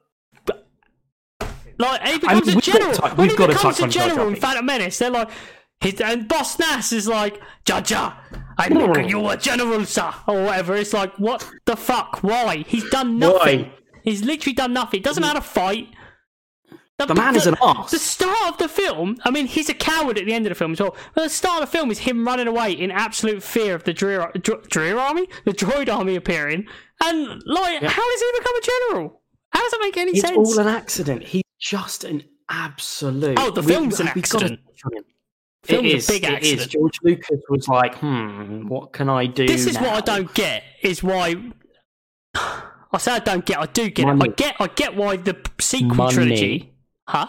Like, 1.79 2.01
and 2.03 2.11
he 2.11 2.19
becomes 2.19 2.49
a 2.49 2.53
got 2.55 2.63
general. 2.63 2.95
touch- 2.95 3.17
when 3.17 3.31
he 3.31 3.37
got 3.37 3.47
to 3.47 3.53
becomes 3.55 3.81
a 3.81 3.83
on 3.83 3.91
Jar 3.91 4.03
Jar 4.03 4.09
general 4.17 4.29
in 4.29 4.37
Phantom 4.37 4.67
Menace, 4.67 4.99
they're 4.99 5.11
like, 5.11 5.31
his, 5.81 6.01
and 6.01 6.29
Boss 6.29 6.59
Nass 6.59 6.93
is 6.93 7.09
like, 7.09 7.41
Jar, 7.65 8.19
I 8.57 8.69
make 8.69 9.11
you 9.11 9.29
a 9.29 9.37
general, 9.37 9.85
sir, 9.85 10.13
or 10.27 10.45
whatever. 10.45 10.77
It's 10.77 10.93
like, 10.93 11.15
what 11.19 11.49
the 11.67 11.77
fuck? 11.77 12.23
Why? 12.23 12.65
He's 12.67 12.89
done 12.91 13.19
nothing. 13.19 13.63
Why? 13.63 13.73
He's 14.03 14.23
literally 14.23 14.55
done 14.55 14.73
nothing. 14.73 15.01
He 15.01 15.03
doesn't 15.03 15.23
mm. 15.23 15.27
know 15.27 15.33
how 15.33 15.41
to 15.41 15.41
fight. 15.41 15.89
The 16.97 17.15
man 17.15 17.35
is 17.35 17.47
an 17.47 17.57
arse. 17.61 17.91
The 17.91 17.99
start 17.99 18.53
of 18.53 18.59
the 18.59 18.69
film, 18.69 19.17
I 19.25 19.31
mean, 19.31 19.47
he's 19.47 19.69
a 19.69 19.75
coward 19.75 20.17
at 20.17 20.27
the 20.27 20.33
end 20.33 20.47
of 20.47 20.51
the 20.51 20.55
film 20.55 20.73
as 20.73 20.81
well. 20.81 20.97
But 21.15 21.25
the 21.25 21.29
start 21.29 21.63
of 21.63 21.71
the 21.71 21.77
film 21.77 21.91
is 21.91 21.99
him 21.99 22.25
running 22.25 22.47
away 22.47 22.73
in 22.73 22.93
absolute 22.93 23.43
fear 23.43 23.75
of 23.75 23.83
the 23.83 23.93
Dreer, 23.93 24.31
Dreer 24.41 24.97
army, 24.97 25.27
the 25.45 25.51
droid 25.53 25.93
army 25.93 26.15
appearing, 26.15 26.67
and 27.03 27.43
like, 27.47 27.83
how 27.83 28.11
does 28.11 28.21
he 28.21 28.39
become 28.39 28.57
a 28.57 28.61
general? 28.63 29.23
How 29.51 29.61
does 29.61 29.73
that 29.73 29.81
make 29.83 29.97
any 29.97 30.13
It's 30.13 30.21
sense? 30.21 30.51
It's 30.51 30.57
all 30.57 30.67
an 30.67 30.73
accident. 30.73 31.25
He's 31.25 31.43
just 31.65 32.05
an 32.05 32.23
absolute. 32.51 33.39
Oh, 33.39 33.51
the 33.51 33.63
film's 33.63 33.99
an 34.01 34.11
we've 34.15 34.29
gotta 34.29 34.45
accident. 34.45 34.61
touch 34.67 34.83
on 34.85 34.97
him. 34.99 35.05
Film's 35.65 35.87
it 35.89 35.95
a 35.95 35.97
is. 35.97 36.07
big 36.07 36.25
It 36.25 36.29
is. 36.29 36.35
accident. 36.53 36.71
George 36.73 36.99
Lucas 37.03 37.41
was 37.49 37.69
like, 37.69 37.95
hmm, 37.97 38.69
what 38.69 38.93
can 38.93 39.09
I 39.09 39.27
do? 39.27 39.47
this 39.47 39.67
is 39.67 39.77
what 39.79 39.89
I 39.91 40.01
don't 40.01 40.33
get. 40.35 40.63
Is 40.83 41.03
why 41.03 41.37
I 42.35 42.99
say 42.99 43.13
I 43.13 43.19
don't 43.21 43.45
get. 43.47 43.59
I 43.59 43.67
do 43.67 43.89
get 43.89 44.07
it. 44.09 44.23
I 44.23 44.27
get. 44.29 44.57
I 44.61 44.67
get 44.67 44.95
why 44.95 45.17
the 45.17 45.37
sequel 45.59 45.95
Money. 45.97 46.13
trilogy, 46.15 46.75
huh? 47.09 47.29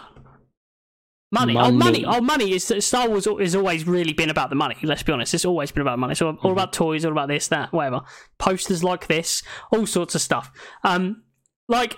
Money. 1.32 1.56
Oh, 1.56 1.72
money. 1.72 1.76
Money. 1.76 2.04
Oh, 2.06 2.20
money 2.20 2.52
is 2.52 2.72
Star 2.80 3.08
Wars 3.08 3.24
has 3.40 3.56
always 3.56 3.86
really 3.86 4.12
been 4.12 4.30
about 4.30 4.48
the 4.50 4.54
money. 4.54 4.76
Let's 4.82 5.02
be 5.02 5.12
honest. 5.12 5.34
It's 5.34 5.44
always 5.44 5.72
been 5.72 5.80
about 5.82 5.98
money. 5.98 6.12
It's 6.12 6.22
all, 6.22 6.34
Mm-hmm. 6.34 6.46
all 6.46 6.52
about 6.52 6.72
toys, 6.72 7.04
all 7.04 7.10
about 7.12 7.28
this, 7.28 7.48
that, 7.48 7.72
whatever. 7.72 8.02
Posters 8.38 8.84
like 8.84 9.06
this, 9.08 9.42
all 9.72 9.86
sorts 9.86 10.14
of 10.14 10.20
stuff. 10.20 10.50
Um, 10.84 11.24
like, 11.68 11.96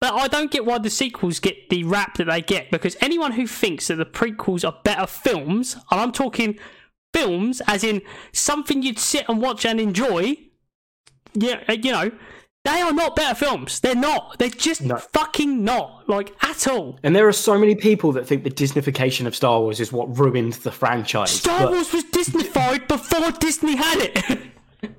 but 0.00 0.14
I 0.14 0.28
don't 0.28 0.50
get 0.50 0.64
why 0.64 0.78
the 0.78 0.90
sequels 0.90 1.40
get 1.40 1.70
the 1.70 1.84
rap 1.84 2.16
that 2.18 2.24
they 2.24 2.40
get 2.40 2.70
because 2.70 2.96
anyone 3.00 3.32
who 3.32 3.46
thinks 3.46 3.88
that 3.88 3.96
the 3.96 4.06
prequels 4.06 4.66
are 4.66 4.78
better 4.84 5.06
films, 5.06 5.74
and 5.90 6.00
I'm 6.00 6.12
talking 6.12 6.58
films 7.14 7.60
as 7.66 7.82
in 7.84 8.02
something 8.32 8.82
you'd 8.82 8.98
sit 8.98 9.24
and 9.28 9.40
watch 9.40 9.64
and 9.64 9.80
enjoy, 9.80 10.36
yeah, 11.34 11.62
uh, 11.68 11.72
you 11.72 11.90
know, 11.92 12.10
they 12.64 12.80
are 12.82 12.92
not 12.92 13.16
better 13.16 13.34
films. 13.34 13.80
They're 13.80 13.94
not. 13.94 14.38
They're 14.38 14.50
just 14.50 14.82
No. 14.82 14.96
fucking 14.98 15.64
not. 15.64 16.06
Like 16.08 16.32
at 16.44 16.66
all. 16.68 16.98
And 17.02 17.16
there 17.16 17.26
are 17.26 17.32
so 17.32 17.58
many 17.58 17.74
people 17.74 18.12
that 18.12 18.26
think 18.26 18.44
the 18.44 18.50
Disneyfication 18.50 19.26
of 19.26 19.34
Star 19.34 19.60
Wars 19.60 19.80
is 19.80 19.90
what 19.90 20.18
ruined 20.18 20.54
the 20.54 20.70
franchise. 20.72 21.30
Star 21.30 21.60
but- 21.62 21.72
Wars 21.72 21.92
was 21.92 22.04
Disneyfied 22.04 22.86
before 22.88 23.30
Disney 23.32 23.76
had 23.76 23.98
it. 24.00 24.38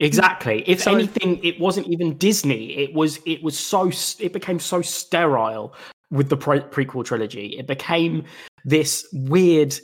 Exactly. 0.00 0.64
If 0.66 0.80
So- 0.82 0.94
anything, 0.94 1.38
it 1.44 1.60
wasn't 1.60 1.86
even 1.88 2.16
Disney. 2.16 2.76
It 2.78 2.94
was. 2.94 3.20
It 3.26 3.42
was 3.42 3.58
so. 3.58 3.90
It 4.18 4.32
became 4.32 4.58
so 4.58 4.82
sterile 4.82 5.74
with 6.10 6.28
the 6.30 6.36
pre- 6.36 6.60
prequel 6.60 7.04
trilogy. 7.04 7.56
It 7.58 7.66
became 7.66 8.24
this 8.64 9.06
weird. 9.12 9.78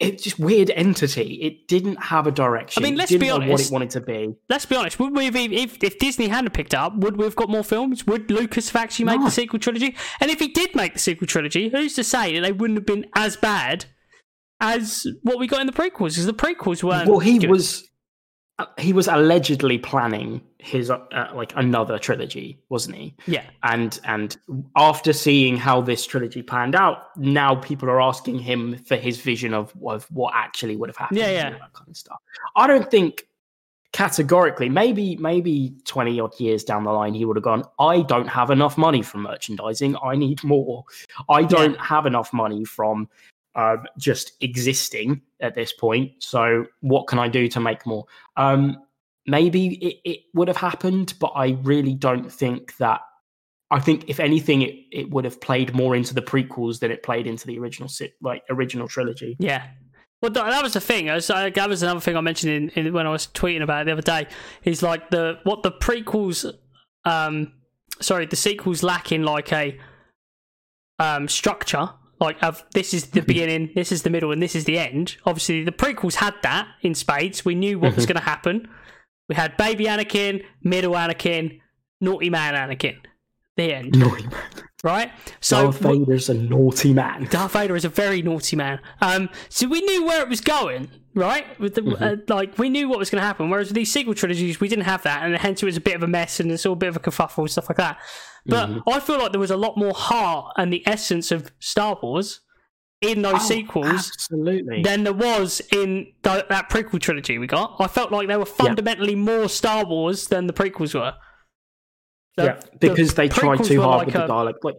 It's 0.00 0.22
just 0.24 0.38
weird 0.38 0.70
entity. 0.70 1.34
It 1.42 1.68
didn't 1.68 1.96
have 2.02 2.26
a 2.26 2.30
direction. 2.30 2.82
I 2.82 2.88
mean, 2.88 2.96
let's 2.96 3.10
didn't 3.10 3.20
be 3.20 3.28
honest. 3.28 3.50
what 3.50 3.60
it 3.60 3.70
wanted 3.70 3.90
to 3.90 4.00
be. 4.00 4.34
Let's 4.48 4.64
be 4.64 4.74
honest. 4.74 4.98
Would 4.98 5.14
we 5.14 5.26
have, 5.26 5.36
if 5.36 5.76
if 5.84 5.98
Disney 5.98 6.28
hadn't 6.28 6.54
picked 6.54 6.72
up, 6.72 6.96
would 6.96 7.18
we 7.18 7.24
have 7.24 7.36
got 7.36 7.50
more 7.50 7.62
films? 7.62 8.06
Would 8.06 8.30
Lucas 8.30 8.70
have 8.70 8.82
actually 8.82 9.04
made 9.04 9.18
No. 9.18 9.26
the 9.26 9.30
sequel 9.30 9.58
trilogy? 9.58 9.94
And 10.22 10.30
if 10.30 10.40
he 10.40 10.48
did 10.48 10.74
make 10.74 10.94
the 10.94 10.98
sequel 10.98 11.26
trilogy, 11.26 11.68
who's 11.68 11.92
to 11.96 12.02
say 12.04 12.34
that 12.34 12.40
they 12.40 12.52
wouldn't 12.52 12.78
have 12.78 12.86
been 12.86 13.04
as 13.14 13.36
bad 13.36 13.84
as 14.58 15.06
what 15.22 15.38
we 15.38 15.46
got 15.46 15.60
in 15.60 15.66
the 15.66 15.72
prequels? 15.74 16.12
Because 16.12 16.24
the 16.24 16.32
prequels 16.32 16.82
weren't. 16.82 17.06
Well, 17.06 17.18
he 17.18 17.36
good. 17.38 17.50
was. 17.50 17.86
He 18.78 18.92
was 18.92 19.08
allegedly 19.08 19.78
planning 19.78 20.40
his 20.58 20.90
uh, 20.90 20.98
uh, 21.12 21.30
like 21.34 21.52
another 21.56 21.98
trilogy, 21.98 22.58
wasn't 22.68 22.96
he? 22.96 23.14
Yeah. 23.26 23.44
and 23.62 23.98
and 24.04 24.36
after 24.76 25.12
seeing 25.12 25.56
how 25.56 25.80
this 25.80 26.06
trilogy 26.06 26.42
panned 26.42 26.74
out, 26.74 27.16
now 27.16 27.54
people 27.54 27.88
are 27.88 28.00
asking 28.00 28.38
him 28.38 28.76
for 28.84 28.96
his 28.96 29.20
vision 29.20 29.54
of, 29.54 29.72
of 29.86 30.04
what 30.10 30.34
actually 30.34 30.76
would 30.76 30.88
have 30.88 30.96
happened. 30.96 31.18
Yeah, 31.18 31.30
yeah. 31.30 31.50
that 31.50 31.72
kind 31.72 31.88
of 31.88 31.96
stuff. 31.96 32.18
I 32.56 32.66
don't 32.66 32.90
think 32.90 33.26
categorically, 33.92 34.68
maybe 34.68 35.16
maybe 35.16 35.74
twenty 35.84 36.20
odd 36.20 36.38
years 36.38 36.64
down 36.64 36.84
the 36.84 36.92
line, 36.92 37.14
he 37.14 37.24
would 37.24 37.36
have 37.36 37.44
gone. 37.44 37.64
I 37.78 38.02
don't 38.02 38.28
have 38.28 38.50
enough 38.50 38.76
money 38.76 39.02
from 39.02 39.22
merchandising. 39.22 39.96
I 40.02 40.16
need 40.16 40.42
more. 40.44 40.84
I 41.28 41.42
don't 41.42 41.78
have 41.80 42.06
enough 42.06 42.32
money 42.32 42.64
from. 42.64 43.08
Um, 43.56 43.86
just 43.98 44.32
existing 44.40 45.22
at 45.40 45.54
this 45.54 45.72
point. 45.72 46.12
So, 46.20 46.66
what 46.80 47.08
can 47.08 47.18
I 47.18 47.28
do 47.28 47.48
to 47.48 47.60
make 47.60 47.84
more? 47.84 48.04
Um, 48.36 48.76
maybe 49.26 49.74
it, 49.74 49.96
it 50.04 50.20
would 50.34 50.48
have 50.48 50.56
happened, 50.56 51.14
but 51.18 51.32
I 51.34 51.58
really 51.62 51.94
don't 51.94 52.30
think 52.30 52.76
that. 52.76 53.00
I 53.72 53.78
think 53.78 54.08
if 54.08 54.18
anything, 54.18 54.62
it, 54.62 54.74
it 54.90 55.10
would 55.10 55.24
have 55.24 55.40
played 55.40 55.74
more 55.74 55.94
into 55.94 56.12
the 56.12 56.22
prequels 56.22 56.80
than 56.80 56.90
it 56.90 57.04
played 57.04 57.28
into 57.28 57.46
the 57.46 57.56
original 57.58 57.88
like 58.20 58.42
original 58.50 58.88
trilogy. 58.88 59.36
Yeah. 59.38 59.64
Well, 60.22 60.32
that 60.32 60.62
was 60.62 60.74
the 60.74 60.80
thing. 60.80 61.06
That 61.06 61.68
was 61.68 61.82
another 61.82 62.00
thing 62.00 62.16
I 62.16 62.20
mentioned 62.20 62.72
in, 62.76 62.86
in 62.86 62.92
when 62.92 63.06
I 63.06 63.10
was 63.10 63.26
tweeting 63.28 63.62
about 63.62 63.82
it 63.82 63.84
the 63.86 63.92
other 63.92 64.02
day. 64.02 64.26
Is 64.64 64.82
like 64.82 65.10
the 65.10 65.38
what 65.44 65.62
the 65.62 65.72
prequels, 65.72 66.52
um, 67.04 67.52
sorry, 68.00 68.26
the 68.26 68.36
sequels 68.36 68.82
lack 68.82 69.12
in 69.12 69.22
like 69.22 69.52
a 69.52 69.78
um 70.98 71.26
structure. 71.26 71.90
Like 72.20 72.42
of 72.42 72.62
this 72.74 72.92
is 72.92 73.06
the 73.06 73.22
beginning, 73.32 73.70
this 73.74 73.90
is 73.90 74.02
the 74.02 74.10
middle, 74.10 74.30
and 74.30 74.42
this 74.42 74.54
is 74.54 74.64
the 74.64 74.78
end. 74.78 75.16
Obviously, 75.24 75.64
the 75.64 75.72
prequels 75.72 76.14
had 76.14 76.34
that 76.42 76.68
in 76.82 76.94
spades. 76.94 77.44
We 77.44 77.54
knew 77.54 77.78
what 77.78 77.96
was 77.96 78.06
going 78.06 78.18
to 78.18 78.22
happen. 78.22 78.68
We 79.28 79.34
had 79.36 79.56
baby 79.56 79.84
Anakin, 79.86 80.44
middle 80.62 80.92
Anakin, 80.92 81.60
naughty 82.00 82.30
man 82.30 82.54
Anakin. 82.54 82.96
The 83.56 83.74
end, 83.74 83.98
Naughty 83.98 84.22
man. 84.26 84.40
right? 84.84 85.12
So 85.40 85.64
Darth 85.64 85.78
Vader's 85.80 86.28
a 86.28 86.34
naughty 86.34 86.94
man. 86.94 87.26
Darth 87.30 87.52
Vader 87.52 87.74
is 87.76 87.84
a 87.84 87.88
very 87.88 88.22
naughty 88.22 88.56
man. 88.56 88.80
Um, 89.00 89.28
so 89.48 89.66
we 89.66 89.80
knew 89.82 90.04
where 90.06 90.22
it 90.22 90.28
was 90.28 90.40
going, 90.40 90.88
right? 91.14 91.58
With 91.60 91.74
the 91.74 91.82
uh, 91.84 92.16
like, 92.32 92.58
we 92.58 92.68
knew 92.68 92.88
what 92.88 92.98
was 92.98 93.10
going 93.10 93.20
to 93.20 93.26
happen. 93.26 93.50
Whereas 93.50 93.68
with 93.68 93.74
these 93.74 93.92
sequel 93.92 94.14
trilogies, 94.14 94.60
we 94.60 94.68
didn't 94.68 94.84
have 94.84 95.02
that, 95.02 95.24
and 95.24 95.36
hence 95.36 95.62
it 95.62 95.66
was 95.66 95.76
a 95.76 95.80
bit 95.80 95.94
of 95.96 96.02
a 96.02 96.06
mess 96.08 96.40
and 96.40 96.50
it's 96.50 96.64
all 96.64 96.72
a 96.74 96.76
bit 96.76 96.88
of 96.88 96.96
a 96.96 97.00
kerfuffle 97.00 97.38
and 97.38 97.50
stuff 97.50 97.68
like 97.68 97.76
that. 97.78 97.98
But 98.46 98.82
I 98.88 99.00
feel 99.00 99.18
like 99.18 99.32
there 99.32 99.40
was 99.40 99.50
a 99.50 99.56
lot 99.56 99.76
more 99.76 99.92
heart 99.94 100.54
and 100.56 100.72
the 100.72 100.82
essence 100.86 101.30
of 101.30 101.52
Star 101.58 101.98
Wars 102.02 102.40
in 103.00 103.22
those 103.22 103.34
Oh, 103.36 103.38
sequels 103.48 103.86
Absolutely. 104.12 104.82
than 104.82 105.04
there 105.04 105.12
was 105.14 105.60
in 105.72 106.12
th- 106.22 106.44
that 106.48 106.68
prequel 106.70 107.00
trilogy 107.00 107.38
we 107.38 107.46
got. 107.46 107.76
I 107.80 107.86
felt 107.86 108.12
like 108.12 108.28
they 108.28 108.36
were 108.36 108.44
fundamentally 108.46 109.14
more 109.14 109.48
Star 109.48 109.84
Wars 109.84 110.26
than 110.28 110.46
the 110.46 110.52
prequels 110.52 110.94
were. 110.94 111.14
The- 112.36 112.44
yeah, 112.44 112.60
because 112.78 113.10
the 113.10 113.22
they 113.22 113.28
tried 113.28 113.64
too 113.64 113.80
hard 113.82 113.98
like 113.98 114.06
with 114.06 114.14
the 114.14 114.24
a- 114.24 114.28
dialogue. 114.28 114.56
Like 114.62 114.76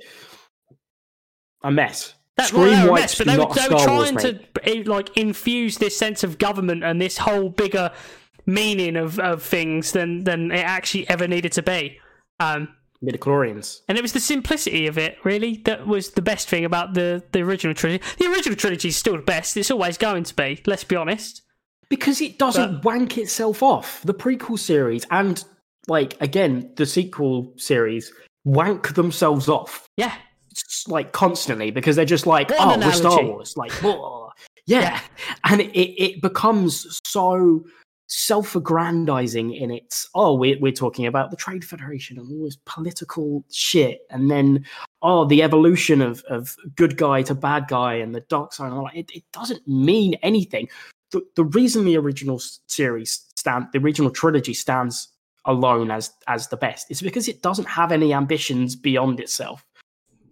a 1.64 1.72
mess. 1.72 2.14
That, 2.38 2.54
well, 2.54 2.66
Scream 2.72 2.90
a 2.90 2.94
mess, 2.94 3.16
but 3.18 3.28
they 3.28 3.38
were, 3.38 3.46
they 3.54 3.68
were 3.70 3.80
Star 3.80 3.96
Wars, 3.96 4.12
trying 4.12 4.40
to 4.64 4.90
like 4.90 5.16
infuse 5.18 5.78
this 5.78 5.98
sense 5.98 6.24
of 6.24 6.38
government 6.38 6.84
and 6.84 7.00
this 7.02 7.18
whole 7.20 7.50
bigger 7.50 7.92
meaning 8.46 8.96
of, 8.96 9.20
of 9.20 9.44
things 9.44 9.92
than 9.92 10.24
than 10.24 10.52
it 10.52 10.64
actually 10.64 11.08
ever 11.10 11.28
needed 11.28 11.52
to 11.54 11.62
be. 11.62 12.00
Um, 12.40 12.70
Midichlorians. 13.04 13.82
and 13.88 13.98
it 13.98 14.02
was 14.02 14.14
the 14.14 14.20
simplicity 14.20 14.88
of 14.88 14.98
it, 14.98 15.18
really, 15.24 15.58
that 15.66 15.88
was 15.88 16.12
the 16.12 16.22
best 16.22 16.48
thing 16.48 16.66
about 16.66 16.94
the, 16.94 17.24
the 17.32 17.42
original 17.42 17.74
trilogy. 17.74 18.04
The 18.20 18.28
original 18.28 18.56
trilogy 18.56 18.90
is 18.90 18.96
still 18.98 19.16
the 19.16 19.24
best. 19.24 19.58
It's 19.58 19.72
always 19.72 19.98
going 19.98 20.24
to 20.24 20.36
be. 20.36 20.62
Let's 20.68 20.84
be 20.84 20.96
honest. 20.96 21.42
Because 21.90 22.22
it 22.22 22.38
doesn't 22.38 22.86
wank 22.86 23.18
itself 23.18 23.62
off. 23.64 24.02
The 24.04 24.14
prequel 24.14 24.58
series 24.58 25.06
and 25.12 25.44
like 25.88 26.16
again, 26.22 26.72
the 26.76 26.86
sequel 26.86 27.54
series 27.58 28.14
wank 28.46 28.94
themselves 28.94 29.50
off 29.50 29.88
Yeah, 29.98 30.14
like 30.88 31.12
constantly 31.12 31.72
because 31.72 31.96
they're 31.96 32.06
just 32.06 32.28
like, 32.28 32.50
What 32.52 32.78
oh, 32.78 32.80
we're 32.80 32.94
Star. 32.94 33.24
Wars. 33.24 33.58
Like. 33.58 33.72
Yeah. 33.82 33.98
Yeah. 34.68 35.02
And 35.46 35.60
it, 35.62 36.02
it 36.02 36.22
becomes 36.22 37.02
so 37.04 37.66
self 38.12 38.58
aggrandizing 38.58 39.54
in 39.54 39.72
its, 39.72 40.08
oh, 40.14 40.36
we're, 40.36 40.60
we're 40.60 40.72
talking 40.72 41.06
about 41.06 41.32
the 41.32 41.38
Trade 41.38 41.64
Federation 41.64 42.20
and 42.20 42.30
all 42.30 42.44
this 42.44 42.58
political 42.66 43.46
shit. 43.50 44.02
And 44.10 44.30
then, 44.30 44.66
oh, 45.02 45.26
the 45.26 45.42
evolution 45.42 46.02
of, 46.02 46.22
of 46.30 46.56
good 46.76 46.98
guy 46.98 47.22
to 47.24 47.34
bad 47.34 47.68
guy 47.70 47.96
and 47.96 48.14
the 48.14 48.20
dark 48.22 48.52
side. 48.52 48.68
And 48.68 48.76
all 48.76 48.86
that. 48.86 48.98
It, 48.98 49.12
it 49.16 49.24
doesn't 49.32 49.66
mean 49.66 50.16
anything. 50.16 50.68
The, 51.12 51.22
the 51.38 51.46
reason 51.46 51.86
the 51.86 51.98
original 51.98 52.42
series 52.68 53.26
stand, 53.38 53.68
the 53.72 53.80
original 53.80 54.12
trilogy 54.12 54.54
stands 54.54 55.08
alone 55.46 55.90
as 55.90 56.12
as 56.28 56.50
the 56.50 56.58
best 56.58 56.86
is 56.92 57.02
because 57.02 57.28
it 57.28 57.42
doesn't 57.42 57.68
have 57.68 57.92
any 57.92 58.14
ambitions 58.14 58.76
beyond 58.76 59.20
itself. 59.20 59.66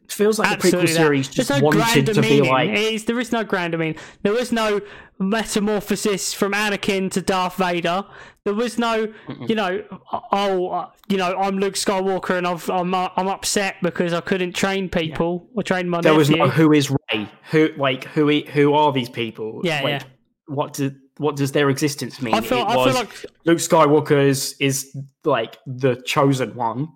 It 0.09 0.13
feels 0.13 0.39
like 0.39 0.49
absolutely. 0.49 0.87
the 0.87 0.87
prequel 0.87 0.95
series 0.95 1.27
There's 1.27 1.47
just 1.47 1.61
no 1.61 1.67
wanted 1.67 2.05
to 2.07 2.21
be 2.21 2.41
like, 2.41 2.71
is, 2.71 3.05
there 3.05 3.19
is 3.19 3.31
no 3.31 3.43
grander 3.43 3.77
meaning. 3.77 3.95
There 4.23 4.33
was 4.33 4.51
no 4.51 4.81
metamorphosis 5.19 6.33
from 6.33 6.53
Anakin 6.53 7.11
to 7.11 7.21
Darth 7.21 7.57
Vader. 7.57 8.03
There 8.43 8.55
was 8.55 8.79
no, 8.79 9.13
you 9.47 9.53
know, 9.53 9.83
oh, 10.31 10.69
uh, 10.69 10.89
you 11.09 11.17
know, 11.17 11.37
I'm 11.37 11.59
Luke 11.59 11.75
Skywalker 11.75 12.39
and 12.39 12.47
I've, 12.47 12.67
I'm 12.71 12.91
uh, 12.93 13.09
I'm 13.15 13.27
upset 13.27 13.75
because 13.83 14.11
I 14.11 14.21
couldn't 14.21 14.53
train 14.53 14.89
people 14.89 15.47
or 15.53 15.61
train 15.61 15.87
my 15.87 16.01
there 16.01 16.15
was 16.15 16.31
no 16.31 16.47
who 16.49 16.73
is 16.73 16.89
Rey, 16.89 17.29
who 17.51 17.69
like 17.77 18.05
who 18.05 18.41
who 18.41 18.73
are 18.73 18.91
these 18.91 19.09
people? 19.09 19.61
Yeah, 19.63 19.81
like, 19.83 20.01
yeah. 20.01 20.07
What 20.47 20.73
do 20.73 20.91
what 21.17 21.35
does 21.35 21.51
their 21.51 21.69
existence 21.69 22.21
mean? 22.21 22.33
I 22.33 22.41
feel, 22.41 22.63
I 22.65 22.73
feel 22.73 22.93
like 22.93 23.25
Luke 23.45 23.59
Skywalker 23.59 24.25
is, 24.25 24.55
is 24.59 24.97
like 25.25 25.57
the 25.67 26.01
chosen 26.05 26.55
one, 26.55 26.87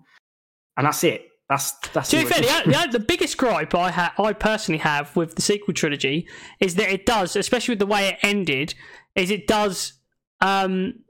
and 0.76 0.86
that's 0.86 1.04
it. 1.04 1.28
That's 1.54 1.70
that's 1.92 2.10
To 2.10 2.16
be 2.16 2.24
fair, 2.24 2.40
the, 2.64 2.88
the, 2.98 2.98
biggest 3.00 3.36
gripe 3.38 3.74
I 3.74 3.90
ha- 3.90 4.14
I 4.18 4.32
personally 4.32 4.78
have 4.78 5.14
with 5.14 5.36
the 5.36 5.42
sequel 5.42 5.72
trilogy 5.74 6.26
is 6.60 6.74
that 6.74 6.90
it 6.92 7.06
does, 7.06 7.36
especially 7.36 7.72
with 7.72 7.78
the 7.78 7.86
way 7.86 8.08
it 8.08 8.18
ended, 8.22 8.74
is 9.14 9.30
it 9.30 9.46
does. 9.46 9.94
Um, 10.40 11.00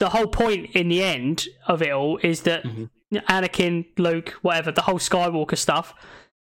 the 0.00 0.08
whole 0.10 0.26
point 0.26 0.70
in 0.74 0.88
the 0.88 1.02
end 1.02 1.46
of 1.68 1.80
it 1.80 1.90
all 1.92 2.18
is 2.22 2.42
that 2.42 2.64
Mhm. 2.64 2.90
Anakin, 3.12 3.86
Luke, 3.96 4.30
whatever, 4.42 4.72
the 4.72 4.82
whole 4.82 4.98
Skywalker 4.98 5.56
stuff 5.56 5.94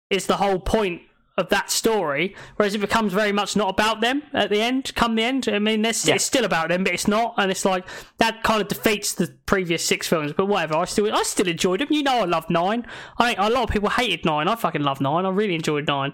is 0.08 0.26
the 0.26 0.38
whole 0.38 0.58
point 0.58 1.02
of 1.36 1.48
that 1.48 1.70
story. 1.70 2.34
Whereas 2.56 2.74
it 2.74 2.78
becomes 2.78 3.12
very 3.12 3.32
much 3.32 3.56
not 3.56 3.68
about 3.68 4.00
them 4.00 4.22
at 4.32 4.50
the 4.50 4.60
end. 4.60 4.94
Come 4.94 5.16
the 5.16 5.24
end, 5.24 5.48
I 5.48 5.58
mean, 5.58 5.82
Yeah. 5.82 5.90
it's 5.90 6.24
still 6.24 6.44
about 6.44 6.68
them, 6.68 6.84
but 6.84 6.92
it's 6.94 7.08
not, 7.08 7.34
and 7.38 7.50
it's 7.50 7.64
like 7.64 7.84
that 8.18 8.42
kind 8.44 8.62
of 8.62 8.68
defeats 8.68 9.12
the 9.14 9.34
previous 9.46 9.84
six 9.84 10.06
films. 10.06 10.32
But 10.32 10.46
whatever, 10.46 10.76
I 10.76 10.84
still 10.84 11.12
I 11.12 11.22
still 11.24 11.48
enjoyed 11.48 11.80
them. 11.80 11.88
You 11.90 12.02
know, 12.04 12.20
I 12.20 12.24
loved 12.24 12.50
nine. 12.50 12.86
I 13.18 13.26
think 13.34 13.38
a 13.40 13.50
lot 13.50 13.64
of 13.64 13.70
people 13.70 13.88
hated 13.90 14.24
nine. 14.24 14.46
I 14.48 14.54
fucking 14.54 14.82
love 14.82 15.00
nine. 15.00 15.26
I 15.26 15.30
really 15.30 15.54
enjoyed 15.54 15.86
nine. 15.88 16.12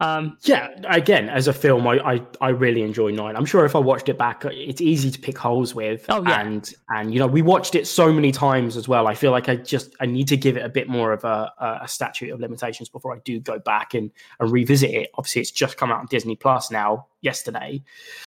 Um, 0.00 0.38
Yeah, 0.42 0.68
again, 0.88 1.28
as 1.28 1.48
a 1.48 1.52
film, 1.52 1.86
I, 1.86 1.98
I 1.98 2.26
I 2.40 2.48
really 2.50 2.82
enjoy 2.82 3.10
Nine. 3.10 3.34
I'm 3.34 3.44
sure 3.44 3.64
if 3.64 3.74
I 3.74 3.80
watched 3.80 4.08
it 4.08 4.16
back, 4.16 4.44
it's 4.44 4.80
easy 4.80 5.10
to 5.10 5.18
pick 5.18 5.36
holes 5.36 5.74
with. 5.74 6.06
Oh, 6.08 6.22
yeah. 6.22 6.40
and 6.40 6.72
and 6.90 7.12
you 7.12 7.18
know 7.18 7.26
we 7.26 7.42
watched 7.42 7.74
it 7.74 7.86
so 7.86 8.12
many 8.12 8.30
times 8.30 8.76
as 8.76 8.86
well. 8.86 9.08
I 9.08 9.14
feel 9.14 9.32
like 9.32 9.48
I 9.48 9.56
just 9.56 9.96
I 10.00 10.06
need 10.06 10.28
to 10.28 10.36
give 10.36 10.56
it 10.56 10.64
a 10.64 10.68
bit 10.68 10.88
more 10.88 11.12
of 11.12 11.24
a 11.24 11.52
a, 11.82 11.88
statute 11.88 12.32
of 12.32 12.38
limitations 12.38 12.88
before 12.88 13.14
I 13.14 13.18
do 13.24 13.40
go 13.40 13.58
back 13.58 13.94
and 13.94 14.10
and 14.38 14.52
revisit 14.52 14.90
it. 14.90 15.10
Obviously, 15.14 15.40
it's 15.40 15.50
just 15.50 15.76
come 15.76 15.90
out 15.90 15.98
on 15.98 16.06
Disney 16.06 16.36
Plus 16.36 16.70
now 16.70 17.06
yesterday, 17.20 17.82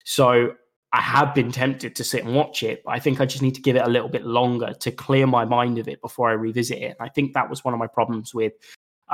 so 0.04 0.54
I 0.92 1.00
have 1.00 1.34
been 1.34 1.50
tempted 1.50 1.96
to 1.96 2.04
sit 2.04 2.24
and 2.24 2.34
watch 2.34 2.62
it. 2.62 2.82
But 2.84 2.92
I 2.92 3.00
think 3.00 3.20
I 3.20 3.26
just 3.26 3.42
need 3.42 3.54
to 3.54 3.62
give 3.62 3.74
it 3.74 3.82
a 3.82 3.88
little 3.88 4.08
bit 4.08 4.24
longer 4.24 4.74
to 4.74 4.90
clear 4.92 5.26
my 5.26 5.44
mind 5.44 5.78
of 5.78 5.88
it 5.88 6.00
before 6.02 6.28
I 6.28 6.34
revisit 6.34 6.78
it. 6.78 6.96
And 6.98 7.00
I 7.00 7.08
think 7.08 7.32
that 7.32 7.48
was 7.48 7.64
one 7.64 7.72
of 7.74 7.80
my 7.80 7.88
problems 7.88 8.34
with. 8.34 8.52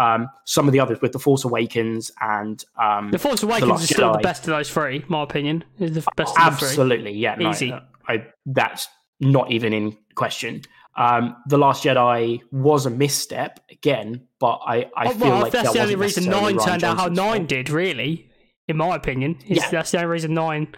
Um, 0.01 0.31
some 0.47 0.67
of 0.67 0.73
the 0.73 0.81
others 0.81 0.99
with 1.03 1.13
the 1.13 1.19
Force 1.19 1.45
Awakens 1.45 2.11
and 2.23 2.65
um, 2.81 3.11
the 3.11 3.19
Force 3.19 3.43
Awakens 3.43 3.71
Last 3.71 3.83
is 3.83 3.91
still 3.91 4.13
the 4.13 4.19
best 4.21 4.43
of 4.45 4.47
those 4.47 4.71
three. 4.71 5.05
My 5.09 5.23
opinion 5.23 5.63
is 5.79 5.93
the 5.93 6.05
best 6.17 6.35
the. 6.35 6.41
Absolutely, 6.41 7.13
yeah, 7.13 7.35
no, 7.35 7.51
Easy. 7.51 7.75
I 8.09 8.27
that's 8.47 8.89
not 9.21 9.51
even 9.53 9.73
in 9.75 9.97
question. 10.15 10.63
Um, 10.97 11.37
the 11.49 11.59
Last 11.59 11.85
Jedi 11.85 12.41
was 12.51 12.87
a 12.87 12.91
misstep 12.91 13.61
again, 13.71 14.27
but 14.39 14.61
I, 14.67 14.91
I 14.97 15.07
Oh, 15.07 15.11
feel 15.11 15.29
well, 15.29 15.41
like 15.43 15.53
that's 15.53 15.69
that 15.69 15.75
the 15.75 15.83
only 15.83 15.97
reason 15.97 16.25
nine 16.25 16.57
Rian 16.57 16.65
turned 16.65 16.85
out 16.85 16.97
how 16.97 17.07
nine 17.09 17.41
fault. 17.41 17.49
did. 17.49 17.69
Really, 17.71 18.31
in 18.69 18.77
my 18.79 18.97
opinion, 18.97 19.37
is 19.47 19.59
Yeah. 19.59 19.71
that's 19.71 19.91
the 19.91 19.99
only 19.99 20.09
reason 20.11 20.33
nine 20.35 20.69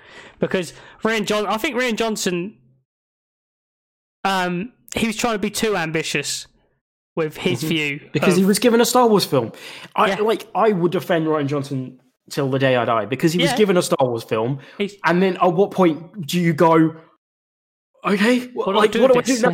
because 0.41 0.73
Rian 1.05 1.27
John. 1.27 1.47
I 1.47 1.57
think 1.59 1.77
Rian 1.77 1.95
Johnson, 1.97 2.59
um, 4.25 4.73
he 4.95 5.07
was 5.07 5.17
trying 5.17 5.35
to 5.35 5.39
be 5.39 5.51
too 5.51 5.77
ambitious 5.77 6.47
with 7.17 7.37
his 7.37 7.63
Mhm. 7.63 7.69
view 7.69 8.01
because 8.13 8.35
of- 8.35 8.39
he 8.41 8.45
was 8.45 8.59
given 8.59 8.81
a 8.81 8.85
Star 8.85 9.07
Wars 9.07 9.25
film. 9.25 9.53
I 9.97 10.09
Yeah. 10.09 10.21
like 10.21 10.47
I 10.55 10.73
would 10.73 10.93
defend 10.93 11.27
Rian 11.27 11.47
Johnson 11.47 12.01
till 12.31 12.49
the 12.51 12.59
day 12.59 12.77
I 12.77 12.85
die 12.85 13.05
because 13.05 13.33
he 13.33 13.41
was 13.43 13.51
Yeah. 13.51 13.57
given 13.57 13.77
a 13.77 13.83
Star 13.83 14.07
Wars 14.09 14.25
film, 14.25 14.61
He's- 14.79 14.95
and 15.05 15.23
then 15.23 15.37
at 15.37 15.53
what 15.53 15.71
point 15.73 16.27
do 16.27 16.41
you 16.41 16.53
go? 16.55 16.95
Okay, 18.05 18.47
What 18.55 18.67
do 18.67 18.73
I 18.73 18.75
like 18.75 18.93
do 18.93 19.03
what 19.03 19.13
do 19.13 19.19
I 19.19 19.23
do 19.23 19.41
now? 19.41 19.53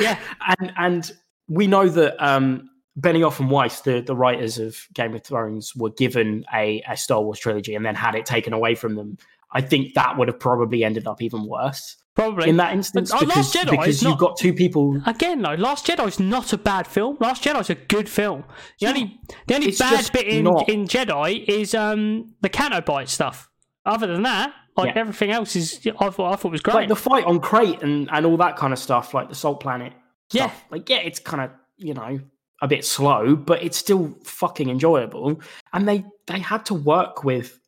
yeah, 0.00 0.18
and 0.60 0.72
and 0.76 1.12
we 1.48 1.66
know 1.66 1.88
that 1.88 2.14
um 2.24 2.68
Benioff 2.98 3.40
and 3.40 3.50
Weiss, 3.50 3.80
the, 3.80 4.00
the 4.02 4.14
writers 4.14 4.58
of 4.58 4.76
Game 4.94 5.14
of 5.14 5.24
Thrones, 5.24 5.74
were 5.74 5.90
given 5.90 6.44
a, 6.54 6.80
a 6.88 6.96
Star 6.96 7.20
Wars 7.20 7.40
trilogy 7.40 7.74
and 7.74 7.84
then 7.84 7.96
had 7.96 8.14
it 8.14 8.24
taken 8.24 8.52
away 8.52 8.76
from 8.76 8.94
them. 8.94 9.18
I 9.50 9.62
think 9.62 9.94
that 9.94 10.16
would 10.16 10.28
have 10.28 10.38
probably 10.38 10.84
ended 10.84 11.08
up 11.08 11.20
even 11.20 11.44
worse 11.48 11.96
probably 12.14 12.48
in 12.50 12.56
that 12.58 12.72
instance 12.72 13.10
But, 13.10 13.16
uh, 13.16 13.26
because, 13.26 13.36
Last 13.36 13.54
Jedi 13.54 13.70
because 13.70 14.02
you've 14.02 14.10
not- 14.12 14.18
got 14.18 14.36
two 14.38 14.52
people. 14.52 15.00
Again, 15.06 15.42
though, 15.42 15.54
Last 15.54 15.86
Jedi 15.86 16.06
is 16.06 16.20
not 16.20 16.52
a 16.52 16.58
bad 16.58 16.86
film. 16.86 17.16
Last 17.20 17.42
Jedi 17.44 17.60
is 17.60 17.70
a 17.70 17.74
good 17.74 18.08
film. 18.08 18.44
The 18.80 18.86
only 18.88 19.20
the 19.46 19.54
only 19.56 19.72
bad 19.72 20.10
bit 20.12 20.26
in, 20.26 20.44
not- 20.44 20.68
in 20.68 20.86
Jedi 20.86 21.44
is 21.48 21.74
um 21.74 22.34
the 22.40 22.48
Canto 22.48 22.80
Bight 22.80 23.08
stuff. 23.08 23.48
Other 23.86 24.06
than 24.06 24.22
that, 24.22 24.52
like 24.76 24.94
Yeah. 24.94 25.00
everything 25.00 25.30
else 25.30 25.56
is 25.56 25.86
I 26.00 26.10
thought 26.10 26.32
I 26.32 26.36
thought 26.36 26.52
was 26.52 26.60
great. 26.62 26.74
Like 26.74 26.88
the 26.88 26.96
fight 26.96 27.24
on 27.24 27.40
Crait 27.40 27.82
and, 27.82 28.08
and 28.12 28.24
all 28.26 28.36
that 28.38 28.56
kind 28.56 28.72
of 28.72 28.78
stuff, 28.78 29.12
like 29.14 29.28
the 29.28 29.34
Salt 29.34 29.60
Planet 29.60 29.92
Yeah. 30.32 30.50
Like, 30.70 30.88
yeah, 30.88 30.96
it's 30.98 31.20
kind 31.20 31.42
of, 31.42 31.50
you 31.76 31.94
know, 31.94 32.18
a 32.62 32.66
bit 32.68 32.84
slow, 32.84 33.36
but 33.36 33.62
it's 33.62 33.76
still 33.76 34.16
fucking 34.24 34.70
enjoyable. 34.70 35.40
And 35.72 35.86
they 35.88 36.04
they 36.26 36.38
had 36.38 36.64
to 36.66 36.74
work 36.74 37.24
with 37.24 37.58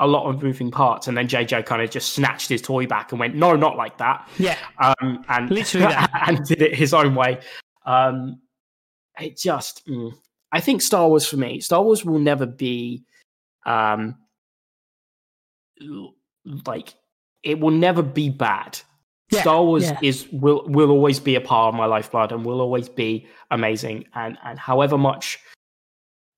a 0.00 0.06
lot 0.06 0.28
of 0.28 0.42
moving 0.42 0.70
parts, 0.70 1.08
and 1.08 1.16
then 1.16 1.28
JJ 1.28 1.66
kind 1.66 1.82
of 1.82 1.90
just 1.90 2.12
snatched 2.12 2.48
his 2.48 2.62
toy 2.62 2.86
back 2.86 3.12
and 3.12 3.18
went, 3.18 3.34
"No, 3.34 3.56
not 3.56 3.76
like 3.76 3.98
that." 3.98 4.28
yeah, 4.38 4.56
um, 4.78 5.24
and 5.28 5.50
Literally 5.50 5.94
and 6.26 6.44
did 6.44 6.62
it 6.62 6.74
his 6.74 6.94
own 6.94 7.14
way. 7.14 7.40
Um, 7.84 8.40
it 9.18 9.36
just, 9.36 9.86
mm. 9.86 10.12
I 10.52 10.60
think 10.60 10.82
Star 10.82 11.08
Wars 11.08 11.26
for 11.26 11.36
me, 11.36 11.60
Star 11.60 11.82
Wars 11.82 12.04
will 12.04 12.18
never 12.18 12.46
be 12.46 13.04
um, 13.66 14.16
like 16.66 16.94
it 17.42 17.60
will 17.60 17.70
never 17.70 18.02
be 18.02 18.30
bad. 18.30 18.78
Yeah, 19.30 19.42
Star 19.42 19.62
Wars 19.62 19.84
yeah. 19.84 19.98
is 20.02 20.28
will 20.32 20.64
will 20.68 20.90
always 20.90 21.20
be 21.20 21.34
a 21.34 21.40
part 21.40 21.74
of 21.74 21.78
my 21.78 21.86
lifeblood 21.86 22.32
and 22.32 22.44
will 22.44 22.60
always 22.60 22.88
be 22.88 23.26
amazing. 23.50 24.04
And 24.14 24.38
and 24.44 24.58
however 24.58 24.96
much 24.96 25.38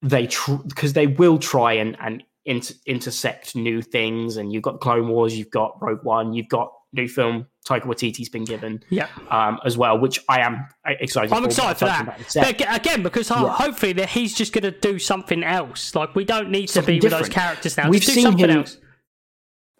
they 0.02 0.26
because 0.66 0.94
they 0.94 1.06
will 1.06 1.38
try 1.38 1.74
and 1.74 1.96
and 2.00 2.22
inter- 2.50 2.74
intersect 2.86 3.54
new 3.56 3.80
things. 3.82 4.36
And 4.36 4.52
you've 4.52 4.62
got 4.62 4.80
Clone 4.80 5.08
Wars, 5.08 5.36
you've 5.38 5.50
got 5.50 5.80
Rogue 5.80 6.04
One, 6.04 6.32
you've 6.34 6.48
got 6.48 6.70
new 6.92 7.06
film 7.08 7.46
Taika 7.68 7.82
Waititi's 7.82 8.28
been 8.28 8.44
given 8.44 8.82
Yeah. 8.90 9.06
um, 9.30 9.60
as 9.64 9.78
well, 9.78 9.98
which 9.98 10.18
I 10.28 10.40
am 10.40 10.66
excited. 10.84 11.32
I'm 11.32 11.42
for, 11.42 11.48
excited 11.48 11.78
for 11.78 11.84
that. 11.84 11.98
touch 12.04 12.08
on 12.08 12.14
in 12.16 12.20
a 12.26 12.30
sec. 12.30 12.58
But 12.58 12.76
again, 12.80 13.02
because 13.04 13.30
Yeah. 13.30 13.48
hopefully 13.48 13.92
that 13.94 14.08
he's 14.08 14.34
just 14.34 14.52
going 14.52 14.64
to 14.64 14.72
do 14.72 14.98
something 14.98 15.44
else. 15.44 15.94
Like 15.94 16.14
we 16.16 16.24
don't 16.24 16.50
need 16.50 16.66
to 16.68 16.72
Something 16.72 16.98
be 16.98 17.06
with 17.06 17.12
those 17.12 17.28
characters 17.28 17.76
now. 17.76 17.88
We've 17.88 18.00
just 18.00 18.08
do 18.12 18.14
seen 18.16 18.22
something 18.24 18.50
him- 18.50 18.58
else. 18.58 18.76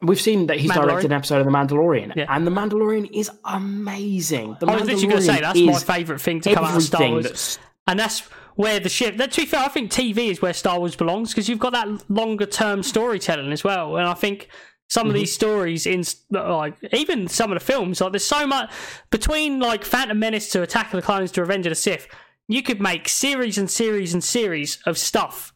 We've 0.03 0.21
seen 0.21 0.47
that 0.47 0.59
he's 0.61 0.71
directed 0.73 1.07
an 1.11 1.13
episode 1.13 1.41
of 1.41 1.47
The 1.47 1.53
Mandalorian, 1.53 2.15
Yeah. 2.17 2.27
and 2.35 2.47
The 2.47 2.51
Mandalorian 2.51 3.11
is 3.13 3.31
amazing. 3.45 4.57
The 4.61 4.67
I 4.67 4.75
was 4.77 4.85
literally 4.85 5.07
going 5.09 5.19
to 5.19 5.23
say 5.27 5.41
that's 5.41 5.61
my 5.61 5.79
favourite 5.95 6.21
thing 6.23 6.41
to 6.43 6.55
come 6.55 6.65
out 6.65 6.77
of 6.77 6.83
Star 6.83 7.07
Wars, 7.09 7.25
that's- 7.25 7.59
and 7.87 7.99
that's 7.99 8.23
where 8.57 8.81
the 8.81 8.89
ship. 8.89 9.17
That, 9.17 9.33
to 9.33 9.41
be 9.43 9.47
fair, 9.47 9.61
I 9.61 9.69
think 9.69 9.91
TV 9.91 10.31
is 10.31 10.43
where 10.43 10.53
Star 10.53 10.79
Wars 10.79 10.97
belongs 10.97 11.31
because 11.31 11.49
you've 11.49 11.59
got 11.59 11.73
that 11.73 11.89
longer 12.11 12.47
term 12.47 12.83
storytelling 12.83 13.53
as 13.53 13.65
well. 13.65 13.97
And 13.97 14.07
I 14.07 14.15
think 14.15 14.49
some 14.89 15.03
Mm-hmm. 15.05 15.11
of 15.11 15.15
these 15.15 15.33
stories 15.33 15.87
in 15.87 16.03
like 16.31 16.75
even 16.93 17.29
some 17.29 17.53
of 17.53 17.59
the 17.59 17.65
films, 17.65 18.01
like 18.01 18.13
there's 18.13 18.25
so 18.25 18.47
much 18.47 18.71
between 19.11 19.61
like 19.61 19.85
Phantom 19.85 20.19
Menace 20.19 20.51
to 20.51 20.63
Attack 20.63 20.87
of 20.93 21.01
the 21.01 21.03
Clones 21.03 21.31
to 21.33 21.41
Revenge 21.41 21.67
of 21.67 21.71
the 21.71 21.77
Sith. 21.77 22.09
You 22.49 22.63
could 22.63 22.81
make 22.81 23.09
series 23.09 23.57
and 23.59 23.71
series 23.71 24.13
and 24.13 24.23
series 24.25 24.79
of 24.87 24.99
stuff 24.99 25.55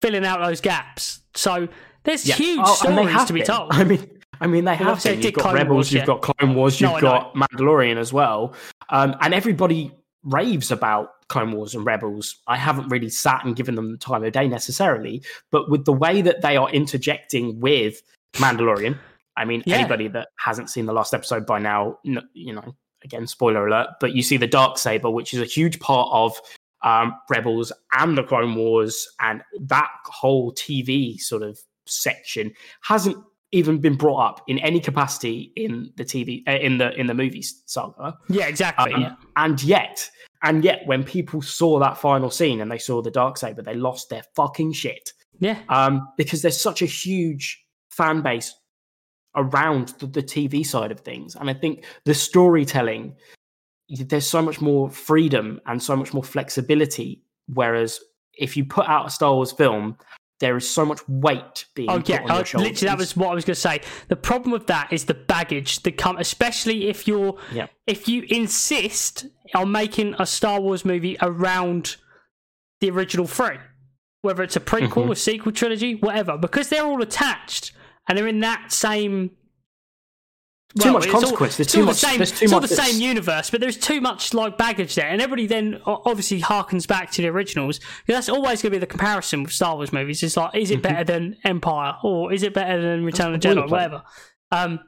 filling 0.00 0.24
out 0.24 0.40
those 0.42 0.62
gaps. 0.62 1.20
So 1.34 1.68
there's 2.04 2.26
Yeah. 2.26 2.36
huge 2.36 2.60
Oh, 2.64 2.74
stories 2.74 3.24
to 3.26 3.32
be 3.34 3.42
told. 3.42 3.68
I 3.72 3.84
mean, 3.84 4.08
I 4.40 4.46
mean, 4.46 4.64
they 4.64 4.74
have 4.76 5.02
been. 5.04 5.20
You've 5.20 5.34
got 5.34 5.42
Clone 5.42 5.54
Rebels, 5.56 5.74
Wars, 5.74 5.92
you've 5.92 6.00
yeah. 6.00 6.06
got 6.06 6.22
Clone 6.22 6.54
Wars, 6.54 6.80
you've 6.80 6.90
I 6.92 7.00
got 7.00 7.34
Mandalorian 7.34 7.98
as 7.98 8.10
well, 8.14 8.54
um, 8.88 9.14
and 9.20 9.34
everybody 9.34 9.92
raves 10.24 10.70
about 10.70 11.26
Clone 11.28 11.52
Wars 11.52 11.74
and 11.74 11.84
Rebels. 11.86 12.36
I 12.46 12.56
haven't 12.56 12.88
really 12.88 13.08
sat 13.08 13.44
and 13.44 13.56
given 13.56 13.74
them 13.74 13.92
the 13.92 13.98
time 13.98 14.24
of 14.24 14.32
day 14.32 14.48
necessarily, 14.48 15.22
but 15.50 15.70
with 15.70 15.84
the 15.84 15.92
way 15.92 16.22
that 16.22 16.42
they 16.42 16.56
are 16.56 16.70
interjecting 16.70 17.58
with 17.60 18.02
Mandalorian, 18.34 18.98
I 19.36 19.44
mean, 19.44 19.62
Yeah. 19.66 19.76
anybody 19.76 20.08
that 20.08 20.28
hasn't 20.36 20.70
seen 20.70 20.86
the 20.86 20.92
last 20.92 21.14
episode 21.14 21.46
by 21.46 21.58
now, 21.58 21.98
you 22.02 22.52
know, 22.52 22.74
again, 23.02 23.26
spoiler 23.26 23.66
alert, 23.66 23.88
but 24.00 24.12
you 24.12 24.22
see 24.22 24.36
the 24.36 24.46
dark 24.46 24.76
saber, 24.76 25.10
which 25.10 25.32
is 25.32 25.40
a 25.40 25.46
huge 25.46 25.80
part 25.80 26.08
of 26.12 26.38
um, 26.82 27.14
Rebels 27.30 27.72
and 27.92 28.16
the 28.16 28.22
Clone 28.22 28.54
Wars, 28.54 29.08
and 29.20 29.42
that 29.60 29.90
whole 30.06 30.52
TV 30.52 31.18
sort 31.20 31.42
of 31.42 31.58
section 31.86 32.52
hasn't 32.82 33.16
even 33.52 33.78
been 33.78 33.96
brought 33.96 34.18
up 34.18 34.44
in 34.46 34.58
any 34.60 34.80
capacity 34.80 35.52
in 35.56 35.92
the 35.96 36.04
TV 36.04 36.42
uh, 36.46 36.52
in 36.52 36.78
the 36.78 36.92
in 36.98 37.06
the 37.06 37.14
movies 37.14 37.62
saga. 37.66 38.16
Yeah, 38.28 38.46
exactly. 38.46 38.92
Um, 38.94 39.00
yeah. 39.02 39.14
And 39.36 39.62
yet, 39.62 40.10
and 40.42 40.64
yet, 40.64 40.82
when 40.86 41.04
people 41.04 41.42
saw 41.42 41.78
that 41.80 41.98
final 41.98 42.30
scene 42.30 42.60
and 42.60 42.70
they 42.70 42.78
saw 42.78 43.02
the 43.02 43.10
dark 43.10 43.36
saber, 43.36 43.62
they 43.62 43.74
lost 43.74 44.08
their 44.10 44.22
fucking 44.36 44.72
shit 44.72 45.12
Yeah. 45.40 45.58
um, 45.68 46.08
because 46.16 46.42
there's 46.42 46.60
such 46.60 46.80
a 46.82 46.86
huge 46.86 47.62
fan 47.90 48.22
base 48.22 48.54
around 49.36 49.88
the, 49.98 50.06
the 50.06 50.22
TV 50.22 50.64
side 50.64 50.92
of 50.92 51.00
things, 51.00 51.34
and 51.36 51.50
I 51.50 51.54
think 51.54 51.84
the 52.04 52.14
storytelling 52.14 53.16
there's 53.88 54.26
so 54.26 54.40
much 54.40 54.60
more 54.60 54.88
freedom 54.88 55.60
and 55.66 55.82
so 55.82 55.96
much 55.96 56.14
more 56.14 56.22
flexibility. 56.22 57.22
Whereas 57.52 57.98
if 58.38 58.56
you 58.56 58.64
put 58.64 58.86
out 58.86 59.06
a 59.06 59.10
Star 59.10 59.34
Wars 59.34 59.50
film, 59.50 59.96
there 60.40 60.56
is 60.56 60.68
so 60.68 60.84
much 60.86 61.00
weight 61.06 61.66
being 61.74 61.90
Oh 61.90 61.98
put 61.98 62.08
yeah, 62.08 62.24
uh, 62.24 62.42
shoulders. 62.42 62.54
literally 62.68 62.88
that 62.90 62.98
was 62.98 63.16
what 63.16 63.30
I 63.30 63.34
was 63.34 63.44
going 63.44 63.54
to 63.54 63.60
say. 63.60 63.80
The 64.08 64.16
problem 64.16 64.52
with 64.52 64.66
that 64.68 64.92
is 64.92 65.04
the 65.04 65.14
baggage 65.14 65.82
that 65.82 65.96
come, 65.98 66.16
especially 66.18 66.88
if 66.88 67.06
you're 67.06 67.38
Yeah. 67.52 67.66
if 67.86 68.08
you 68.08 68.24
insist 68.28 69.26
on 69.54 69.70
making 69.70 70.14
a 70.18 70.26
Star 70.26 70.60
Wars 70.60 70.84
movie 70.84 71.16
around 71.20 71.96
the 72.80 72.90
original 72.90 73.26
three, 73.26 73.58
whether 74.22 74.42
it's 74.42 74.56
a 74.56 74.60
prequel, 74.60 75.06
Mhm. 75.06 75.12
a 75.12 75.16
sequel 75.16 75.52
trilogy, 75.52 75.94
whatever, 75.96 76.38
because 76.38 76.68
they're 76.70 76.84
all 76.86 77.02
attached 77.02 77.72
and 78.08 78.16
they're 78.16 78.26
in 78.26 78.40
that 78.40 78.72
same. 78.72 79.32
Too 80.78 80.84
well, 80.84 80.92
much 80.94 81.06
it's 81.06 81.14
all- 81.14 81.20
consequence. 81.22 81.56
There's 81.56 81.66
it's 81.66 81.74
too 81.74 81.80
all 81.80 81.86
the 81.86 81.94
Same, 81.94 82.18
there's 82.18 82.30
too 82.30 82.44
it's 82.44 82.52
all 82.52 82.60
much 82.60 82.70
the 82.70 82.76
same 82.76 83.00
universe, 83.00 83.50
but 83.50 83.60
there's 83.60 83.76
too 83.76 84.00
much 84.00 84.32
like 84.34 84.56
baggage 84.56 84.94
there, 84.94 85.08
and 85.08 85.20
everybody 85.20 85.46
then 85.48 85.80
obviously 85.84 86.40
harkens 86.40 86.86
back 86.86 87.10
to 87.12 87.22
the 87.22 87.28
originals. 87.28 87.80
That's 88.06 88.28
always 88.28 88.62
going 88.62 88.70
to 88.70 88.76
be 88.76 88.78
the 88.78 88.86
comparison 88.86 89.42
with 89.42 89.52
Star 89.52 89.74
Wars 89.74 89.92
movies. 89.92 90.22
It's 90.22 90.36
like, 90.36 90.54
is 90.54 90.70
it 90.70 90.80
better 90.80 91.02
than 91.02 91.36
Empire 91.44 91.94
or 92.04 92.32
is 92.32 92.44
it 92.44 92.54
better 92.54 92.80
than 92.80 93.04
Return 93.04 93.34
of 93.34 93.40
the 93.40 93.48
Jedi, 93.48 93.56
point. 93.56 93.70
whatever. 93.70 94.02
Um, 94.52 94.80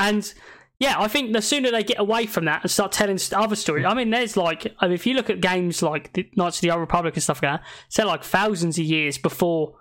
and 0.00 0.34
yeah, 0.80 0.96
I 0.98 1.06
think 1.06 1.32
the 1.32 1.40
sooner 1.40 1.70
they 1.70 1.84
get 1.84 2.00
away 2.00 2.26
from 2.26 2.46
that 2.46 2.62
and 2.62 2.70
start 2.70 2.90
telling 2.90 3.16
other 3.32 3.54
stories. 3.54 3.84
I 3.84 3.94
mean, 3.94 4.10
there's 4.10 4.36
like, 4.36 4.74
I 4.80 4.86
mean, 4.86 4.94
if 4.94 5.06
you 5.06 5.14
look 5.14 5.30
at 5.30 5.40
games 5.40 5.80
like 5.82 6.12
the 6.14 6.28
Knights 6.36 6.56
of 6.56 6.62
the 6.62 6.72
Old 6.72 6.80
Republic 6.80 7.14
and 7.14 7.22
stuff 7.22 7.40
like 7.40 7.60
that, 7.60 7.66
it's 7.86 7.98
like 7.98 8.24
thousands 8.24 8.76
of 8.80 8.84
years 8.84 9.18
before 9.18 9.76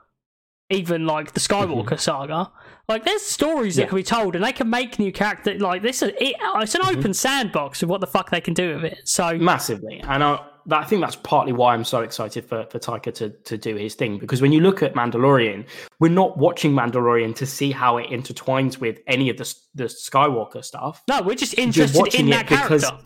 even 0.69 1.07
like 1.07 1.31
the 1.33 1.39
Skywalker 1.39 1.99
saga. 1.99 2.51
Like, 2.91 3.05
there's 3.05 3.21
stories 3.21 3.75
that 3.77 3.83
Mm-hmm. 3.83 3.85
Yeah. 3.85 3.89
can 3.89 3.95
be 3.97 4.03
told, 4.03 4.35
and 4.35 4.43
they 4.45 4.51
can 4.53 4.69
make 4.69 4.99
new 4.99 5.11
characters. 5.11 5.61
Like 5.61 5.81
this, 5.81 6.01
is, 6.01 6.09
it, 6.09 6.17
it's 6.19 6.75
Mm-hmm. 6.75 6.89
an 6.89 6.97
open 6.97 7.13
sandbox 7.13 7.81
of 7.83 7.89
what 7.89 8.01
the 8.01 8.07
fuck 8.07 8.29
they 8.29 8.41
can 8.41 8.53
do 8.53 8.75
with 8.75 8.83
it. 8.85 8.99
So 9.05 9.37
massively 9.37 10.01
and 10.07 10.23
I, 10.23 10.39
that, 10.67 10.81
I 10.81 10.83
think 10.85 11.01
that's 11.01 11.15
partly 11.15 11.53
why 11.53 11.73
I'm 11.73 11.83
so 11.83 12.01
excited 12.01 12.45
for, 12.45 12.65
for 12.69 12.77
Taika 12.79 13.13
to, 13.15 13.29
to 13.29 13.57
do 13.57 13.75
his 13.75 13.95
thing 13.95 14.19
because 14.19 14.41
when 14.41 14.51
you 14.51 14.59
look 14.61 14.83
at 14.83 14.93
Mandalorian 14.93 15.65
we're 15.99 16.09
not 16.09 16.37
watching 16.37 16.71
Mandalorian 16.73 17.35
to 17.37 17.45
see 17.47 17.71
how 17.71 17.97
it 17.97 18.09
intertwines 18.11 18.77
with 18.77 18.99
any 19.07 19.29
of 19.29 19.37
the, 19.37 19.55
the 19.73 19.85
Skywalker 19.85 20.63
stuff 20.63 21.01
no, 21.07 21.21
we're 21.23 21.33
just 21.35 21.57
interested 21.57 22.13
in 22.13 22.29
that 22.29 22.47
because- 22.47 22.83
character. 22.83 23.05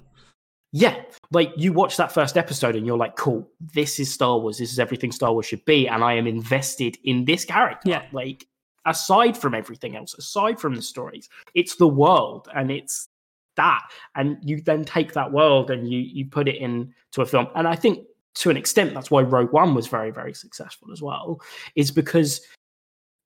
yeah 0.74 1.02
like 1.32 1.52
you 1.56 1.72
watch 1.72 1.96
that 1.98 2.12
first 2.12 2.38
episode 2.38 2.76
and 2.76 2.86
you're 2.86 2.98
like 2.98 3.16
cool 3.16 3.50
this 3.74 4.00
is 4.02 4.14
Star 4.14 4.38
Wars 4.38 4.58
this 4.58 4.72
is 4.74 4.80
everything 4.80 5.12
Star 5.14 5.32
Wars 5.32 5.46
should 5.46 5.64
be 5.64 5.88
and 5.88 6.04
I 6.04 6.14
am 6.14 6.28
invested 6.28 6.98
in 7.06 7.24
this 7.26 7.46
character 7.46 7.90
Yeah. 7.90 8.06
like 8.12 8.46
aside 8.86 9.38
from 9.38 9.54
everything 9.54 9.96
else 9.96 10.14
aside 10.16 10.60
from 10.60 10.76
the 10.76 10.82
stories 10.82 11.30
it's 11.54 11.76
the 11.76 11.88
world 11.88 12.48
and 12.56 12.72
it's 12.72 13.10
that. 13.56 13.84
And 14.16 14.38
you 14.42 14.62
then 14.62 14.84
take 14.84 15.14
that 15.14 15.32
world 15.32 15.72
and 15.72 15.90
you 15.90 16.00
you 16.00 16.26
put 16.26 16.48
it 16.48 16.58
into 16.58 17.22
a 17.22 17.26
film. 17.26 17.48
And 17.56 17.68
i 17.68 17.76
think 17.76 18.06
to 18.36 18.50
an 18.50 18.58
extent 18.58 18.94
that's 18.94 19.10
why 19.10 19.22
rogue 19.22 19.54
one 19.54 19.74
was 19.74 19.88
very 19.88 20.12
very 20.12 20.34
successful 20.34 20.92
as 20.92 21.02
well 21.02 21.40
is 21.76 21.90
because 21.90 22.42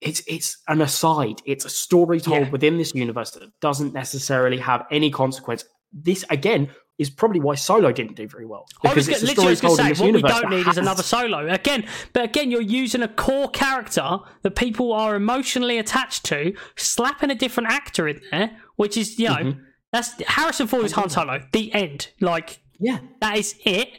it's 0.01 0.22
it's 0.28 0.57
an 0.68 0.82
aside. 0.82 1.41
It's 1.45 1.66
a 1.66 1.70
story 1.70 2.22
told 2.22 2.41
Yeah. 2.43 2.49
within 2.51 2.78
this 2.78 2.93
universe 2.95 3.32
that 3.32 3.49
doesn't 3.60 3.93
necessarily 3.93 4.57
have 4.57 4.86
any 4.91 5.10
consequence 5.12 5.66
this 5.91 6.23
again 6.29 6.69
is 6.97 7.09
probably 7.09 7.39
why 7.39 7.55
solo 7.55 7.91
didn't 7.93 8.15
do 8.15 8.27
very 8.27 8.45
well 8.45 8.65
I 8.83 8.93
was 8.93 9.05
because 9.07 9.21
gonna- 9.21 9.29
literally 9.29 9.55
going 9.55 9.77
to 9.77 9.95
say 9.95 10.03
what 10.05 10.13
we 10.15 10.21
don't 10.21 10.49
need 10.49 10.67
is 10.67 10.77
another 10.77 11.01
solo 11.03 11.47
again. 11.47 11.85
But 12.11 12.25
again, 12.25 12.51
you're 12.51 12.61
using 12.61 13.01
a 13.01 13.07
core 13.07 13.49
character 13.49 14.17
that 14.41 14.55
people 14.57 14.91
are 14.91 15.15
emotionally 15.15 15.77
attached 15.77 16.25
to, 16.25 16.53
slapping 16.75 17.31
a 17.31 17.35
different 17.35 17.69
actor 17.71 18.07
in 18.09 18.19
there, 18.31 18.57
which 18.75 18.97
is 18.97 19.17
you 19.17 19.29
know 19.29 19.35
Mhm. 19.35 19.61
that's 19.93 20.21
Harrison 20.27 20.67
Ford 20.67 20.83
is 20.85 20.91
Han 20.91 21.09
Solo. 21.09 21.41
The 21.53 21.73
end. 21.73 22.09
Like 22.19 22.59
yeah 22.79 22.99
that 23.21 23.37
is 23.37 23.55
it. 23.63 23.89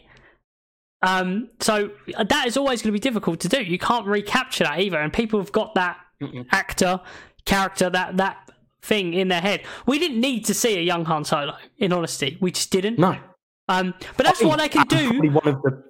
Um, 1.03 1.49
so 1.61 1.91
uh, 2.15 2.25
that 2.25 2.47
is 2.47 2.59
always 2.59 2.83
going 2.83 2.89
to 2.91 2.93
be 2.93 2.99
difficult 2.99 3.41
to 3.41 3.49
do. 3.49 3.63
You 3.63 3.79
can't 3.79 4.07
recapture 4.07 4.65
that 4.65 4.81
either, 4.81 4.99
and 5.01 5.11
people 5.13 5.41
have 5.41 5.53
got 5.53 5.75
that 5.75 5.97
Mm-mm. 6.21 6.45
actor, 6.53 7.01
character, 7.47 7.89
that 7.89 8.19
that 8.19 8.50
thing 8.83 9.15
in 9.15 9.29
their 9.29 9.41
head. 9.41 9.63
We 9.87 9.99
didn't 9.99 10.21
need 10.21 10.45
to 10.47 10.55
see 10.55 10.77
a 10.77 10.81
young 10.83 11.05
Han 11.05 11.25
Solo. 11.25 11.57
In 11.79 11.93
honesty, 11.93 12.39
we 12.41 12.51
just 12.51 12.71
didn't. 12.71 12.99
no 12.99 13.17
Um, 13.69 13.95
but 14.17 14.27
that's 14.27 14.43
what 14.43 14.61
I 14.61 14.69
can 14.69 14.87
do. 14.87 15.19
one 15.31 15.47
of 15.49 15.63
the 15.63 15.83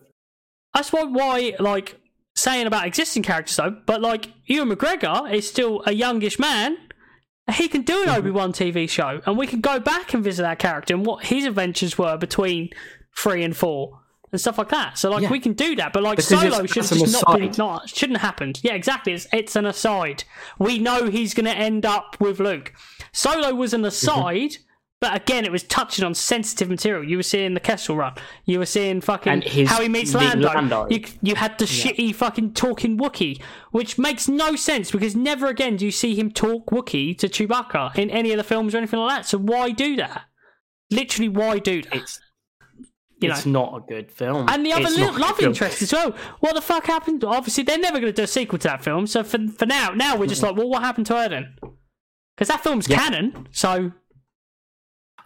That's 0.74 0.92
why, 0.92 1.04
why, 1.04 1.54
like 1.58 1.98
saying 2.36 2.66
about 2.66 2.86
existing 2.86 3.22
characters 3.22 3.56
though. 3.56 3.76
But 3.86 4.00
like 4.00 4.30
Ewan 4.46 4.70
McGregor 4.70 5.32
is 5.32 5.48
still 5.48 5.82
a 5.86 5.92
youngish 5.92 6.38
man. 6.38 6.76
He 7.52 7.66
can 7.68 7.82
do 7.82 8.02
an 8.02 8.08
Mm-hmm. 8.08 8.18
Obi 8.18 8.30
Wan 8.30 8.52
TV 8.52 8.88
show, 8.88 9.20
and 9.26 9.36
we 9.36 9.46
can 9.46 9.60
go 9.60 9.80
back 9.80 10.14
and 10.14 10.22
visit 10.22 10.42
that 10.42 10.58
character 10.60 10.94
and 10.94 11.04
what 11.04 11.24
his 11.26 11.44
adventures 11.46 11.98
were 11.98 12.16
between 12.16 12.70
three 13.16 13.42
and 13.42 13.56
four 13.56 13.99
and 14.32 14.40
stuff 14.40 14.58
like 14.58 14.68
that. 14.68 14.98
So 14.98 15.10
like 15.10 15.22
Yeah. 15.22 15.30
we 15.30 15.40
can 15.40 15.52
do 15.54 15.74
that, 15.76 15.92
but 15.92 16.02
like 16.02 16.16
Because 16.16 16.28
Solo 16.28 16.66
should 16.66 16.84
just 16.84 17.24
not, 17.24 17.38
been 17.38 17.52
not 17.58 17.88
shouldn't 17.88 18.18
have 18.18 18.26
happened. 18.26 18.60
Yeah, 18.62 18.74
exactly. 18.74 19.12
It's 19.12 19.26
it's 19.32 19.56
an 19.56 19.66
aside. 19.66 20.24
We 20.58 20.78
know 20.78 21.08
he's 21.10 21.34
going 21.34 21.46
to 21.46 21.56
end 21.56 21.84
up 21.86 22.16
with 22.20 22.38
Luke. 22.40 22.72
Solo 23.12 23.54
was 23.54 23.72
Mm-hmm. 23.72 23.80
an 23.80 23.84
aside. 23.86 24.56
But 25.00 25.16
again, 25.16 25.46
it 25.46 25.50
was 25.50 25.62
touching 25.62 26.04
on 26.04 26.12
sensitive 26.14 26.68
material. 26.68 27.02
You 27.02 27.16
were 27.16 27.22
seeing 27.22 27.54
the 27.54 27.60
Kessel 27.60 27.96
Run. 27.96 28.12
You 28.44 28.58
were 28.58 28.66
seeing 28.66 29.00
fucking 29.00 29.40
how 29.66 29.80
he 29.80 29.88
meets 29.88 30.12
Lando. 30.12 30.48
Lando. 30.48 30.86
You, 30.90 31.02
you 31.22 31.36
had 31.36 31.56
the 31.56 31.64
shitty 31.64 32.14
fucking 32.14 32.52
talking 32.52 32.98
Wookie, 32.98 33.40
which 33.70 33.96
makes 33.98 34.28
no 34.28 34.56
sense 34.56 34.90
because 34.90 35.16
never 35.16 35.46
again 35.46 35.76
do 35.76 35.86
you 35.86 35.90
see 35.90 36.14
him 36.14 36.30
talk 36.30 36.66
Wookie 36.66 37.16
to 37.16 37.30
Chewbacca 37.30 37.96
in 37.96 38.10
any 38.10 38.30
of 38.32 38.36
the 38.36 38.44
films 38.44 38.74
or 38.74 38.76
anything 38.78 39.00
like 39.00 39.16
that. 39.22 39.26
So 39.26 39.38
why 39.38 39.70
do 39.70 39.96
that? 39.96 40.24
Literally, 40.90 41.30
why 41.30 41.60
do 41.60 41.80
that? 41.80 41.94
it's 41.96 42.20
You 43.20 43.28
know. 43.28 43.34
it's 43.34 43.46
not 43.46 43.76
a 43.76 43.80
good 43.86 44.10
film 44.10 44.48
And 44.48 44.64
the 44.64 44.72
other 44.72 44.82
It's 44.86 44.96
li- 44.96 45.02
not 45.02 45.16
love 45.20 45.36
film. 45.36 45.50
interest 45.50 45.82
as 45.82 45.92
well. 45.92 46.14
What 46.40 46.54
the 46.54 46.60
fuck 46.62 46.86
happened? 46.86 47.22
Obviously, 47.24 47.64
they're 47.64 47.78
never 47.78 48.00
going 48.00 48.12
to 48.12 48.16
do 48.16 48.22
a 48.22 48.26
sequel 48.26 48.58
to 48.60 48.68
that 48.68 48.82
film. 48.82 49.06
So 49.06 49.22
for 49.22 49.38
for 49.58 49.66
now, 49.66 49.90
now 49.90 50.16
we're 50.16 50.26
just 50.26 50.42
like, 50.42 50.56
well, 50.56 50.68
what 50.68 50.82
happened 50.82 51.06
to 51.08 51.16
her 51.16 51.28
then? 51.28 51.54
because 52.36 52.48
that 52.48 52.62
film's 52.64 52.88
Yeah. 52.88 52.96
canon. 52.96 53.48
So 53.50 53.92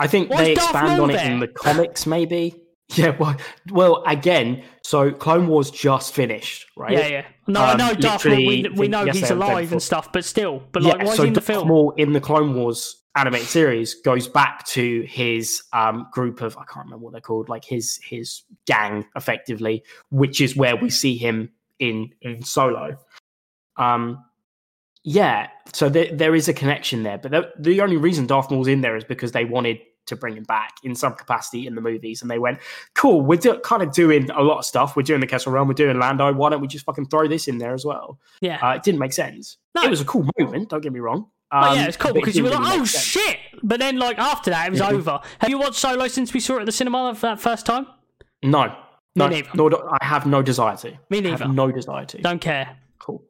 I 0.01 0.07
think 0.09 0.31
Why 0.31 0.45
they 0.45 0.53
expand 0.53 1.01
on 1.01 1.11
it 1.11 1.25
in 1.25 1.39
the 1.39 1.49
comics, 1.49 2.07
maybe. 2.07 2.57
Yeah, 2.97 3.17
well, 3.19 3.35
well, 3.71 4.03
again, 4.07 4.63
so 4.83 5.11
Clone 5.11 5.47
Wars 5.49 5.71
just 5.71 6.13
finished, 6.13 6.67
right? 6.77 6.93
yeah, 6.93 7.07
yeah. 7.07 7.25
No, 7.49 7.61
I 7.63 7.73
Um, 7.73 7.79
know 7.79 7.95
Darth 7.95 8.27
Maul. 8.27 8.37
We, 8.37 8.69
we 8.77 8.89
know 8.89 9.07
he's 9.07 9.21
yesterday 9.21 9.33
or 9.33 9.39
the 9.39 9.45
day 9.47 9.53
alive 9.53 9.73
and 9.73 9.83
stuff, 9.83 10.13
but 10.13 10.23
still, 10.23 10.63
but 10.71 10.83
like, 10.83 10.99
yeah, 10.99 11.05
why 11.05 11.11
is 11.11 11.17
so 11.17 11.23
he 11.23 11.29
in 11.29 11.33
the 11.33 11.41
Darth 11.41 11.47
film? 11.47 11.69
Maul 11.69 11.95
in 11.97 12.13
the 12.13 12.21
Clone 12.21 12.55
Wars 12.55 13.03
animated 13.17 13.47
series 13.49 13.95
goes 13.95 14.27
back 14.27 14.67
to 14.67 15.03
his 15.03 15.63
um, 15.73 16.09
group 16.13 16.41
of 16.41 16.57
I 16.57 16.65
can't 16.65 16.87
remember 16.87 17.05
what 17.05 17.13
they're 17.13 17.21
called, 17.21 17.49
like 17.49 17.65
his 17.65 17.99
his 18.03 18.43
gang, 18.67 19.07
effectively, 19.17 19.83
which 20.11 20.41
is 20.41 20.57
where 20.57 20.77
we 20.77 20.91
see 20.91 21.17
him 21.17 21.51
in 21.79 22.11
in 22.23 22.43
Solo. 22.43 22.97
Um, 23.77 24.25
yeah, 25.05 25.49
so 25.73 25.89
there 25.89 26.15
there 26.15 26.35
is 26.35 26.49
a 26.49 26.55
connection 26.55 27.03
there, 27.03 27.19
but 27.19 27.31
the, 27.31 27.53
the 27.59 27.81
only 27.81 27.97
reason 27.97 28.27
Darth 28.27 28.51
Maul's 28.51 28.69
in 28.69 28.81
there 28.81 28.97
is 28.97 29.05
because 29.05 29.33
they 29.33 29.45
wanted 29.45 29.79
to 30.07 30.17
bring 30.17 30.37
him 30.37 30.45
back 30.45 30.75
in 30.83 30.95
some 30.95 31.15
capacity 31.15 31.67
in 31.67 31.75
the 31.75 31.81
movies, 31.81 32.23
and 32.23 32.31
they 32.31 32.39
went, 32.39 32.59
"Cool, 32.95 33.21
we're 33.21 33.39
do- 33.39 33.61
kind 33.61 33.83
of 33.83 33.93
doing 33.93 34.31
a 34.31 34.43
lot 34.43 34.59
of 34.59 34.65
stuff. 34.65 34.97
We're 34.97 35.03
doing 35.03 35.21
the 35.21 35.27
Kessel 35.27 35.53
Run, 35.53 35.69
we're 35.69 35.75
doing 35.75 35.99
Lando. 35.99 36.33
Why 36.33 36.51
don't 36.51 36.61
we 36.61 36.69
just 36.69 36.85
fucking 36.85 37.07
throw 37.07 37.29
this 37.29 37.49
in 37.49 37.59
there 37.59 37.75
as 37.75 37.85
well?" 37.85 38.19
Yeah. 38.41 38.59
Uh, 38.67 38.75
it 38.75 38.83
didn't 38.83 38.99
make 38.99 39.13
sense. 39.13 39.59
No. 39.75 39.83
It 39.83 39.91
was 39.91 40.01
a 40.01 40.05
cool 40.05 40.27
moment. 40.39 40.71
Don't 40.71 40.81
get 40.81 40.93
me 40.93 41.01
wrong. 41.01 41.31
Oh 41.55 41.71
Um, 41.71 41.77
yeah, 41.77 41.87
it's 41.87 41.97
cool 41.97 42.11
it 42.11 42.15
because 42.15 42.37
you 42.37 42.43
were 42.45 42.51
like, 42.51 42.61
"Oh 42.81 42.85
shit!" 42.85 43.39
But 43.63 43.79
then, 43.81 43.99
like 43.99 44.19
after 44.19 44.51
that, 44.51 44.67
it 44.67 44.71
was 44.73 44.81
over. 44.93 45.21
Have 45.39 45.51
you 45.51 45.59
watched 45.59 45.77
Solo 45.77 46.09
since 46.09 46.35
we 46.35 46.41
saw 46.41 46.57
it 46.57 46.61
at 46.61 46.67
the 46.67 46.73
cinema 46.73 47.15
for 47.15 47.27
that 47.27 47.41
first 47.41 47.65
time? 47.67 47.87
No, 48.43 48.75
no, 49.15 49.29
neither. 49.29 49.49
nor 49.55 49.71
do, 49.71 49.79
I 50.01 50.05
have 50.05 50.27
no 50.27 50.43
desire 50.43 50.77
to. 50.79 50.91
Me 51.11 51.19
I 51.19 51.21
neither. 51.21 51.45
have 51.45 51.55
no 51.55 51.71
desire 51.71 52.05
to. 52.07 52.19
Don't 52.21 52.41
care. 52.41 52.77
Cool. 52.99 53.23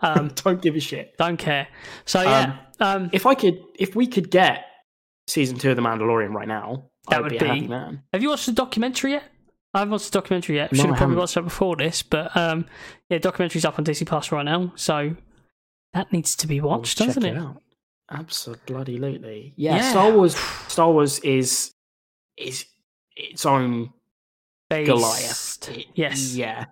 Um, 0.00 0.28
Don't 0.36 0.62
give 0.62 0.76
a 0.76 0.80
shit. 0.80 1.16
don't 1.18 1.36
care. 1.36 1.66
So 2.06 2.22
yeah, 2.22 2.58
um, 2.80 3.10
If 3.12 3.26
I 3.26 3.34
could, 3.34 3.58
if 3.74 3.96
we 3.96 4.06
could 4.06 4.30
get 4.30 4.64
season 5.26 5.58
two 5.58 5.70
of 5.70 5.76
The 5.76 5.82
Mandalorian 5.82 6.32
right 6.32 6.46
now, 6.48 6.84
That 7.10 7.18
I 7.18 7.20
would 7.22 7.30
be 7.30 7.36
a 7.38 7.40
be- 7.40 7.46
happy 7.46 7.66
man. 7.68 8.02
have 8.12 8.22
you 8.22 8.28
watched 8.30 8.46
the 8.46 8.52
documentary 8.52 9.12
yet? 9.12 9.24
I 9.74 9.80
haven't 9.80 9.92
watched 9.92 10.12
the 10.12 10.18
documentary 10.20 10.56
yet. 10.56 10.74
Should 10.74 10.86
I 10.86 10.88
have 10.90 10.96
probably 10.98 11.16
watched 11.16 11.36
it 11.36 11.42
before 11.42 11.76
this, 11.76 12.02
but 12.02 12.34
um, 12.36 12.64
yeah, 13.10 13.18
documentary's 13.18 13.64
up 13.64 13.76
on 13.78 13.84
Disney 13.84 14.06
Plus 14.06 14.30
right 14.32 14.44
now, 14.44 14.72
so 14.76 15.14
that 15.94 16.12
needs 16.12 16.36
to 16.36 16.46
be 16.46 16.60
watched, 16.60 16.98
check 16.98 17.08
doesn't 17.08 17.24
it? 17.24 17.36
out. 17.36 17.62
Absolutely. 18.10 19.52
Yeah, 19.56 19.76
Yeah. 19.76 19.90
Star 19.90 20.12
Wars. 20.12 20.36
Star 20.68 20.90
Wars 20.92 21.18
is 21.20 21.72
is 22.36 22.64
its 23.16 23.44
own 23.46 23.92
Goliath. 24.70 25.68
It- 25.70 25.86
Yes. 25.94 26.34
Yeah. 26.34 26.66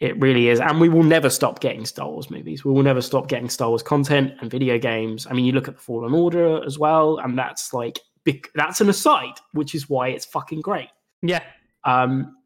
It 0.00 0.16
really 0.20 0.48
is. 0.48 0.60
And 0.60 0.80
we 0.80 0.88
will 0.88 1.02
never 1.02 1.28
stop 1.28 1.58
getting 1.58 1.84
Star 1.84 2.08
Wars 2.08 2.30
movies. 2.30 2.64
We 2.64 2.70
will 2.72 2.84
never 2.84 3.00
stop 3.02 3.26
getting 3.26 3.48
Star 3.48 3.68
Wars 3.68 3.82
content 3.82 4.32
and 4.40 4.48
video 4.50 4.78
games. 4.78 5.26
I 5.28 5.32
mean, 5.32 5.44
you 5.44 5.50
look 5.52 5.66
at 5.66 5.74
the 5.74 5.80
Fallen 5.82 6.14
Order 6.14 6.64
as 6.64 6.78
well, 6.78 7.18
and 7.18 7.36
that's 7.36 7.72
like 7.72 7.98
that's 8.54 8.80
an 8.82 8.90
aside, 8.90 9.34
which 9.52 9.74
is 9.74 9.88
why 9.88 10.08
it's 10.08 10.26
fucking 10.26 10.60
great. 10.60 10.88
Yeah. 11.22 11.42
Um 11.84 12.36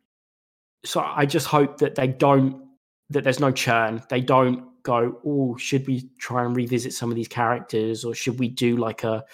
so 0.84 1.00
I 1.00 1.26
just 1.26 1.46
hope 1.46 1.78
that 1.78 1.94
they 1.94 2.06
don't 2.08 2.64
that 3.10 3.22
there's 3.24 3.40
no 3.40 3.50
churn. 3.52 4.02
They 4.08 4.20
don't 4.20 4.64
go, 4.82 5.20
oh, 5.24 5.56
should 5.56 5.86
we 5.86 6.08
try 6.18 6.44
and 6.44 6.56
revisit 6.56 6.92
some 6.92 7.10
of 7.10 7.16
these 7.16 7.28
characters 7.28 8.04
or 8.04 8.14
should 8.14 8.38
we 8.38 8.48
do 8.48 8.76
like 8.76 9.04
a 9.04 9.24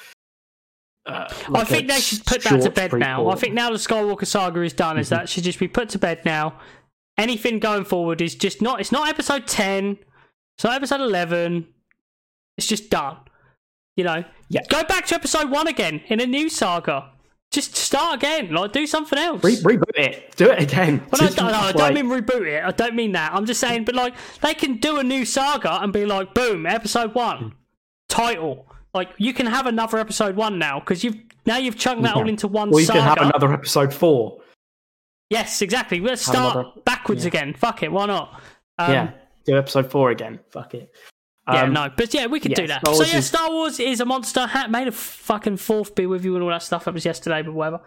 uh, 1.06 1.26
like 1.48 1.62
a 1.62 1.66
think 1.66 1.88
they 1.88 2.00
should 2.00 2.24
put 2.26 2.42
that 2.42 2.60
to 2.60 2.70
bed 2.70 2.92
now. 2.92 3.28
I 3.30 3.34
think 3.34 3.54
now 3.54 3.70
the 3.70 3.76
Skywalker 3.76 4.26
saga 4.26 4.60
is 4.60 4.74
done, 4.74 4.98
is 4.98 5.06
Mhm. 5.06 5.10
that 5.10 5.28
should 5.28 5.44
just 5.44 5.58
be 5.58 5.66
put 5.68 5.88
to 5.90 5.98
bed 5.98 6.24
now. 6.24 6.58
Anything 7.16 7.58
going 7.58 7.84
forward 7.84 8.20
is 8.20 8.34
just 8.34 8.60
not. 8.60 8.80
It's 8.80 8.92
not 8.92 9.08
episode 9.08 9.46
ten. 9.46 9.98
It's 10.56 10.64
not 10.64 10.74
episode 10.74 11.00
eleven. 11.00 11.68
It's 12.58 12.66
just 12.66 12.90
done. 12.90 13.16
You 13.96 14.04
know. 14.04 14.24
Yeah. 14.48 14.60
Go 14.68 14.84
back 14.84 15.06
to 15.06 15.14
episode 15.14 15.50
one 15.50 15.66
again 15.66 16.02
in 16.08 16.20
a 16.20 16.26
new 16.26 16.48
saga. 16.48 17.10
Just 17.50 17.76
start 17.76 18.16
again. 18.16 18.52
Like 18.52 18.72
do 18.72 18.86
something 18.86 19.18
else. 19.18 19.42
Re- 19.42 19.56
reboot 19.56 19.96
it. 19.96 20.36
Do 20.36 20.50
it 20.50 20.62
again. 20.62 21.02
Well, 21.10 21.22
no, 21.22 21.28
no, 21.44 21.50
no, 21.50 21.58
I 21.58 21.72
don't 21.72 21.94
mean 21.94 22.06
reboot 22.06 22.46
it. 22.46 22.62
I 22.62 22.70
don't 22.72 22.94
mean 22.94 23.12
that. 23.12 23.32
I'm 23.32 23.46
just 23.46 23.58
saying, 23.60 23.84
but 23.84 23.94
like 23.94 24.14
they 24.42 24.52
can 24.54 24.76
do 24.76 24.98
a 24.98 25.02
new 25.04 25.24
saga 25.24 25.82
and 25.82 25.92
be 25.92 26.04
like, 26.04 26.34
boom, 26.34 26.66
episode 26.66 27.14
one, 27.14 27.54
title. 28.08 28.66
Like 28.94 29.10
you 29.18 29.32
can 29.32 29.46
have 29.46 29.66
another 29.66 29.98
episode 29.98 30.36
one 30.36 30.58
now 30.58 30.78
because 30.80 31.02
you've 31.02 31.16
now 31.46 31.56
you've 31.56 31.76
chunked 31.78 32.02
that 32.02 32.14
Yeah. 32.16 32.22
all 32.22 32.28
into 32.28 32.48
one 32.48 32.68
Or 32.72 32.80
you 32.80 32.86
saga. 32.86 32.98
can 33.00 33.08
have 33.08 33.18
another 33.22 33.52
episode 33.52 33.94
four. 33.94 34.40
Yes, 35.30 35.62
exactly. 35.62 36.00
Let's 36.00 36.24
Have 36.26 36.34
start 36.34 36.56
another- 36.56 36.80
backwards 36.84 37.24
yeah. 37.24 37.28
again. 37.28 37.54
Fuck 37.54 37.82
it, 37.82 37.90
why 37.92 38.06
not? 38.06 38.40
Um, 38.78 38.92
yeah. 38.92 39.10
Do 39.44 39.56
episode 39.56 39.90
four 39.90 40.10
again. 40.10 40.40
Fuck 40.50 40.74
it. 40.74 40.94
Yeah, 41.52 41.62
Um, 41.62 41.72
no, 41.72 41.90
but 41.96 42.12
yeah, 42.14 42.26
we 42.26 42.40
could 42.40 42.50
yeah, 42.52 42.56
do 42.56 42.66
that. 42.68 42.80
Star 42.82 42.94
so 42.94 42.98
Wars 43.00 43.12
yeah, 43.12 43.18
is- 43.18 43.26
Star 43.26 43.50
Wars 43.50 43.80
is 43.80 44.00
a 44.00 44.04
monster. 44.04 44.46
hat. 44.46 44.70
made 44.70 44.88
a 44.88 44.92
fucking 44.92 45.56
fourth 45.56 45.94
be 45.94 46.06
with 46.06 46.24
you 46.24 46.34
and 46.34 46.42
all 46.44 46.50
that 46.50 46.62
stuff. 46.62 46.84
That 46.84 46.94
was 46.94 47.04
yesterday, 47.04 47.42
but 47.42 47.52
whatever. 47.54 47.80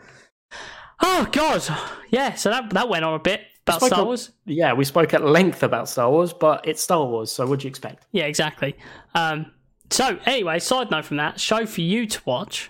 Oh 1.03 1.27
god, 1.31 1.63
yeah. 2.09 2.35
So 2.35 2.49
that 2.49 2.69
that 2.71 2.89
went 2.89 3.03
on 3.05 3.13
a 3.15 3.19
bit 3.19 3.41
about 3.65 3.81
Star 3.81 4.03
Wars. 4.05 4.31
Yeah, 4.45 4.73
we 4.73 4.85
spoke 4.85 5.13
at 5.13 5.23
length 5.23 5.63
about 5.63 5.89
Star 5.89 6.09
Wars, 6.11 6.33
but 6.33 6.67
it's 6.67 6.81
Star 6.81 7.05
Wars, 7.05 7.31
so 7.31 7.45
what 7.47 7.59
do 7.59 7.65
you 7.65 7.69
expect? 7.69 8.05
Yeah, 8.11 8.25
exactly. 8.25 8.75
Um, 9.15 9.51
so 9.89 10.19
anyway, 10.25 10.59
side 10.59 10.91
note 10.91 11.05
from 11.05 11.17
that 11.17 11.39
show 11.39 11.65
for 11.65 11.81
you 11.81 12.05
to 12.05 12.21
watch. 12.25 12.69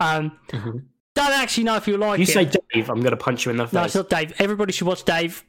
Um, 0.00 0.32
don't 0.50 1.32
actually 1.32 1.64
know 1.64 1.76
if 1.76 1.86
you 1.86 1.96
like 1.96 2.18
You 2.18 2.24
it. 2.24 2.28
say 2.28 2.44
Dave, 2.72 2.90
I'm 2.90 3.00
going 3.00 3.12
to 3.12 3.16
punch 3.16 3.44
you 3.46 3.50
in 3.52 3.56
the 3.58 3.66
face. 3.66 3.72
no, 3.74 3.84
it's 3.84 3.94
not 3.94 4.10
Dave. 4.10 4.32
Everybody 4.38 4.72
should 4.72 4.86
watch 4.88 5.04
Dave. 5.04 5.44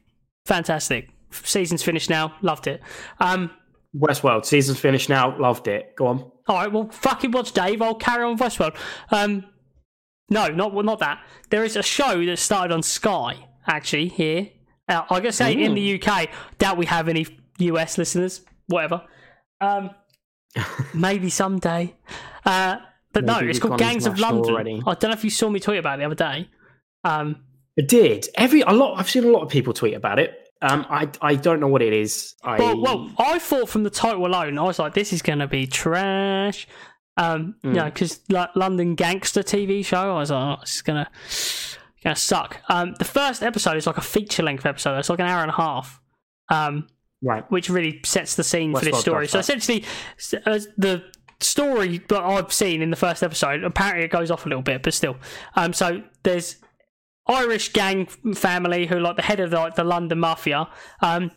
Fantastic. 0.46 1.08
Season's 1.32 1.82
finished 1.82 2.08
now. 2.10 2.34
Loved 2.42 2.66
it. 2.68 2.80
Um, 3.18 3.50
Westworld, 3.96 4.44
season's 4.44 4.78
finished 4.80 5.08
now. 5.08 5.38
Loved 5.38 5.68
it. 5.68 5.94
Go 5.96 6.06
on. 6.08 6.30
All 6.46 6.56
right, 6.56 6.70
well, 6.72 6.88
fucking 6.90 7.30
watch 7.30 7.52
Dave. 7.52 7.80
I'll 7.80 7.94
carry 7.94 8.24
on 8.24 8.32
with 8.32 8.40
Westworld. 8.40 8.76
Um, 9.10 9.44
no, 10.30 10.48
not 10.48 10.72
well, 10.74 10.84
not 10.84 10.98
that. 11.00 11.22
There 11.50 11.64
is 11.64 11.76
a 11.76 11.82
show 11.82 12.24
that 12.24 12.38
started 12.38 12.74
on 12.74 12.82
Sky 12.82 13.48
actually 13.66 14.08
here. 14.08 14.48
Uh, 14.88 15.02
I 15.08 15.20
gotta 15.20 15.32
say, 15.32 15.52
in 15.54 15.74
the 15.74 16.00
UK, 16.02 16.28
doubt 16.58 16.76
we 16.76 16.86
have 16.86 17.08
any 17.08 17.26
US 17.58 17.96
listeners. 17.98 18.42
Whatever. 18.66 19.02
Um, 19.60 19.90
maybe 20.94 21.30
someday. 21.30 21.94
Uh, 22.44 22.76
but 23.12 23.24
no, 23.24 23.38
it's 23.38 23.58
called 23.58 23.78
Gangs 23.78 24.06
of 24.06 24.18
London. 24.18 24.52
already. 24.52 24.82
I 24.86 24.94
don't 24.94 25.10
know 25.10 25.12
if 25.12 25.24
you 25.24 25.30
saw 25.30 25.48
me 25.48 25.60
tweet 25.60 25.78
about 25.78 25.98
it 25.98 26.02
the 26.02 26.06
other 26.06 26.14
day. 26.14 26.50
Um, 27.04 27.44
It 27.76 27.88
did. 27.88 28.26
Every 28.34 28.62
a 28.62 28.72
lot. 28.72 28.98
I've 28.98 29.08
seen 29.08 29.24
a 29.24 29.28
lot 29.28 29.42
of 29.42 29.48
people 29.50 29.72
tweet 29.72 29.94
about 29.94 30.18
it. 30.18 30.43
Um, 30.62 30.86
I 30.88 31.10
I 31.20 31.34
don't 31.34 31.60
know 31.60 31.68
what 31.68 31.82
it 31.82 31.92
is. 31.92 32.34
I 32.42 32.58
Well, 32.58 32.80
well, 32.80 33.12
I 33.18 33.38
thought 33.38 33.68
from 33.68 33.82
the 33.82 33.90
title 33.90 34.26
alone, 34.26 34.58
I 34.58 34.62
was 34.62 34.78
like, 34.78 34.94
this 34.94 35.12
is 35.12 35.20
going 35.20 35.40
to 35.40 35.46
be 35.46 35.66
trash. 35.66 36.66
Um, 37.16 37.56
you 37.62 37.70
know, 37.70 37.84
because 37.84 38.20
like 38.28 38.50
London 38.56 38.94
Gangster 38.96 39.42
TV 39.42 39.84
show, 39.84 40.16
I 40.16 40.18
was 40.18 40.30
like, 40.30 40.58
oh, 40.58 40.62
it's 40.62 40.82
gonna 40.82 41.08
gonna 42.02 42.16
suck. 42.16 42.60
Um, 42.68 42.94
the 42.98 43.04
first 43.04 43.42
episode 43.42 43.76
is 43.76 43.86
like 43.86 43.98
a 43.98 44.02
feature 44.02 44.42
length 44.42 44.66
episode. 44.66 44.98
It's 44.98 45.08
like 45.08 45.20
an 45.20 45.26
hour 45.26 45.42
and 45.42 45.50
a 45.50 45.54
half. 45.54 46.00
Um, 46.50 46.88
right. 47.22 47.50
which 47.50 47.70
really 47.70 48.00
sets 48.04 48.36
the 48.36 48.44
scene 48.44 48.74
for 48.74 48.84
this 48.84 49.00
story. 49.00 49.28
So 49.28 49.38
essentially, 49.38 49.84
uh, 50.44 50.60
the 50.76 51.04
story 51.40 51.98
that 52.08 52.22
I've 52.22 52.52
seen 52.52 52.82
in 52.82 52.90
the 52.90 52.96
first 52.96 53.22
episode 53.22 53.64
apparently 53.64 54.04
it 54.04 54.10
goes 54.10 54.30
off 54.30 54.46
a 54.46 54.48
little 54.48 54.62
bit, 54.62 54.82
but 54.82 54.94
still. 54.94 55.16
Um, 55.56 55.72
so 55.72 56.02
there's 56.22 56.56
Irish 57.26 57.72
gang 57.72 58.06
family 58.34 58.86
who 58.86 58.98
like 58.98 59.16
the 59.16 59.22
head 59.22 59.40
of 59.40 59.52
like 59.52 59.74
the 59.76 59.84
London 59.84 60.20
mafia 60.20 60.68
um 61.00 61.30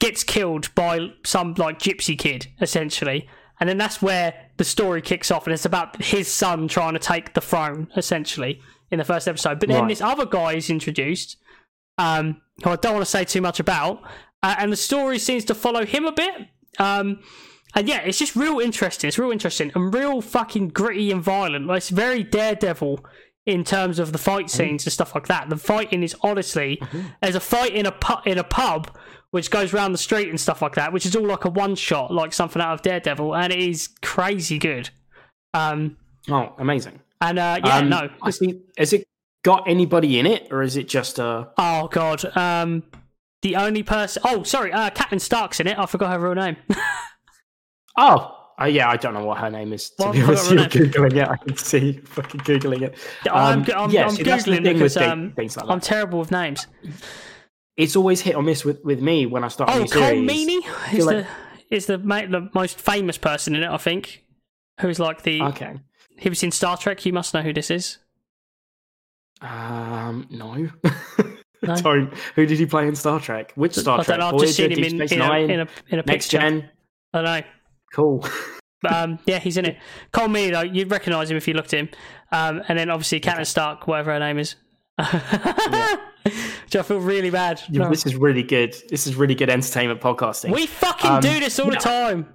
gets 0.00 0.24
killed 0.24 0.74
by 0.74 1.08
some 1.24 1.54
like 1.54 1.78
gypsy 1.78 2.18
kid 2.18 2.48
essentially. 2.60 3.28
And 3.60 3.68
then 3.68 3.78
that's 3.78 4.02
where 4.02 4.34
the 4.56 4.64
story 4.64 5.00
kicks 5.00 5.30
off, 5.30 5.46
and 5.46 5.54
it's 5.54 5.64
about 5.66 6.02
his 6.02 6.26
son 6.26 6.66
trying 6.66 6.94
to 6.94 6.98
take 6.98 7.34
the 7.34 7.40
throne, 7.40 7.86
essentially, 7.96 8.60
in 8.90 8.98
the 8.98 9.04
first 9.04 9.28
episode. 9.28 9.60
But 9.60 9.68
then 9.68 9.82
Right. 9.82 9.88
this 9.88 10.00
other 10.00 10.26
guy 10.26 10.54
is 10.54 10.68
introduced, 10.68 11.36
um, 11.96 12.40
who 12.64 12.70
I 12.70 12.76
don't 12.76 12.94
want 12.94 13.04
to 13.04 13.10
say 13.10 13.24
too 13.24 13.40
much 13.40 13.60
about, 13.60 14.02
uh, 14.42 14.56
and 14.58 14.72
the 14.72 14.76
story 14.76 15.16
seems 15.20 15.44
to 15.44 15.54
follow 15.54 15.86
him 15.86 16.06
a 16.06 16.10
bit. 16.12 16.34
Um, 16.80 17.20
and 17.76 17.86
yeah, 17.86 18.00
it's 18.00 18.18
just 18.18 18.34
real 18.34 18.58
interesting. 18.58 19.06
It's 19.06 19.18
real 19.18 19.30
interesting 19.30 19.70
and 19.76 19.94
real 19.94 20.20
fucking 20.20 20.70
gritty 20.70 21.12
and 21.12 21.22
violent. 21.22 21.68
Like, 21.68 21.76
it's 21.76 21.90
very 21.90 22.24
Daredevil 22.24 23.04
in 23.46 23.64
terms 23.64 23.98
of 23.98 24.12
the 24.12 24.18
fight 24.18 24.48
scenes 24.50 24.84
and 24.86 24.92
stuff 24.92 25.14
like 25.14 25.26
that. 25.28 25.48
The 25.48 25.56
fighting 25.56 26.02
is 26.02 26.14
honestly 26.22 26.80
there's 27.20 27.34
a 27.34 27.40
fight 27.40 27.74
in 27.74 27.86
a 27.86 27.92
pu- 27.92 28.22
in 28.30 28.38
a 28.38 28.44
pub 28.44 28.96
which 29.32 29.50
goes 29.50 29.72
around 29.72 29.92
the 29.92 29.98
street 29.98 30.28
and 30.28 30.38
stuff 30.40 30.60
like 30.62 30.74
that, 30.74 30.92
which 30.92 31.06
is 31.06 31.16
all 31.16 31.26
like 31.26 31.44
a 31.44 31.50
one 31.50 31.74
shot, 31.74 32.12
like 32.12 32.32
something 32.32 32.60
out 32.62 32.74
of 32.74 32.82
Daredevil, 32.82 33.34
and 33.34 33.52
it 33.52 33.58
is 33.58 33.88
crazy 34.02 34.58
good. 34.58 34.90
Um, 35.54 35.96
Oh, 36.30 36.54
amazing. 36.58 37.00
and 37.20 37.38
uh, 37.38 37.58
yeah, 37.64 37.78
Um, 37.78 37.88
no, 37.88 38.08
I 38.22 38.30
think 38.30 38.62
has 38.78 38.92
it 38.92 39.04
got 39.42 39.66
anybody 39.68 40.18
in 40.20 40.26
it, 40.26 40.46
or 40.52 40.62
is 40.62 40.76
it 40.76 40.88
just 40.88 41.18
a? 41.18 41.48
Oh 41.58 41.88
god. 41.88 42.24
Um 42.36 42.84
the 43.42 43.56
only 43.56 43.82
person 43.82 44.22
Oh, 44.24 44.44
sorry, 44.44 44.72
uh 44.72 44.90
Catelyn 44.90 45.20
Stark's 45.20 45.58
in 45.58 45.66
it. 45.66 45.76
I 45.78 45.86
forgot 45.86 46.12
her 46.12 46.18
real 46.20 46.34
name. 46.34 46.56
Oh, 47.98 48.41
uh, 48.60 48.64
yeah. 48.66 48.88
I 48.88 48.96
don't 48.96 49.14
know 49.14 49.24
what 49.24 49.38
her 49.38 49.50
name 49.50 49.72
is. 49.72 49.90
To 49.90 49.94
Well, 49.98 50.12
be 50.12 50.22
honest, 50.22 50.50
you're 50.50 50.64
googling 50.66 51.16
it. 51.16 51.28
I 51.28 51.36
can 51.36 51.56
see 51.56 51.92
fucking 52.04 52.40
googling 52.40 52.82
it. 52.82 52.98
I'm, 53.30 53.60
Um, 53.60 53.66
I'm, 53.76 53.90
yeah, 53.90 54.04
I'm 54.04 54.10
see, 54.10 54.22
the 54.22 54.30
googling 54.30 54.62
because 54.64 54.96
um, 54.96 55.32
things 55.32 55.56
like 55.56 55.66
I'm 55.68 55.80
terrible 55.80 56.18
with 56.18 56.30
names. 56.30 56.66
It's 57.76 57.96
always 57.96 58.20
hit 58.20 58.36
or 58.36 58.42
miss 58.42 58.64
with, 58.64 58.84
with 58.84 59.00
me 59.00 59.26
when 59.26 59.44
I 59.44 59.48
start. 59.48 59.70
Oh, 59.70 59.84
Colm. 59.84 60.28
Meaney 60.28 60.58
is 60.92 60.96
feel 60.96 61.06
the 61.06 61.26
is 61.70 61.86
the 61.86 61.98
ma- 61.98 62.26
the 62.26 62.50
most 62.54 62.78
famous 62.78 63.16
person 63.18 63.54
in 63.54 63.62
it. 63.62 63.70
I 63.70 63.78
think. 63.78 64.24
who's 64.80 65.00
like 65.00 65.22
the. 65.22 65.42
Okay. 65.42 65.74
He 66.18 66.28
was 66.28 66.42
in 66.42 66.50
Star 66.50 66.76
Trek. 66.76 67.04
You 67.06 67.12
must 67.12 67.32
know 67.34 67.42
who 67.42 67.52
this 67.52 67.70
is. 67.70 67.98
Um, 69.40 70.26
no. 70.30 70.68
No? 71.64 71.76
Don't. 71.76 72.12
Who 72.34 72.44
did 72.44 72.58
he 72.58 72.66
play 72.66 72.88
in 72.88 72.96
Star 72.96 73.20
Trek? 73.20 73.52
Which 73.54 73.74
Star 73.74 74.00
I 74.00 74.02
Trek? 74.02 74.18
I've 74.18 74.36
just 74.40 74.56
seen 74.56 74.72
him 74.72 74.82
in, 74.82 75.00
in, 75.00 75.20
a, 75.20 75.34
in 75.38 75.60
a 75.60 75.68
in 75.90 75.98
a 76.00 76.02
Next 76.02 76.06
picture. 76.26 76.38
Gen. 76.38 76.68
I 77.14 77.22
don't 77.22 77.24
know. 77.24 77.42
Cool. 77.92 78.24
Um, 78.88 79.18
yeah, 79.26 79.38
he's 79.38 79.56
in 79.56 79.64
it. 79.66 79.76
Colm 80.12 80.28
Meaney 80.36 80.50
though, 80.52 80.62
you'd 80.62 80.90
recognise 80.90 81.30
him 81.30 81.36
if 81.36 81.46
you 81.46 81.54
looked 81.54 81.72
at 81.72 81.80
him. 81.80 81.88
Um, 82.32 82.62
and 82.68 82.78
then 82.78 82.90
obviously 82.90 83.20
Catelyn 83.20 83.46
Stark, 83.46 83.86
whatever 83.86 84.12
her 84.12 84.18
name 84.18 84.38
is. 84.38 84.56
Which 84.98 86.76
I 86.76 86.82
feel 86.82 86.98
really 87.00 87.30
bad. 87.30 87.60
Yeah, 87.68 87.82
No. 87.84 87.90
This 87.90 88.06
is 88.06 88.14
really 88.16 88.42
good. 88.42 88.74
This 88.88 89.06
is 89.06 89.14
really 89.16 89.34
good 89.34 89.50
entertainment 89.50 90.00
podcasting. 90.00 90.52
We 90.52 90.66
fucking 90.66 91.10
Um, 91.10 91.20
do 91.20 91.40
this 91.40 91.58
all 91.58 91.68
the 91.70 91.76
time. 91.76 92.32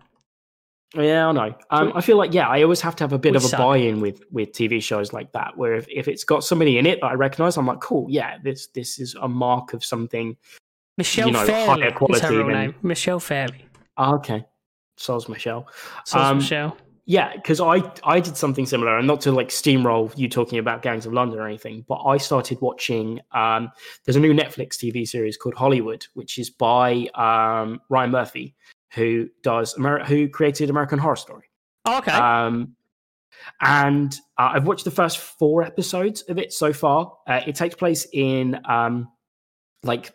Yeah, 0.96 1.28
I 1.28 1.32
know. 1.34 1.56
Um, 1.70 1.92
I 1.96 2.02
feel 2.02 2.18
like 2.18 2.34
yeah, 2.34 2.48
I 2.48 2.64
always 2.64 2.80
have 2.82 2.96
to 2.98 3.04
have 3.04 3.12
a 3.14 3.20
bit 3.20 3.32
We 3.34 3.38
of 3.38 3.44
a 3.44 3.48
suck. 3.48 3.60
buy-in 3.60 4.00
with 4.00 4.22
with 4.32 4.54
TV 4.54 4.82
shows 4.82 5.12
like 5.12 5.32
that, 5.34 5.58
where 5.58 5.76
if, 5.76 5.86
if 5.90 6.08
it's 6.08 6.24
got 6.24 6.44
somebody 6.46 6.78
in 6.78 6.86
it 6.86 7.00
that 7.02 7.08
I 7.08 7.14
recognise, 7.16 7.58
I'm 7.58 7.66
like, 7.68 7.82
cool, 7.82 8.06
yeah, 8.10 8.38
this 8.42 8.68
this 8.68 8.98
is 9.00 9.16
a 9.22 9.28
mark 9.28 9.74
of 9.74 9.84
something. 9.84 10.38
Michelle 10.98 11.28
you 11.28 11.34
know, 11.34 11.46
Fairley 11.46 11.88
is 12.12 12.22
her 12.22 12.32
real 12.32 12.48
name. 12.48 12.74
Michelle 12.82 13.20
Fairley. 13.20 13.66
Ah, 13.98 14.14
okay, 14.16 14.46
so's 14.98 15.30
Michelle. 15.30 15.68
So 16.06 16.20
Um, 16.20 16.38
Michelle. 16.38 16.78
Yeah, 17.10 17.34
because 17.34 17.62
I 17.62 17.90
I 18.04 18.20
did 18.20 18.36
something 18.36 18.66
similar, 18.66 18.98
and 18.98 19.08
not 19.08 19.22
to 19.22 19.32
like 19.32 19.48
steamroll 19.48 20.12
you 20.18 20.28
talking 20.28 20.60
about 20.60 20.82
Gangs 20.82 21.06
of 21.06 21.14
London 21.14 21.40
or 21.40 21.48
anything, 21.48 21.86
but 21.88 22.04
I 22.04 22.18
started 22.18 22.60
watching. 22.60 23.22
Um, 23.32 23.72
there's 24.04 24.18
a 24.18 24.20
new 24.20 24.34
Netflix 24.34 24.76
TV 24.76 25.08
series 25.08 25.38
called 25.38 25.56
Hollywood, 25.56 26.06
which 26.16 26.38
is 26.38 26.50
by 26.50 27.08
um, 27.16 27.80
Ryan 27.88 28.12
Murphy, 28.12 28.56
who 28.94 29.30
does 29.42 29.74
Amer- 29.78 30.04
who 30.04 30.28
created 30.28 30.70
American 30.70 31.00
Horror 31.00 31.16
Story. 31.16 31.50
Oh, 31.86 32.00
okay. 32.00 32.12
Um, 32.12 32.76
and 33.62 34.14
uh, 34.38 34.52
I've 34.54 34.68
watched 34.68 34.84
the 34.84 34.92
first 34.92 35.18
four 35.20 35.64
episodes 35.64 36.24
of 36.24 36.38
it 36.38 36.52
so 36.52 36.74
far. 36.74 37.14
Uh, 37.26 37.40
it 37.48 37.56
takes 37.56 37.76
place 37.76 38.06
in 38.12 38.60
um, 38.68 39.08
like 39.84 40.12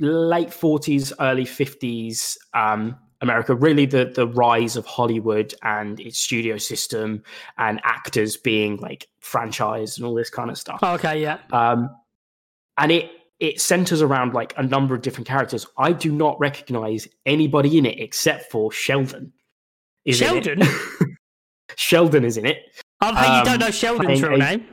late 0.00 0.48
40s, 0.48 1.12
early 1.20 1.44
50s 1.44 2.36
um, 2.52 2.98
America. 3.28 3.54
Really, 3.54 3.86
the 3.86 4.06
the 4.14 4.26
rise 4.28 4.76
of 4.76 4.86
Hollywood 4.86 5.54
and 5.62 5.98
its 6.00 6.18
studio 6.18 6.56
system 6.58 7.22
and 7.58 7.80
actors 7.84 8.36
being 8.36 8.76
like 8.78 9.08
franchised 9.22 9.96
and 9.98 10.06
all 10.06 10.14
this 10.14 10.30
kind 10.30 10.50
of 10.50 10.58
stuff. 10.58 10.78
Oh, 10.82 10.94
okay, 10.94 11.20
yeah. 11.20 11.38
Um, 11.52 11.90
and 12.78 12.90
it 12.92 13.10
it 13.40 13.60
centers 13.60 14.00
around 14.02 14.32
like 14.34 14.54
a 14.56 14.62
number 14.62 14.94
of 14.94 15.02
different 15.02 15.26
characters. 15.28 15.66
I 15.76 15.92
do 15.92 16.10
not 16.12 16.38
recognize 16.40 17.06
anybody 17.26 17.76
in 17.78 17.84
it 17.86 17.98
except 18.00 18.50
for 18.50 18.72
Sheldon. 18.72 19.32
Is. 20.04 20.16
Sheldon? 20.18 20.62
Sheldon 21.76 22.24
is 22.24 22.36
in 22.38 22.46
it. 22.46 22.58
I 23.00 23.12
think 23.22 23.36
you 23.36 23.44
don't 23.44 23.54
Um, 23.62 23.66
know 23.66 23.70
Sheldon's 23.70 24.22
real 24.22 24.34
a- 24.34 24.38
name. 24.38 24.66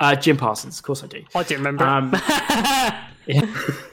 Uh, 0.00 0.14
Jim 0.14 0.36
Parsons, 0.36 0.78
of 0.78 0.84
course 0.84 1.02
I 1.02 1.06
do. 1.06 1.24
I 1.34 1.42
didn't 1.42 1.64
remember. 1.64 1.84
Um. 1.84 2.14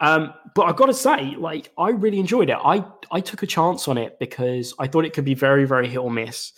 um, 0.00 0.32
but 0.54 0.62
I've 0.62 0.76
got 0.76 0.86
to 0.86 0.94
say, 0.94 1.34
like, 1.38 1.70
I 1.78 1.90
really 1.90 2.18
enjoyed 2.18 2.50
it. 2.50 2.56
I 2.62 2.84
I 3.10 3.20
took 3.20 3.42
a 3.42 3.46
chance 3.46 3.88
on 3.88 3.98
it 3.98 4.18
because 4.18 4.74
I 4.78 4.86
thought 4.86 5.04
it 5.04 5.12
could 5.12 5.24
be 5.24 5.34
very, 5.34 5.64
very 5.64 5.88
hit 5.88 5.98
or 5.98 6.10
miss. 6.10 6.52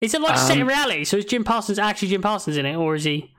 is 0.00 0.14
it 0.14 0.20
like 0.20 0.38
set 0.38 0.56
in 0.56 0.62
um, 0.62 0.68
reality? 0.68 1.04
So 1.04 1.16
is 1.16 1.24
Jim 1.24 1.44
Parsons 1.44 1.78
actually 1.78 2.08
Jim 2.08 2.22
Parsons 2.22 2.56
in 2.56 2.66
it, 2.66 2.76
or 2.76 2.94
is 2.94 3.04
he? 3.04 3.34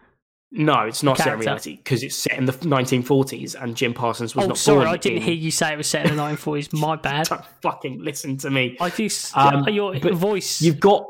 No, 0.51 0.81
it's 0.81 1.03
not 1.03 1.17
set 1.19 1.33
in 1.33 1.39
reality 1.39 1.75
because 1.77 2.01
it's 2.01 2.15
set 2.15 2.35
in 2.35 2.45
the 2.45 2.53
1940s, 2.53 3.55
and 3.61 3.75
Jim 3.75 3.93
Parsons 3.93 4.35
was 4.35 4.45
Oh, 4.45 4.47
not 4.47 4.57
sorry. 4.57 4.85
I 4.87 4.97
didn't 4.97 5.17
in- 5.19 5.23
hear 5.23 5.35
you 5.35 5.51
say 5.51 5.73
it 5.73 5.77
was 5.77 5.85
set 5.87 6.07
in 6.09 6.15
the 6.15 6.21
1940s. 6.23 6.73
My 6.73 6.95
bad. 7.09 7.27
Don't 7.27 7.45
fucking 7.61 8.03
listen 8.03 8.35
to 8.37 8.49
me. 8.49 8.75
I 8.81 8.89
just 8.89 9.37
Um, 9.37 9.67
your 9.69 9.99
but 9.99 10.15
voice. 10.15 10.59
You've 10.59 10.79
got 10.79 11.05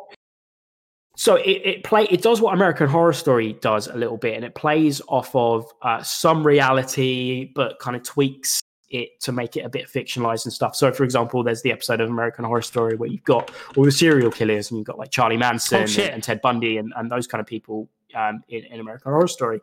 so 1.20 1.36
it, 1.36 1.62
it 1.66 1.84
play 1.84 2.06
it 2.06 2.22
does 2.22 2.40
what 2.40 2.54
American 2.54 2.88
Horror 2.88 3.12
Story 3.12 3.52
does 3.60 3.88
a 3.88 3.96
little 3.98 4.16
bit, 4.16 4.36
and 4.36 4.46
it 4.46 4.56
plays 4.56 5.02
off 5.10 5.36
of 5.36 5.70
uh, 5.82 6.02
some 6.02 6.48
reality, 6.48 7.52
but 7.54 7.78
kind 7.80 7.98
of 7.98 8.04
tweaks 8.04 8.62
it 8.90 9.20
to 9.20 9.34
make 9.34 9.58
it 9.58 9.66
a 9.66 9.70
bit 9.70 9.90
fictionalized 9.90 10.46
and 10.46 10.54
stuff. 10.54 10.78
So, 10.78 10.94
for 10.94 11.04
example, 11.04 11.44
there's 11.44 11.62
the 11.62 11.74
episode 11.74 12.00
of 12.00 12.10
American 12.10 12.46
Horror 12.46 12.62
Story 12.62 12.96
where 12.96 13.10
you've 13.10 13.26
got 13.26 13.52
all 13.76 13.84
the 13.84 13.92
serial 13.92 14.32
killers, 14.32 14.72
and 14.72 14.78
you've 14.78 14.88
got 14.88 14.98
like 14.98 15.12
Charlie 15.12 15.36
Manson 15.36 15.80
Oh, 15.80 15.82
and, 15.82 16.00
and 16.00 16.24
Ted 16.24 16.40
Bundy 16.40 16.78
and, 16.78 16.94
and 16.96 17.12
those 17.12 17.28
kind 17.28 17.42
of 17.42 17.46
people 17.46 17.90
um, 18.16 18.42
in, 18.48 18.64
in 18.64 18.80
American 18.80 19.12
Horror 19.12 19.28
Story. 19.28 19.60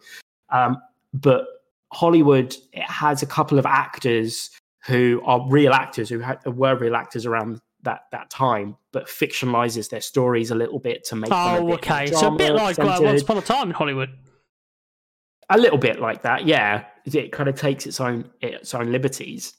Um, 0.51 0.77
but 1.15 1.47
Hollywood 1.91 2.55
it 2.75 2.83
has 2.83 3.23
a 3.23 3.27
couple 3.27 3.59
of 3.59 3.65
actors 3.65 4.51
who 4.87 5.23
are 5.25 5.43
real 5.49 5.73
actors 5.73 6.11
who 6.11 6.23
ha- 6.23 6.37
were 6.45 6.77
real 6.77 6.97
actors 6.97 7.25
around 7.25 7.63
that 7.87 8.03
that 8.13 8.31
time, 8.31 8.77
but 8.93 9.07
fictionalizes 9.07 9.89
their 9.89 10.03
stories 10.03 10.51
a 10.51 10.55
little 10.55 10.79
bit 10.79 11.05
to 11.07 11.17
make 11.17 11.31
them 11.31 11.39
a 11.39 11.59
oh, 11.59 11.67
bit 11.67 11.75
okay. 11.77 12.07
So 12.07 12.29
a 12.29 12.37
bit 12.37 12.53
like. 12.53 12.79
Once 12.79 13.23
Upon 13.23 13.39
a 13.39 13.43
Time 13.43 13.69
in 13.69 13.75
Hollywood. 13.75 14.11
a 15.49 15.59
little 15.59 15.79
bit 15.79 15.99
like 16.01 16.23
that. 16.23 16.47
Yeah, 16.47 16.85
it 17.05 17.33
kind 17.33 17.49
of 17.49 17.59
takes 17.59 17.87
its 17.87 18.01
own 18.01 18.31
its 18.41 18.75
own 18.75 18.93
liberties. 18.93 19.55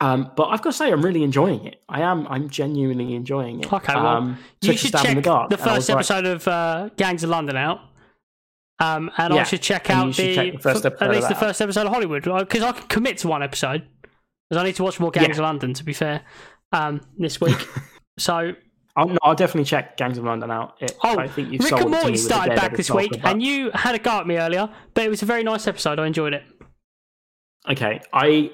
Um, 0.00 0.30
but 0.36 0.48
I've 0.48 0.60
got 0.60 0.70
to 0.70 0.76
say, 0.76 0.92
I'm 0.92 1.02
really 1.02 1.22
enjoying 1.22 1.64
it. 1.66 1.82
I 1.88 2.02
am. 2.02 2.26
I'm 2.28 2.50
genuinely 2.50 3.14
enjoying 3.14 3.60
it. 3.60 3.72
Okay, 3.72 3.94
well, 3.94 4.06
um, 4.06 4.38
You 4.60 4.76
should 4.76 4.92
check 4.92 5.16
the, 5.16 5.22
dark, 5.22 5.48
the 5.50 5.56
first 5.56 5.74
was 5.74 5.88
like- 5.88 5.96
episode 5.96 6.26
of 6.26 6.48
uh, 6.48 6.90
Gangs 6.96 7.24
of 7.24 7.30
London 7.30 7.56
out. 7.56 7.80
Um, 8.78 9.10
and 9.16 9.32
I 9.32 9.42
should 9.44 9.62
check 9.62 9.88
out 9.88 10.14
should 10.14 10.26
the, 10.26 10.34
check 10.34 10.52
the 10.52 10.58
first 10.58 10.84
episode 10.84 11.04
at 11.06 11.10
least 11.10 11.28
the 11.30 11.34
first 11.34 11.62
episode 11.62 11.86
of 11.86 11.92
Hollywood 11.94 12.24
because 12.24 12.62
I 12.62 12.72
can 12.72 12.86
commit 12.88 13.16
to 13.18 13.28
one 13.28 13.42
episode 13.42 13.88
because 14.50 14.62
I 14.62 14.66
need 14.66 14.76
to 14.76 14.82
watch 14.82 15.00
more 15.00 15.10
Gangs 15.10 15.28
Yeah. 15.28 15.32
of 15.32 15.38
London. 15.38 15.72
To 15.72 15.82
be 15.82 15.94
fair, 15.94 16.20
um, 16.76 17.00
this 17.18 17.40
week. 17.40 17.56
so 18.18 18.52
I'll, 18.96 19.08
no, 19.08 19.18
I'll 19.22 19.34
definitely 19.34 19.64
check 19.64 19.96
Gangs 19.96 20.18
of 20.18 20.24
London 20.24 20.50
out. 20.50 20.76
It, 20.80 20.96
Oh, 21.04 21.18
I 21.18 21.28
think 21.28 21.50
you've 21.52 21.62
Rick 21.62 21.72
and 21.72 21.80
it 21.80 21.84
to 21.84 21.90
me 21.90 21.96
Morty 21.98 22.16
started 22.16 22.56
back 22.56 22.76
this 22.76 22.90
week, 22.90 23.12
and 23.24 23.42
you 23.42 23.70
had 23.74 23.94
a 23.94 23.98
go 23.98 24.20
at 24.20 24.26
me 24.26 24.36
earlier, 24.38 24.68
but 24.94 25.04
it 25.04 25.08
was 25.10 25.22
a 25.22 25.26
very 25.26 25.42
nice 25.42 25.66
episode. 25.66 25.98
I 25.98 26.06
enjoyed 26.06 26.34
it. 26.34 26.44
okay, 27.68 28.00
I 28.12 28.50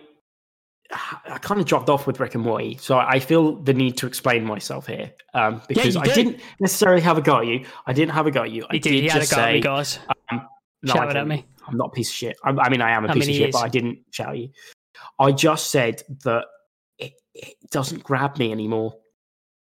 I 1.26 1.38
kind 1.38 1.58
of 1.60 1.66
dropped 1.66 1.88
off 1.88 2.06
with 2.06 2.20
Rick 2.20 2.34
and 2.34 2.44
Morty, 2.44 2.76
so 2.76 2.98
I 2.98 3.18
feel 3.18 3.56
the 3.56 3.72
need 3.72 3.96
to 3.98 4.06
explain 4.06 4.44
myself 4.44 4.86
here 4.86 5.12
um, 5.32 5.62
because 5.68 5.94
you 5.94 6.00
I 6.00 6.04
do. 6.04 6.14
didn't 6.14 6.40
necessarily 6.60 7.00
have 7.00 7.16
a 7.18 7.22
go 7.22 7.38
at 7.38 7.46
you. 7.46 7.64
I 7.86 7.92
didn't 7.92 8.12
have 8.12 8.26
a 8.26 8.30
go 8.30 8.42
at 8.42 8.50
you. 8.50 8.64
I 8.68 8.74
He 8.74 8.78
did. 8.78 8.92
He 8.94 9.08
had 9.08 9.22
a 9.22 9.26
go 9.26 9.36
at 9.40 9.52
me, 9.54 9.60
guys. 9.60 9.98
um, 10.30 10.46
no, 10.82 10.92
Shouted 10.92 11.16
at 11.16 11.26
me. 11.26 11.46
I'm 11.66 11.76
not 11.76 11.88
a 11.88 11.90
piece 11.92 12.10
of 12.10 12.14
shit. 12.14 12.36
I, 12.44 12.50
I 12.50 12.68
mean, 12.68 12.82
I 12.82 12.90
am 12.90 13.04
a 13.04 13.08
I 13.08 13.14
piece 13.14 13.26
mean, 13.26 13.30
of 13.30 13.38
shit, 13.38 13.48
is. 13.50 13.52
but 13.54 13.64
I 13.64 13.68
didn't 13.68 14.00
shout 14.10 14.30
at 14.30 14.38
you. 14.38 14.50
I 15.18 15.30
just 15.32 15.70
said 15.70 16.02
that 16.24 16.44
it, 17.06 17.12
it 17.34 17.70
doesn't 17.70 18.02
grab 18.02 18.38
me 18.38 18.52
anymore. 18.52 18.94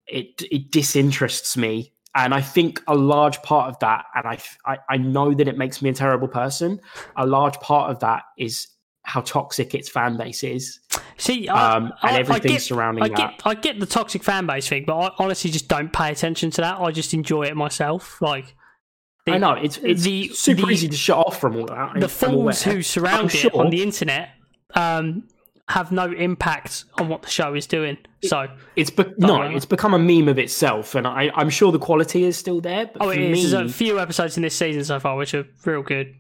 It 0.07 0.43
it 0.51 0.71
disinterests 0.73 1.57
me, 1.57 1.93
and 2.15 2.35
I 2.35 2.41
think 2.41 2.83
a 2.89 2.95
large 2.97 3.41
part 3.43 3.69
of 3.71 3.79
that, 3.81 4.05
and 4.15 4.27
I 4.27 4.39
I, 4.67 4.79
I 4.89 4.97
know 4.97 5.33
that 5.35 5.47
it 5.49 5.57
makes 5.57 5.81
me 5.83 5.91
a 5.91 5.95
terrible 5.95 6.29
person. 6.29 6.81
A 7.17 7.27
large 7.27 7.59
part 7.61 7.91
of 7.91 8.01
that 8.01 8.23
is 8.37 8.67
how 9.05 9.21
toxic 9.23 9.75
its 9.75 9.89
fan 9.89 10.17
base 10.19 10.45
is, 10.45 10.79
See, 11.17 11.49
I, 11.49 11.77
um, 11.77 11.85
and 12.03 12.17
I 12.17 12.19
everything 12.19 12.53
get- 12.53 12.63
surrounding 12.63 13.03
I 13.05 13.09
that. 13.09 13.41
I 13.45 13.55
get 13.55 13.81
the 13.81 13.87
toxic 13.87 14.23
fan 14.23 14.47
base 14.47 14.69
thing, 14.69 14.85
but 14.87 14.97
I 14.99 15.11
honestly 15.19 15.51
just 15.51 15.69
don't 15.69 15.93
pay 15.93 16.11
attention 16.13 16.51
to 16.53 16.61
that. 16.61 16.79
I 16.81 16.91
just 16.91 17.15
enjoy 17.15 17.45
it 17.45 17.57
myself. 17.57 18.21
Like, 18.21 18.55
the, 19.27 19.33
I 19.33 19.39
know 19.39 19.53
it's 19.55 19.79
it's 19.79 20.03
the- 20.03 20.29
super 20.29 20.67
the- 20.67 20.73
easy 20.73 20.89
to 20.89 20.97
shut 20.97 21.19
off 21.19 21.41
from 21.41 21.57
all 21.57 21.67
that. 21.67 21.99
the 22.01 22.09
fools 22.09 22.63
who 22.63 22.83
surround 22.83 23.21
I'm 23.21 23.27
it 23.27 23.31
sure- 23.31 23.57
on 23.57 23.71
the 23.71 23.83
internet 23.83 24.31
um, 24.75 25.29
have 25.71 25.91
no 25.93 26.11
impact 26.13 26.85
on 26.99 27.09
what 27.09 27.23
the 27.23 27.29
show 27.31 27.55
is 27.55 27.67
doing. 27.67 27.97
So, 28.25 28.49
It's 28.77 28.91
be- 28.91 29.15
no, 29.19 29.43
it's 29.43 29.65
become 29.65 29.95
a 29.95 29.99
meme 29.99 30.29
of 30.29 30.39
itself, 30.39 30.95
and 30.95 31.07
I, 31.07 31.31
I'm 31.35 31.49
sure 31.49 31.73
the 31.73 31.79
quality 31.79 32.25
is 32.25 32.37
still 32.37 32.61
there. 32.61 32.87
But 32.93 33.03
oh, 33.03 33.09
it 33.11 33.21
is. 33.21 33.53
There's 33.53 33.71
a 33.71 33.73
few 33.73 33.99
episodes 33.99 34.37
in 34.37 34.43
this 34.43 34.55
season 34.55 34.85
so 34.85 35.01
far 35.01 35.17
which 35.17 35.33
are 35.33 35.47
real 35.65 35.83
good. 35.83 36.15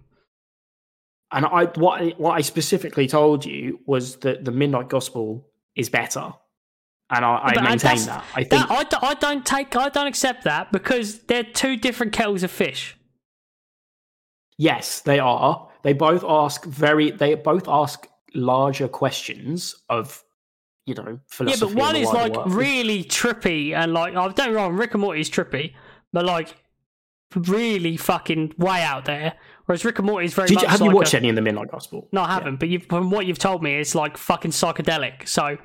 and 1.32 1.44
I 1.46 1.64
what 1.76 2.00
I, 2.00 2.08
what 2.16 2.32
I 2.32 2.40
specifically 2.40 3.06
told 3.06 3.44
you 3.44 3.80
was 3.86 4.16
that 4.18 4.44
the 4.44 4.52
Midnight 4.52 4.88
Gospel 4.88 5.46
is 5.76 5.88
better, 5.90 6.32
and 7.10 7.24
I, 7.24 7.36
I 7.44 7.52
But 7.54 7.64
maintain 7.64 8.06
that. 8.06 8.24
I 8.34 8.44
think 8.44 8.50
That, 8.68 8.70
I, 8.70 8.82
d- 8.84 8.96
I 9.02 9.14
don't 9.14 9.44
take, 9.46 9.76
I 9.76 9.88
don't 9.88 10.06
accept 10.06 10.44
that 10.44 10.72
because 10.72 11.18
they're 11.28 11.44
two 11.44 11.76
different 11.76 12.12
kettles 12.12 12.42
of 12.42 12.50
fish. 12.50 12.96
yes, 14.58 15.00
they 15.00 15.18
are. 15.18 15.68
They 15.82 15.92
both 15.92 16.24
ask 16.26 16.64
very. 16.64 17.10
They 17.10 17.34
both 17.34 17.66
ask 17.68 18.06
larger 18.34 18.88
questions 18.88 19.74
of, 19.88 20.22
you 20.86 20.94
know, 20.94 21.18
Yeah, 21.46 21.56
but 21.60 21.74
one 21.74 21.96
is 21.96 22.08
like 22.12 22.34
world. 22.34 22.52
really 22.54 23.04
trippy 23.04 23.72
and 23.74 23.92
like 23.92 24.12
I 24.12 24.24
don't 24.24 24.36
get 24.36 24.48
me 24.50 24.54
wrong, 24.56 24.74
Rick 24.74 24.94
and 24.94 25.00
Morty 25.02 25.20
is 25.20 25.30
trippy, 25.30 25.74
but 26.12 26.24
like 26.24 26.54
really 27.36 27.96
fucking 27.96 28.54
way 28.58 28.82
out 28.82 29.04
there. 29.04 29.34
Whereas 29.66 29.84
Rick 29.84 29.98
and 29.98 30.06
Morty 30.06 30.26
is 30.26 30.34
very 30.34 30.50
you, 30.50 30.58
have 30.58 30.80
like 30.80 30.90
you 30.90 30.96
watched 30.96 31.14
a, 31.14 31.18
any 31.18 31.28
of 31.28 31.36
the 31.36 31.42
Midnight 31.42 31.70
Gospel? 31.70 32.08
No, 32.12 32.22
I 32.22 32.32
haven't. 32.34 32.56
But 32.56 32.68
you've, 32.70 32.86
from 32.86 33.10
what 33.10 33.26
you've 33.26 33.38
told 33.38 33.62
me, 33.62 33.76
it's 33.76 33.94
like 33.94 34.16
fucking 34.16 34.50
psychedelic. 34.50 35.28
So 35.28 35.56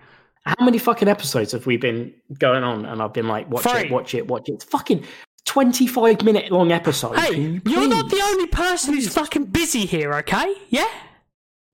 How 0.46 0.64
many 0.64 0.78
fucking 0.78 1.08
episodes 1.08 1.54
have 1.54 1.66
we 1.66 1.78
been 1.78 2.14
going 2.38 2.64
on? 2.64 2.86
And 2.86 3.02
I've 3.02 3.14
been 3.14 3.28
like, 3.28 3.50
watch 3.50 3.64
Three. 3.64 3.86
it, 3.86 3.92
watch 3.92 4.14
it, 4.14 4.28
watch 4.28 4.48
it. 4.48 4.54
It's 4.54 4.64
fucking 4.66 5.04
twenty-five 5.46 6.24
minute 6.24 6.52
long 6.52 6.72
episode. 6.72 7.18
hey, 7.18 7.36
you 7.40 7.62
you're 7.66 7.88
not 7.88 8.10
the 8.12 8.22
only 8.22 8.46
person 8.48 8.94
who's 8.94 9.12
fucking 9.12 9.46
busy 9.46 9.86
here. 9.88 10.14
Okay? 10.14 10.54
Yeah. 10.70 10.88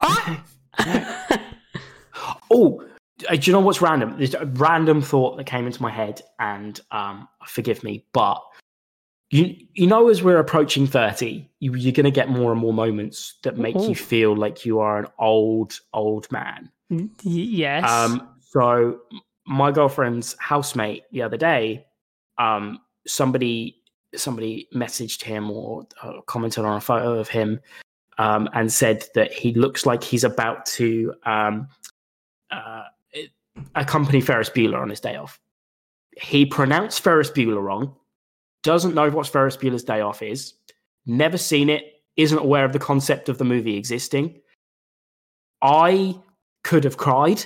Alright? 0.02 0.40
Oh, 2.54 2.84
uh, 3.30 3.36
do 3.36 3.50
you 3.50 3.54
know 3.54 3.62
what's 3.62 3.82
random? 3.82 4.16
There's 4.18 4.34
a 4.34 4.46
random 4.46 5.02
thought 5.02 5.38
that 5.38 5.46
came 5.46 5.66
into 5.66 5.82
my 5.82 5.90
head, 5.90 6.22
and 6.40 6.80
um, 6.92 7.28
forgive 7.48 7.84
me, 7.84 8.06
but 8.14 8.42
you 9.30 9.56
you 9.74 9.88
know, 9.88 10.10
as 10.10 10.22
we're 10.22 10.40
approaching 10.40 10.86
thirty, 10.86 11.50
you, 11.60 11.74
you're 11.76 11.94
going 11.94 12.04
to 12.04 12.12
get 12.12 12.30
more 12.30 12.52
and 12.52 12.60
more 12.60 12.74
moments 12.74 13.36
that 13.44 13.58
make 13.58 13.76
you 13.76 13.96
feel 13.96 14.36
like 14.36 14.66
you 14.66 14.80
are 14.80 15.00
an 15.00 15.08
old 15.20 15.80
old 15.94 16.30
man. 16.32 16.70
Y- 16.90 17.08
yes. 17.24 17.90
Um, 17.90 18.28
so 18.42 19.00
my 19.48 19.72
girlfriend's 19.72 20.36
housemate 20.40 21.04
the 21.12 21.22
other 21.22 21.38
day, 21.38 21.86
um, 22.38 22.80
somebody 23.08 23.78
somebody 24.14 24.68
messaged 24.76 25.24
him 25.24 25.50
or 25.50 25.88
uh, 26.04 26.20
commented 26.28 26.66
on 26.66 26.76
a 26.76 26.82
photo 26.82 27.18
of 27.18 27.30
him 27.30 27.62
um, 28.22 28.48
and 28.54 28.72
said 28.72 29.04
that 29.16 29.34
he 29.34 29.52
looks 29.56 29.88
like 29.88 30.04
he's 30.04 30.24
about 30.24 30.64
to 30.68 31.12
um, 31.26 31.68
uh, 32.52 32.84
accompany 33.74 34.22
Ferris 34.22 34.50
Bueller 34.50 34.80
on 34.80 34.90
his 34.92 35.00
day 35.00 35.16
off. 35.16 35.40
He 36.22 36.46
pronounced 36.46 37.02
Ferris 37.02 37.32
Bueller 37.32 37.64
wrong, 37.64 37.96
doesn't 38.62 38.94
know 38.94 39.10
what 39.10 39.28
Ferris 39.28 39.58
Bueller's 39.58 39.84
day 39.84 40.02
off 40.02 40.22
is, 40.22 40.54
never 41.08 41.36
seen 41.36 41.68
it, 41.68 42.04
isn't 42.16 42.38
aware 42.38 42.64
of 42.64 42.74
the 42.74 42.80
concept 42.80 43.28
of 43.28 43.40
the 43.40 43.44
movie 43.44 43.76
existing. 43.76 44.40
I 45.64 46.16
could 46.64 46.84
have 46.84 46.98
cried. 46.98 47.44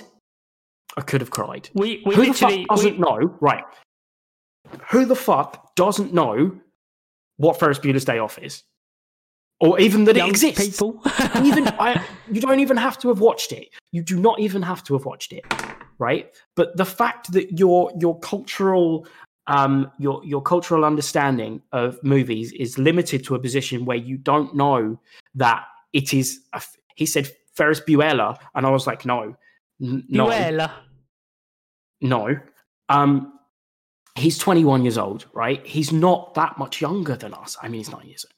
I 0.98 1.00
could 1.00 1.22
have 1.22 1.30
cried. 1.30 1.70
we 1.72 2.02
we 2.04 2.14
Who 2.14 2.26
the 2.26 2.34
fuck 2.34 2.66
doesn't 2.68 2.92
we, 2.92 2.98
know? 2.98 3.34
Right. 3.40 3.64
Who 4.90 5.06
the 5.06 5.16
fuck 5.16 5.74
doesn't 5.74 6.12
know 6.12 6.60
what 7.38 7.58
Ferris 7.58 7.78
Bueller's 7.78 8.04
Day 8.04 8.18
Off 8.18 8.38
is, 8.38 8.62
or 9.60 9.80
even 9.80 10.04
that 10.04 10.16
young 10.16 10.28
it 10.28 10.42
exists? 10.42 10.76
people. 10.76 11.00
even 11.44 11.68
I, 11.68 12.04
you 12.30 12.40
don't 12.40 12.60
even 12.60 12.76
have 12.76 12.98
to 12.98 13.08
have 13.08 13.20
watched 13.20 13.52
it. 13.52 13.68
You 13.92 14.02
do 14.02 14.18
not 14.18 14.38
even 14.40 14.62
have 14.62 14.82
to 14.84 14.94
have 14.94 15.04
watched 15.04 15.32
it, 15.32 15.44
right? 15.98 16.30
But 16.54 16.76
the 16.76 16.84
fact 16.84 17.32
that 17.32 17.58
your 17.58 17.92
your 17.98 18.18
cultural 18.20 19.06
um 19.46 19.90
your 19.98 20.22
your 20.24 20.42
cultural 20.42 20.84
understanding 20.84 21.62
of 21.72 22.02
movies 22.02 22.52
is 22.52 22.78
limited 22.78 23.24
to 23.24 23.34
a 23.34 23.38
position 23.38 23.84
where 23.84 23.96
you 23.96 24.16
don't 24.18 24.54
know 24.54 24.98
that 25.34 25.64
it 25.92 26.12
is. 26.12 26.40
A, 26.52 26.62
he 26.96 27.06
said 27.06 27.30
Ferris 27.54 27.80
Bueller, 27.80 28.36
and 28.54 28.66
I 28.66 28.70
was 28.70 28.86
like, 28.86 29.04
no, 29.06 29.36
n- 29.82 30.04
no, 30.08 30.26
Bueller. 30.26 30.70
no. 32.00 32.38
Um, 32.88 33.32
he's 34.14 34.38
21 34.38 34.84
years 34.84 34.98
old, 34.98 35.26
right? 35.32 35.64
He's 35.66 35.92
not 35.92 36.34
that 36.34 36.58
much 36.58 36.80
younger 36.80 37.16
than 37.16 37.34
us. 37.34 37.56
I 37.60 37.68
mean, 37.68 37.80
he's 37.80 37.90
nine 37.90 38.06
years 38.06 38.24
old. 38.26 38.32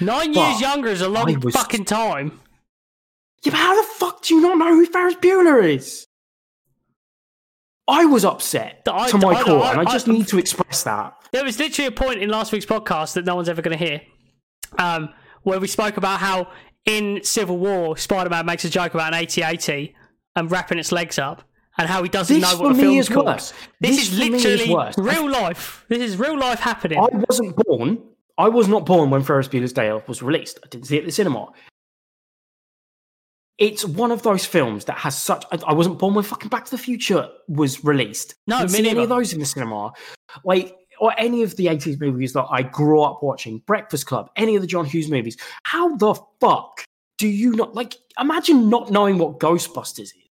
Nine 0.00 0.32
But 0.32 0.48
years 0.50 0.60
younger 0.60 0.88
is 0.88 1.00
a 1.00 1.08
long 1.08 1.40
was- 1.40 1.54
fucking 1.54 1.84
time. 1.84 2.40
Yeah, 3.42 3.52
but 3.52 3.58
how 3.58 3.80
the 3.80 3.86
fuck 3.88 4.22
do 4.22 4.34
you 4.34 4.40
not 4.40 4.58
know 4.58 4.74
who 4.74 4.84
Ferris 4.86 5.14
Bueller 5.16 5.62
is? 5.62 6.06
I 7.86 8.04
was 8.04 8.24
upset 8.24 8.82
I- 8.90 9.10
to 9.10 9.18
my 9.18 9.34
I- 9.34 9.42
core, 9.42 9.62
I- 9.64 9.70
and 9.72 9.80
I 9.88 9.92
just 9.92 10.06
need 10.08 10.28
to 10.28 10.38
express 10.38 10.82
that. 10.82 11.14
There 11.32 11.44
was 11.44 11.58
literally 11.58 11.86
a 11.86 11.92
point 11.92 12.20
in 12.20 12.28
last 12.28 12.52
week's 12.52 12.66
podcast 12.66 13.14
that 13.14 13.24
no 13.24 13.34
one's 13.36 13.48
ever 13.48 13.62
going 13.62 13.76
to 13.78 13.82
hear, 13.84 14.02
um, 14.78 15.10
where 15.42 15.58
we 15.60 15.66
spoke 15.68 15.96
about 15.96 16.20
how 16.20 16.48
in 16.84 17.20
Civil 17.22 17.58
War, 17.58 17.96
Spider-Man 17.96 18.44
makes 18.46 18.64
a 18.64 18.70
joke 18.70 18.94
about 18.94 19.12
an 19.14 19.20
AT-AT 19.22 19.94
and 20.36 20.50
wrapping 20.50 20.78
its 20.78 20.92
legs 20.92 21.18
up, 21.18 21.42
and 21.78 21.88
how 21.88 22.02
he 22.02 22.08
doesn't 22.08 22.40
This 22.40 22.52
know 22.52 22.60
what 22.62 22.74
the 22.76 22.82
film's 22.82 23.08
is 23.08 23.14
called. 23.14 23.26
This, 23.28 23.52
This 23.80 23.98
is 23.98 24.12
is 24.12 24.18
literally 24.18 24.74
worse. 24.74 24.98
real 24.98 25.30
life. 25.30 25.84
This 25.88 26.00
is 26.00 26.16
real 26.16 26.38
life 26.38 26.60
happening. 26.60 26.98
I 26.98 27.08
wasn't 27.28 27.56
born. 27.56 27.98
I 28.38 28.48
was 28.48 28.68
not 28.68 28.86
born 28.86 29.10
when 29.10 29.22
Ferris 29.22 29.48
Bueller's 29.48 29.72
Day 29.72 29.90
Off 29.90 30.08
was 30.08 30.22
released. 30.22 30.60
I 30.64 30.68
didn't 30.68 30.86
see 30.86 30.96
it 30.96 31.00
at 31.00 31.06
the 31.06 31.12
cinema. 31.12 31.48
It's 33.58 33.84
one 33.84 34.12
of 34.12 34.22
those 34.22 34.46
films 34.46 34.84
that 34.84 34.96
has 34.98 35.20
such. 35.20 35.44
I, 35.50 35.58
I 35.66 35.72
wasn't 35.72 35.98
born 35.98 36.14
when 36.14 36.24
fucking 36.24 36.48
Back 36.48 36.64
to 36.66 36.70
the 36.70 36.78
Future 36.78 37.28
was 37.48 37.84
released. 37.84 38.36
No, 38.46 38.58
didn't 38.58 38.70
see 38.70 38.88
any 38.88 39.02
of 39.02 39.08
those 39.08 39.32
in 39.32 39.40
the 39.40 39.46
cinema. 39.46 39.92
Like 40.44 40.76
or 41.00 41.12
any 41.18 41.42
of 41.42 41.56
the 41.56 41.66
80s 41.66 42.00
movies 42.00 42.32
that 42.32 42.46
I 42.50 42.62
grew 42.62 43.02
up 43.02 43.22
watching, 43.22 43.58
Breakfast 43.66 44.06
Club, 44.06 44.30
any 44.36 44.56
of 44.56 44.62
the 44.62 44.66
John 44.68 44.84
Hughes 44.84 45.08
movies. 45.08 45.36
How 45.64 45.96
the 45.96 46.14
fuck 46.40 46.84
do 47.18 47.28
you 47.28 47.52
not 47.52 47.74
like? 47.74 47.94
Imagine 48.20 48.70
not 48.70 48.90
knowing 48.90 49.18
what 49.18 49.38
Ghostbusters 49.40 50.00
is. 50.00 50.27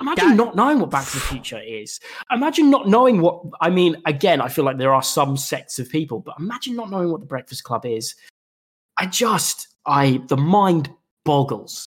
Imagine 0.00 0.28
That- 0.30 0.36
not 0.36 0.56
knowing 0.56 0.78
what 0.80 0.90
Back 0.90 1.06
to 1.06 1.12
the 1.14 1.20
Future 1.32 1.60
is. 1.60 2.00
Imagine 2.30 2.70
not 2.70 2.88
knowing 2.88 3.20
what. 3.20 3.42
I 3.60 3.70
mean, 3.70 3.96
again, 4.06 4.40
I 4.40 4.48
feel 4.48 4.64
like 4.64 4.78
there 4.78 4.92
are 4.94 5.02
some 5.02 5.36
sects 5.36 5.78
of 5.78 5.88
people, 5.88 6.20
but 6.20 6.34
imagine 6.38 6.76
not 6.76 6.90
knowing 6.90 7.10
what 7.10 7.20
the 7.20 7.26
Breakfast 7.26 7.64
Club 7.64 7.86
is. 7.86 8.14
I 8.98 9.06
just, 9.06 9.68
I, 9.86 10.20
the 10.28 10.36
mind 10.36 10.90
boggles. 11.24 11.86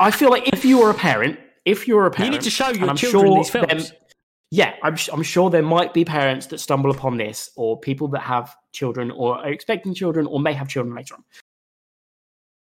I 0.00 0.10
feel 0.10 0.30
like 0.30 0.48
if 0.52 0.64
you 0.64 0.78
were 0.78 0.90
a 0.90 0.94
parent, 0.94 1.38
if 1.64 1.86
you 1.88 1.96
were 1.96 2.06
a 2.06 2.10
parent, 2.10 2.32
you 2.32 2.38
need 2.38 2.44
to 2.44 2.50
show 2.50 2.68
your 2.70 2.90
I'm 2.90 2.96
children 2.96 3.26
sure 3.26 3.36
these 3.38 3.50
films. 3.50 3.90
them- 3.90 3.98
yeah, 4.50 4.74
I'm, 4.82 4.96
I'm 5.12 5.22
sure 5.22 5.50
there 5.50 5.62
might 5.62 5.92
be 5.94 6.04
parents 6.04 6.46
that 6.46 6.58
stumble 6.58 6.90
upon 6.90 7.16
this, 7.16 7.50
or 7.56 7.78
people 7.80 8.06
that 8.08 8.20
have 8.20 8.54
children, 8.72 9.10
or 9.10 9.38
are 9.38 9.48
expecting 9.50 9.94
children, 9.94 10.26
or 10.26 10.38
may 10.40 10.52
have 10.52 10.68
children 10.68 10.94
later 10.94 11.14
on. 11.14 11.24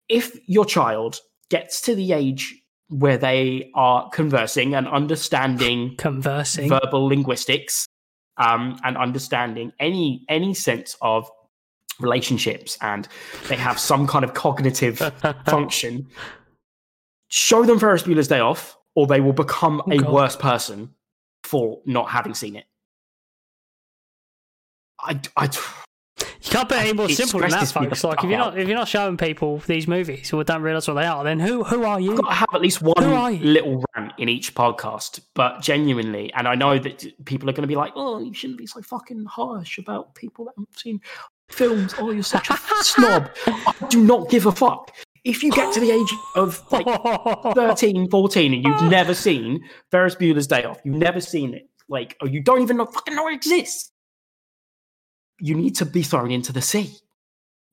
If 0.09 0.39
your 0.47 0.65
child 0.65 1.21
gets 1.51 1.81
to 1.83 1.95
the 1.95 2.13
age 2.13 2.62
where 2.93 3.16
they 3.18 3.70
are 3.74 4.09
conversing 4.11 4.74
and 4.74 4.86
understanding 4.86 5.97
Conversing. 5.97 6.68
verbal 6.68 7.07
linguistics 7.07 7.86
um, 8.36 8.78
and 8.84 8.97
understanding 8.97 9.72
any 9.80 10.24
any 10.28 10.53
sense 10.55 10.97
of 11.01 11.28
relationships 12.01 12.76
and 12.82 13.09
they 13.49 13.57
have 13.57 13.78
some 13.78 14.07
kind 14.07 14.24
of 14.24 14.34
cognitive 14.34 14.99
function 15.47 16.07
show 17.28 17.64
them 17.64 17.78
ferris 17.78 18.03
bueller's 18.03 18.28
day 18.28 18.40
off 18.40 18.76
or 18.95 19.07
they 19.07 19.20
will 19.20 19.32
become 19.32 19.80
a 19.90 19.95
Oh, 19.95 19.99
God. 20.01 20.12
worse 20.12 20.36
person 20.36 20.90
for 21.45 21.80
not 21.86 22.11
having 22.11 22.34
seen 22.34 22.57
it 22.57 22.64
I, 25.01 25.20
I, 25.36 25.49
You 26.43 26.51
can't 26.51 26.68
put 26.68 26.78
any 26.78 26.93
more 26.93 27.09
simple 27.09 27.38
than 27.38 27.51
that, 27.51 27.68
stresses 27.68 27.76
me 27.76 27.86
the 27.86 27.95
folks. 27.95 28.05
Like 28.05 28.24
if 28.24 28.30
you're 28.30 28.38
not 28.38 28.59
if 28.59 28.66
you're 28.66 28.76
not 28.76 28.88
showing 28.88 29.16
people 29.16 29.59
these 29.59 29.86
movies 29.86 30.28
who 30.28 30.43
don't 30.43 30.62
realise 30.62 30.88
what 30.88 30.95
they 30.95 31.07
are, 31.07 31.22
then 31.22 31.38
who 31.38 31.62
who 31.62 31.84
are 31.84 32.01
you? 32.01 32.12
I've 32.12 32.20
got 32.20 32.28
to 32.28 32.34
have 32.34 32.49
at 32.53 32.61
least 32.61 32.82
one 32.82 33.43
little 33.43 33.84
rant 33.95 34.12
in 34.18 34.28
each 34.28 34.53
podcast, 34.55 35.20
but 35.34 35.61
genuinely, 35.62 36.32
and 36.34 36.49
I 36.49 36.57
know 36.57 36.80
that 36.80 37.07
people 37.26 37.49
are 37.49 37.53
going 37.53 37.62
to 37.62 37.68
be 37.68 37.76
like, 37.76 37.93
"Oh, 37.95 38.18
you 38.18 38.34
shouldn't 38.34 38.59
be 38.59 38.66
so 38.66 38.82
fucking 38.82 39.24
harsh 39.26 39.78
about 39.78 40.16
people 40.16 40.47
that 40.47 40.55
haven't 40.57 40.78
seen 40.78 41.01
films. 41.49 41.95
Oh, 41.99 42.11
you're 42.11 42.24
such 42.24 42.51
a 42.51 42.57
snob." 42.82 43.30
I 43.47 43.74
do 43.88 44.03
not 44.03 44.28
give 44.28 44.47
a 44.47 44.53
fuck. 44.53 44.93
If 45.22 45.45
you 45.45 45.53
get 45.53 45.72
to 45.74 45.80
the 45.80 45.93
age 45.93 46.12
of 46.34 46.61
like 46.72 47.55
13, 47.55 48.11
14, 48.11 48.55
and 48.55 48.64
you've 48.64 48.82
never 48.90 49.14
seen 49.14 49.62
Ferris 49.93 50.16
Bueller's 50.16 50.49
Day 50.49 50.64
Off, 50.64 50.80
you've 50.84 50.97
never 50.97 51.20
seen 51.20 51.55
it, 51.55 51.68
like, 51.88 52.16
or 52.20 52.26
you 52.26 52.43
don't 52.43 52.62
even 52.62 52.78
know, 52.78 52.86
fucking 52.86 53.14
know 53.14 53.28
it 53.28 53.34
exists, 53.34 53.91
you 55.43 55.57
need 55.57 55.74
to 55.74 55.84
be 55.84 56.03
thrown 56.03 56.30
into 56.30 56.53
the 56.53 56.62
sea. 56.62 56.95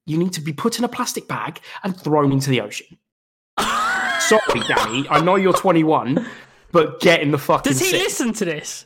You 0.08 0.18
need 0.18 0.34
to 0.34 0.42
be 0.42 0.52
put 0.52 0.80
in 0.80 0.84
a 0.84 0.88
plastic 0.90 1.28
bag 1.28 1.60
and 1.84 1.96
thrown 1.96 2.32
into 2.32 2.50
the 2.50 2.62
ocean. 2.62 2.98
Sorry, 3.60 4.62
Danny. 4.68 5.08
I 5.08 5.22
know 5.22 5.36
you're 5.36 5.54
21, 5.54 6.26
but 6.72 7.00
get 7.00 7.22
in 7.22 7.30
the 7.30 7.38
fucking 7.38 7.72
Does 7.72 7.80
he 7.80 7.92
sea. 7.92 8.00
listen 8.00 8.34
to 8.34 8.46
this? 8.46 8.86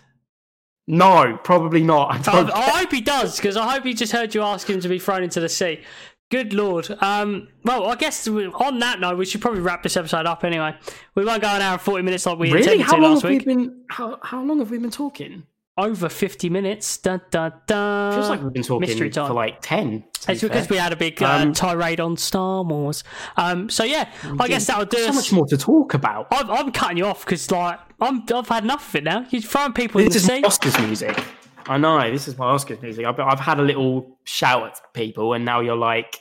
No, 0.86 1.40
probably 1.46 1.82
not. 1.82 2.12
I 2.12 2.18
I, 2.18 2.44
don't. 2.44 2.52
I 2.52 2.70
hope 2.80 2.92
he 2.92 3.00
does, 3.00 3.38
because 3.38 3.56
I 3.56 3.72
hope 3.72 3.86
he 3.86 3.94
just 3.94 4.12
heard 4.12 4.36
you 4.36 4.42
ask 4.42 4.70
him 4.70 4.82
to 4.82 4.90
be 4.90 5.00
thrown 5.00 5.24
into 5.24 5.40
the 5.40 5.48
sea. 5.48 5.82
Good 6.30 6.52
lord. 6.52 6.90
Um, 7.00 7.48
well, 7.64 7.86
I 7.88 7.96
guess 7.96 8.28
on 8.28 8.80
that 8.80 9.00
note, 9.00 9.18
we 9.18 9.26
should 9.26 9.40
probably 9.42 9.62
wrap 9.62 9.82
this 9.82 9.96
episode 9.96 10.26
up 10.26 10.44
anyway. 10.44 10.76
We 11.16 11.24
won't 11.24 11.42
go 11.42 11.48
an 11.48 11.62
hour 11.62 11.74
and 11.74 11.82
40 11.82 12.04
minutes 12.04 12.26
like 12.26 12.38
we 12.38 12.52
really? 12.52 12.64
intended 12.64 12.86
How 12.86 12.96
to 12.96 13.02
long 13.02 13.14
last 13.14 13.22
have 13.22 13.32
we 13.32 13.40
been? 13.40 13.86
How, 13.90 14.20
how 14.22 14.44
long 14.44 14.60
have 14.60 14.72
we 14.72 14.78
been 14.78 14.92
talking? 14.92 15.44
Over 15.76 16.08
50 16.08 16.50
minutes. 16.52 16.98
Dun, 16.98 17.20
dun, 17.32 17.52
dun. 17.66 18.14
Feels 18.14 18.30
like 18.30 18.44
we've 18.44 18.54
been 18.54 18.62
talking 18.62 18.88
mystery 18.88 19.10
time. 19.10 19.28
for 19.28 19.34
like 19.34 19.58
10. 19.62 20.04
to 20.22 20.28
be 20.28 20.34
It's 20.34 20.42
because 20.44 20.68
fair. 20.68 20.76
we 20.76 20.78
had 20.78 20.94
a 20.94 20.96
big 20.96 21.22
uh, 21.22 21.26
Um, 21.28 21.54
tirade 21.54 22.00
on 22.00 22.16
Star 22.16 22.64
Wars. 22.64 23.04
Um, 23.38 23.70
so 23.70 23.84
yeah, 23.84 24.12
I 24.40 24.48
guess 24.48 24.68
that'll 24.68 24.86
do 24.86 24.98
so 24.98 25.10
us. 25.10 25.16
much 25.16 25.32
more 25.34 25.48
to 25.48 25.58
talk 25.58 25.96
about. 25.96 26.28
I'm, 26.32 26.50
I'm 26.52 26.72
cutting 26.72 26.98
you 26.98 27.06
off 27.06 27.26
because 27.26 27.50
like 27.50 27.80
I'm 28.00 28.24
I've 28.34 28.48
had 28.50 28.64
enough 28.66 28.90
of 28.90 28.96
it 28.98 29.04
now. 29.04 29.26
You're 29.32 29.42
throwing 29.42 29.74
people 29.74 30.00
in 30.02 30.10
This 30.10 30.28
the 30.28 30.36
is. 30.36 30.44
Oscars 30.44 30.86
music. 30.86 31.24
I 31.68 31.78
know. 31.80 32.12
This 32.12 32.28
is 32.28 32.38
my 32.38 32.54
Oscars 32.54 32.82
music. 32.84 33.06
I've, 33.06 33.20
I've 33.20 33.40
had 33.40 33.58
a 33.60 33.64
little 33.64 34.18
shout 34.26 34.64
at 34.68 34.94
people, 34.94 35.34
and 35.34 35.44
now 35.44 35.62
you're 35.62 35.76
like, 35.78 36.20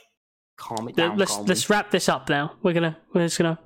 calm 0.57 0.87
it 0.89 0.95
down. 0.95 1.15
let's 1.17 1.37
let's 1.39 1.69
wrap 1.69 1.91
this 1.91 2.09
up 2.09 2.27
now. 2.27 2.53
We're 2.63 2.73
gonna 2.73 2.97
we're 3.13 3.25
just 3.25 3.37
gonna 3.37 3.59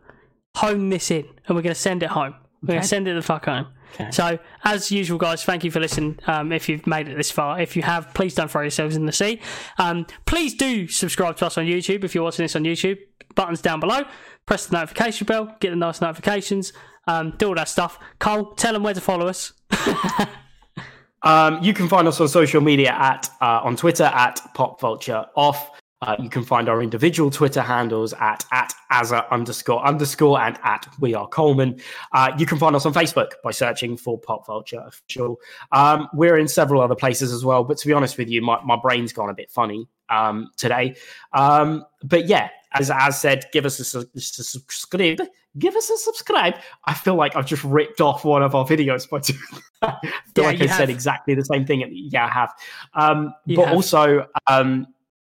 hone 0.55 0.89
this 0.89 1.11
in 1.11 1.25
and 1.47 1.55
we're 1.55 1.61
gonna 1.61 1.75
send 1.75 2.03
it 2.03 2.09
home. 2.09 2.35
We're 2.61 2.73
gonna 2.75 2.83
send 2.83 3.07
it 3.07 3.13
the 3.13 3.21
fuck 3.21 3.45
home. 3.45 3.67
Okay. 3.93 4.11
So 4.11 4.39
as 4.63 4.91
usual, 4.91 5.17
guys, 5.17 5.43
thank 5.43 5.63
you 5.63 5.71
for 5.71 5.79
listening. 5.79 6.19
Um, 6.27 6.51
if 6.51 6.69
you've 6.69 6.85
made 6.85 7.07
it 7.07 7.17
this 7.17 7.31
far, 7.31 7.59
if 7.59 7.75
you 7.75 7.81
have, 7.81 8.13
please 8.13 8.35
don't 8.35 8.49
throw 8.49 8.61
yourselves 8.61 8.95
in 8.95 9.05
the 9.05 9.11
sea. 9.11 9.41
Um, 9.77 10.05
please 10.25 10.53
do 10.53 10.87
subscribe 10.87 11.37
to 11.37 11.47
us 11.47 11.57
on 11.57 11.65
YouTube 11.65 12.03
if 12.03 12.13
you're 12.13 12.23
watching 12.23 12.43
this 12.43 12.55
on 12.55 12.63
YouTube. 12.63 12.99
Buttons 13.35 13.61
down 13.61 13.79
below. 13.79 14.03
Press 14.45 14.67
the 14.67 14.77
notification 14.77 15.25
bell. 15.25 15.55
Get 15.59 15.71
the 15.71 15.75
nice 15.75 16.01
notifications. 16.01 16.73
Um, 17.07 17.33
do 17.37 17.49
all 17.49 17.55
that 17.55 17.69
stuff. 17.69 17.99
Cole, 18.19 18.53
tell 18.55 18.73
them 18.73 18.83
where 18.83 18.93
to 18.93 19.01
follow 19.01 19.27
us. 19.27 19.53
Um, 21.23 21.61
you 21.63 21.73
can 21.73 21.87
find 21.87 22.07
us 22.07 22.21
on 22.21 22.27
social 22.27 22.61
media 22.61 22.91
at 22.91 23.29
uh, 23.41 23.61
on 23.63 23.75
Twitter 23.75 24.05
at 24.05 24.39
Pop 24.53 24.79
Vulture 24.79 25.25
Off. 25.35 25.71
Uh, 26.01 26.15
you 26.19 26.29
can 26.29 26.43
find 26.43 26.69
our 26.69 26.81
individual 26.83 27.31
Twitter 27.31 27.61
handles 27.61 28.13
at 28.13 28.45
at 28.51 28.71
Azza 28.91 29.27
underscore 29.31 29.83
underscore 29.85 30.39
and 30.39 30.59
at 30.63 30.87
We 30.99 31.15
Are 31.15 31.27
Coleman. 31.27 31.79
Uh, 32.11 32.31
you 32.37 32.45
can 32.45 32.59
find 32.59 32.75
us 32.75 32.85
on 32.85 32.93
Facebook 32.93 33.31
by 33.43 33.51
searching 33.51 33.97
for 33.97 34.19
Pop 34.19 34.45
Vulture 34.45 34.83
Official. 34.85 35.39
Um, 35.71 36.07
we're 36.13 36.37
in 36.37 36.47
several 36.47 36.81
other 36.81 36.95
places 36.95 37.33
as 37.33 37.43
well, 37.43 37.63
but 37.63 37.77
to 37.79 37.87
be 37.87 37.93
honest 37.93 38.17
with 38.17 38.29
you, 38.29 38.41
my, 38.43 38.59
my 38.63 38.75
brain's 38.75 39.11
gone 39.11 39.29
a 39.29 39.33
bit 39.33 39.49
funny 39.49 39.87
um, 40.09 40.51
today. 40.55 40.95
Um, 41.33 41.83
but 42.03 42.27
yeah, 42.27 42.49
as 42.73 42.91
as 42.91 43.19
said, 43.19 43.45
give 43.51 43.65
us 43.65 43.95
a, 43.95 43.99
a, 43.99 44.19
subscribe. 44.19 45.19
Give 45.57 45.75
us 45.75 45.89
a 45.89 45.97
subscribe. 45.97 46.55
I 46.85 46.93
feel 46.93 47.15
like 47.15 47.35
I've 47.35 47.47
just 47.47 47.63
ripped 47.63 48.01
off 48.01 48.23
one 48.23 48.43
of 48.43 48.53
our 48.53 48.65
videos 48.65 49.09
by 49.09 49.19
doing 49.19 49.39
that. 49.81 49.97
I 50.03 50.09
feel 50.35 50.43
Yeah, 50.43 50.49
like 50.51 50.61
I 50.61 50.67
have. 50.67 50.77
said 50.77 50.89
exactly 50.91 51.33
the 51.33 51.45
same 51.45 51.65
thing. 51.65 51.83
Yeah, 51.91 52.25
I 52.25 52.29
have. 52.29 52.53
Um, 52.93 53.33
but 53.47 53.65
have. 53.65 53.73
also, 53.73 54.27
um, 54.45 54.85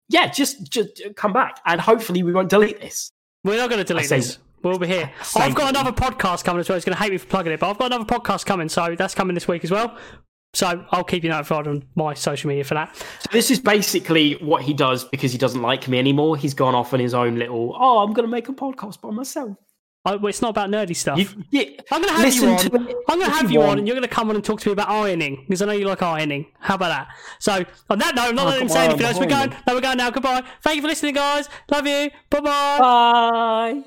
yeah, 0.09 0.27
just 0.27 0.69
just 0.69 1.01
come 1.15 1.33
back 1.33 1.59
and 1.65 1.79
hopefully 1.81 2.23
we 2.23 2.33
won't 2.33 2.49
delete 2.49 2.79
this. 2.79 3.11
We're 3.43 3.57
not 3.57 3.69
going 3.69 3.79
to 3.79 3.85
delete 3.85 4.11
I 4.11 4.17
this. 4.17 4.39
We'll 4.63 4.79
be 4.79 4.87
here. 4.87 5.11
I've 5.35 5.55
got 5.55 5.69
another 5.69 5.91
podcast 5.91 6.43
coming 6.43 6.59
as 6.59 6.67
well. 6.67 6.75
It's 6.75 6.85
going 6.85 6.95
to 6.95 7.01
hate 7.01 7.11
me 7.11 7.17
for 7.17 7.27
plugging 7.27 7.53
it, 7.53 7.59
but 7.59 7.69
I've 7.69 7.77
got 7.77 7.85
another 7.87 8.05
podcast 8.05 8.45
coming, 8.45 8.67
so 8.69 8.95
that's 8.97 9.13
coming 9.13 9.35
this 9.35 9.47
week 9.47 9.63
as 9.63 9.71
well. 9.71 9.97
So 10.53 10.85
I'll 10.91 11.03
keep 11.03 11.23
you 11.23 11.29
notified 11.29 11.67
on 11.67 11.83
my 11.95 12.13
social 12.15 12.47
media 12.47 12.63
for 12.63 12.73
that. 12.73 12.95
So 12.95 13.29
this 13.31 13.51
is 13.51 13.59
basically 13.59 14.33
what 14.35 14.63
he 14.63 14.73
does 14.73 15.03
because 15.03 15.31
he 15.31 15.37
doesn't 15.37 15.61
like 15.61 15.87
me 15.87 15.99
anymore. 15.99 16.35
He's 16.35 16.55
gone 16.55 16.73
off 16.73 16.93
on 16.93 16.99
his 16.99 17.13
own 17.13 17.35
little. 17.35 17.75
Oh, 17.77 17.99
I'm 17.99 18.13
going 18.13 18.25
to 18.25 18.31
make 18.31 18.49
a 18.49 18.53
podcast 18.53 18.99
by 19.01 19.11
myself. 19.11 19.55
I, 20.07 20.15
well, 20.15 20.27
it's 20.29 20.41
not 20.41 20.49
about 20.49 20.69
nerdy 20.69 20.95
stuff. 20.95 21.19
You, 21.19 21.27
yeah, 21.51 21.63
I'm 21.91 22.01
going 22.01 22.13
to 22.15 22.21
have 22.21 22.33
you 22.33 22.47
on. 22.49 22.57
to 22.59 22.95
I'm 23.09 23.19
going 23.19 23.29
to 23.31 23.37
have 23.37 23.51
you 23.51 23.61
you 23.61 23.65
on, 23.67 23.77
and 23.77 23.87
you're 23.87 23.95
going 23.95 24.07
to 24.07 24.13
come 24.13 24.29
on 24.29 24.35
and 24.35 24.43
talk 24.43 24.59
to 24.61 24.69
me 24.69 24.73
about 24.73 24.89
ironing 24.89 25.43
because 25.47 25.61
I 25.61 25.65
know 25.65 25.73
you 25.73 25.85
like 25.87 26.01
ironing. 26.01 26.45
How 26.59 26.75
about 26.75 26.89
that? 26.89 27.07
So 27.39 27.63
on 27.89 27.99
that 27.99 28.15
note, 28.15 28.29
I'm 28.29 28.35
not 28.35 28.45
Oh, 28.47 28.49
letting 28.49 28.63
him 28.63 28.69
say 28.69 28.85
anything 28.85 29.05
else. 29.05 29.19
We're 29.19 29.25
going. 29.27 29.49
behind 29.49 29.63
No, 29.67 29.75
we're 29.75 29.81
going 29.81 29.97
now. 29.97 30.09
Goodbye. 30.09 30.43
Thank 30.61 30.77
you 30.77 30.81
for 30.81 30.87
listening, 30.87 31.15
guys. 31.15 31.49
Love 31.69 31.85
you. 31.85 32.09
Bye 32.29 32.39
bye. 32.39 32.77
Bye. 32.79 33.83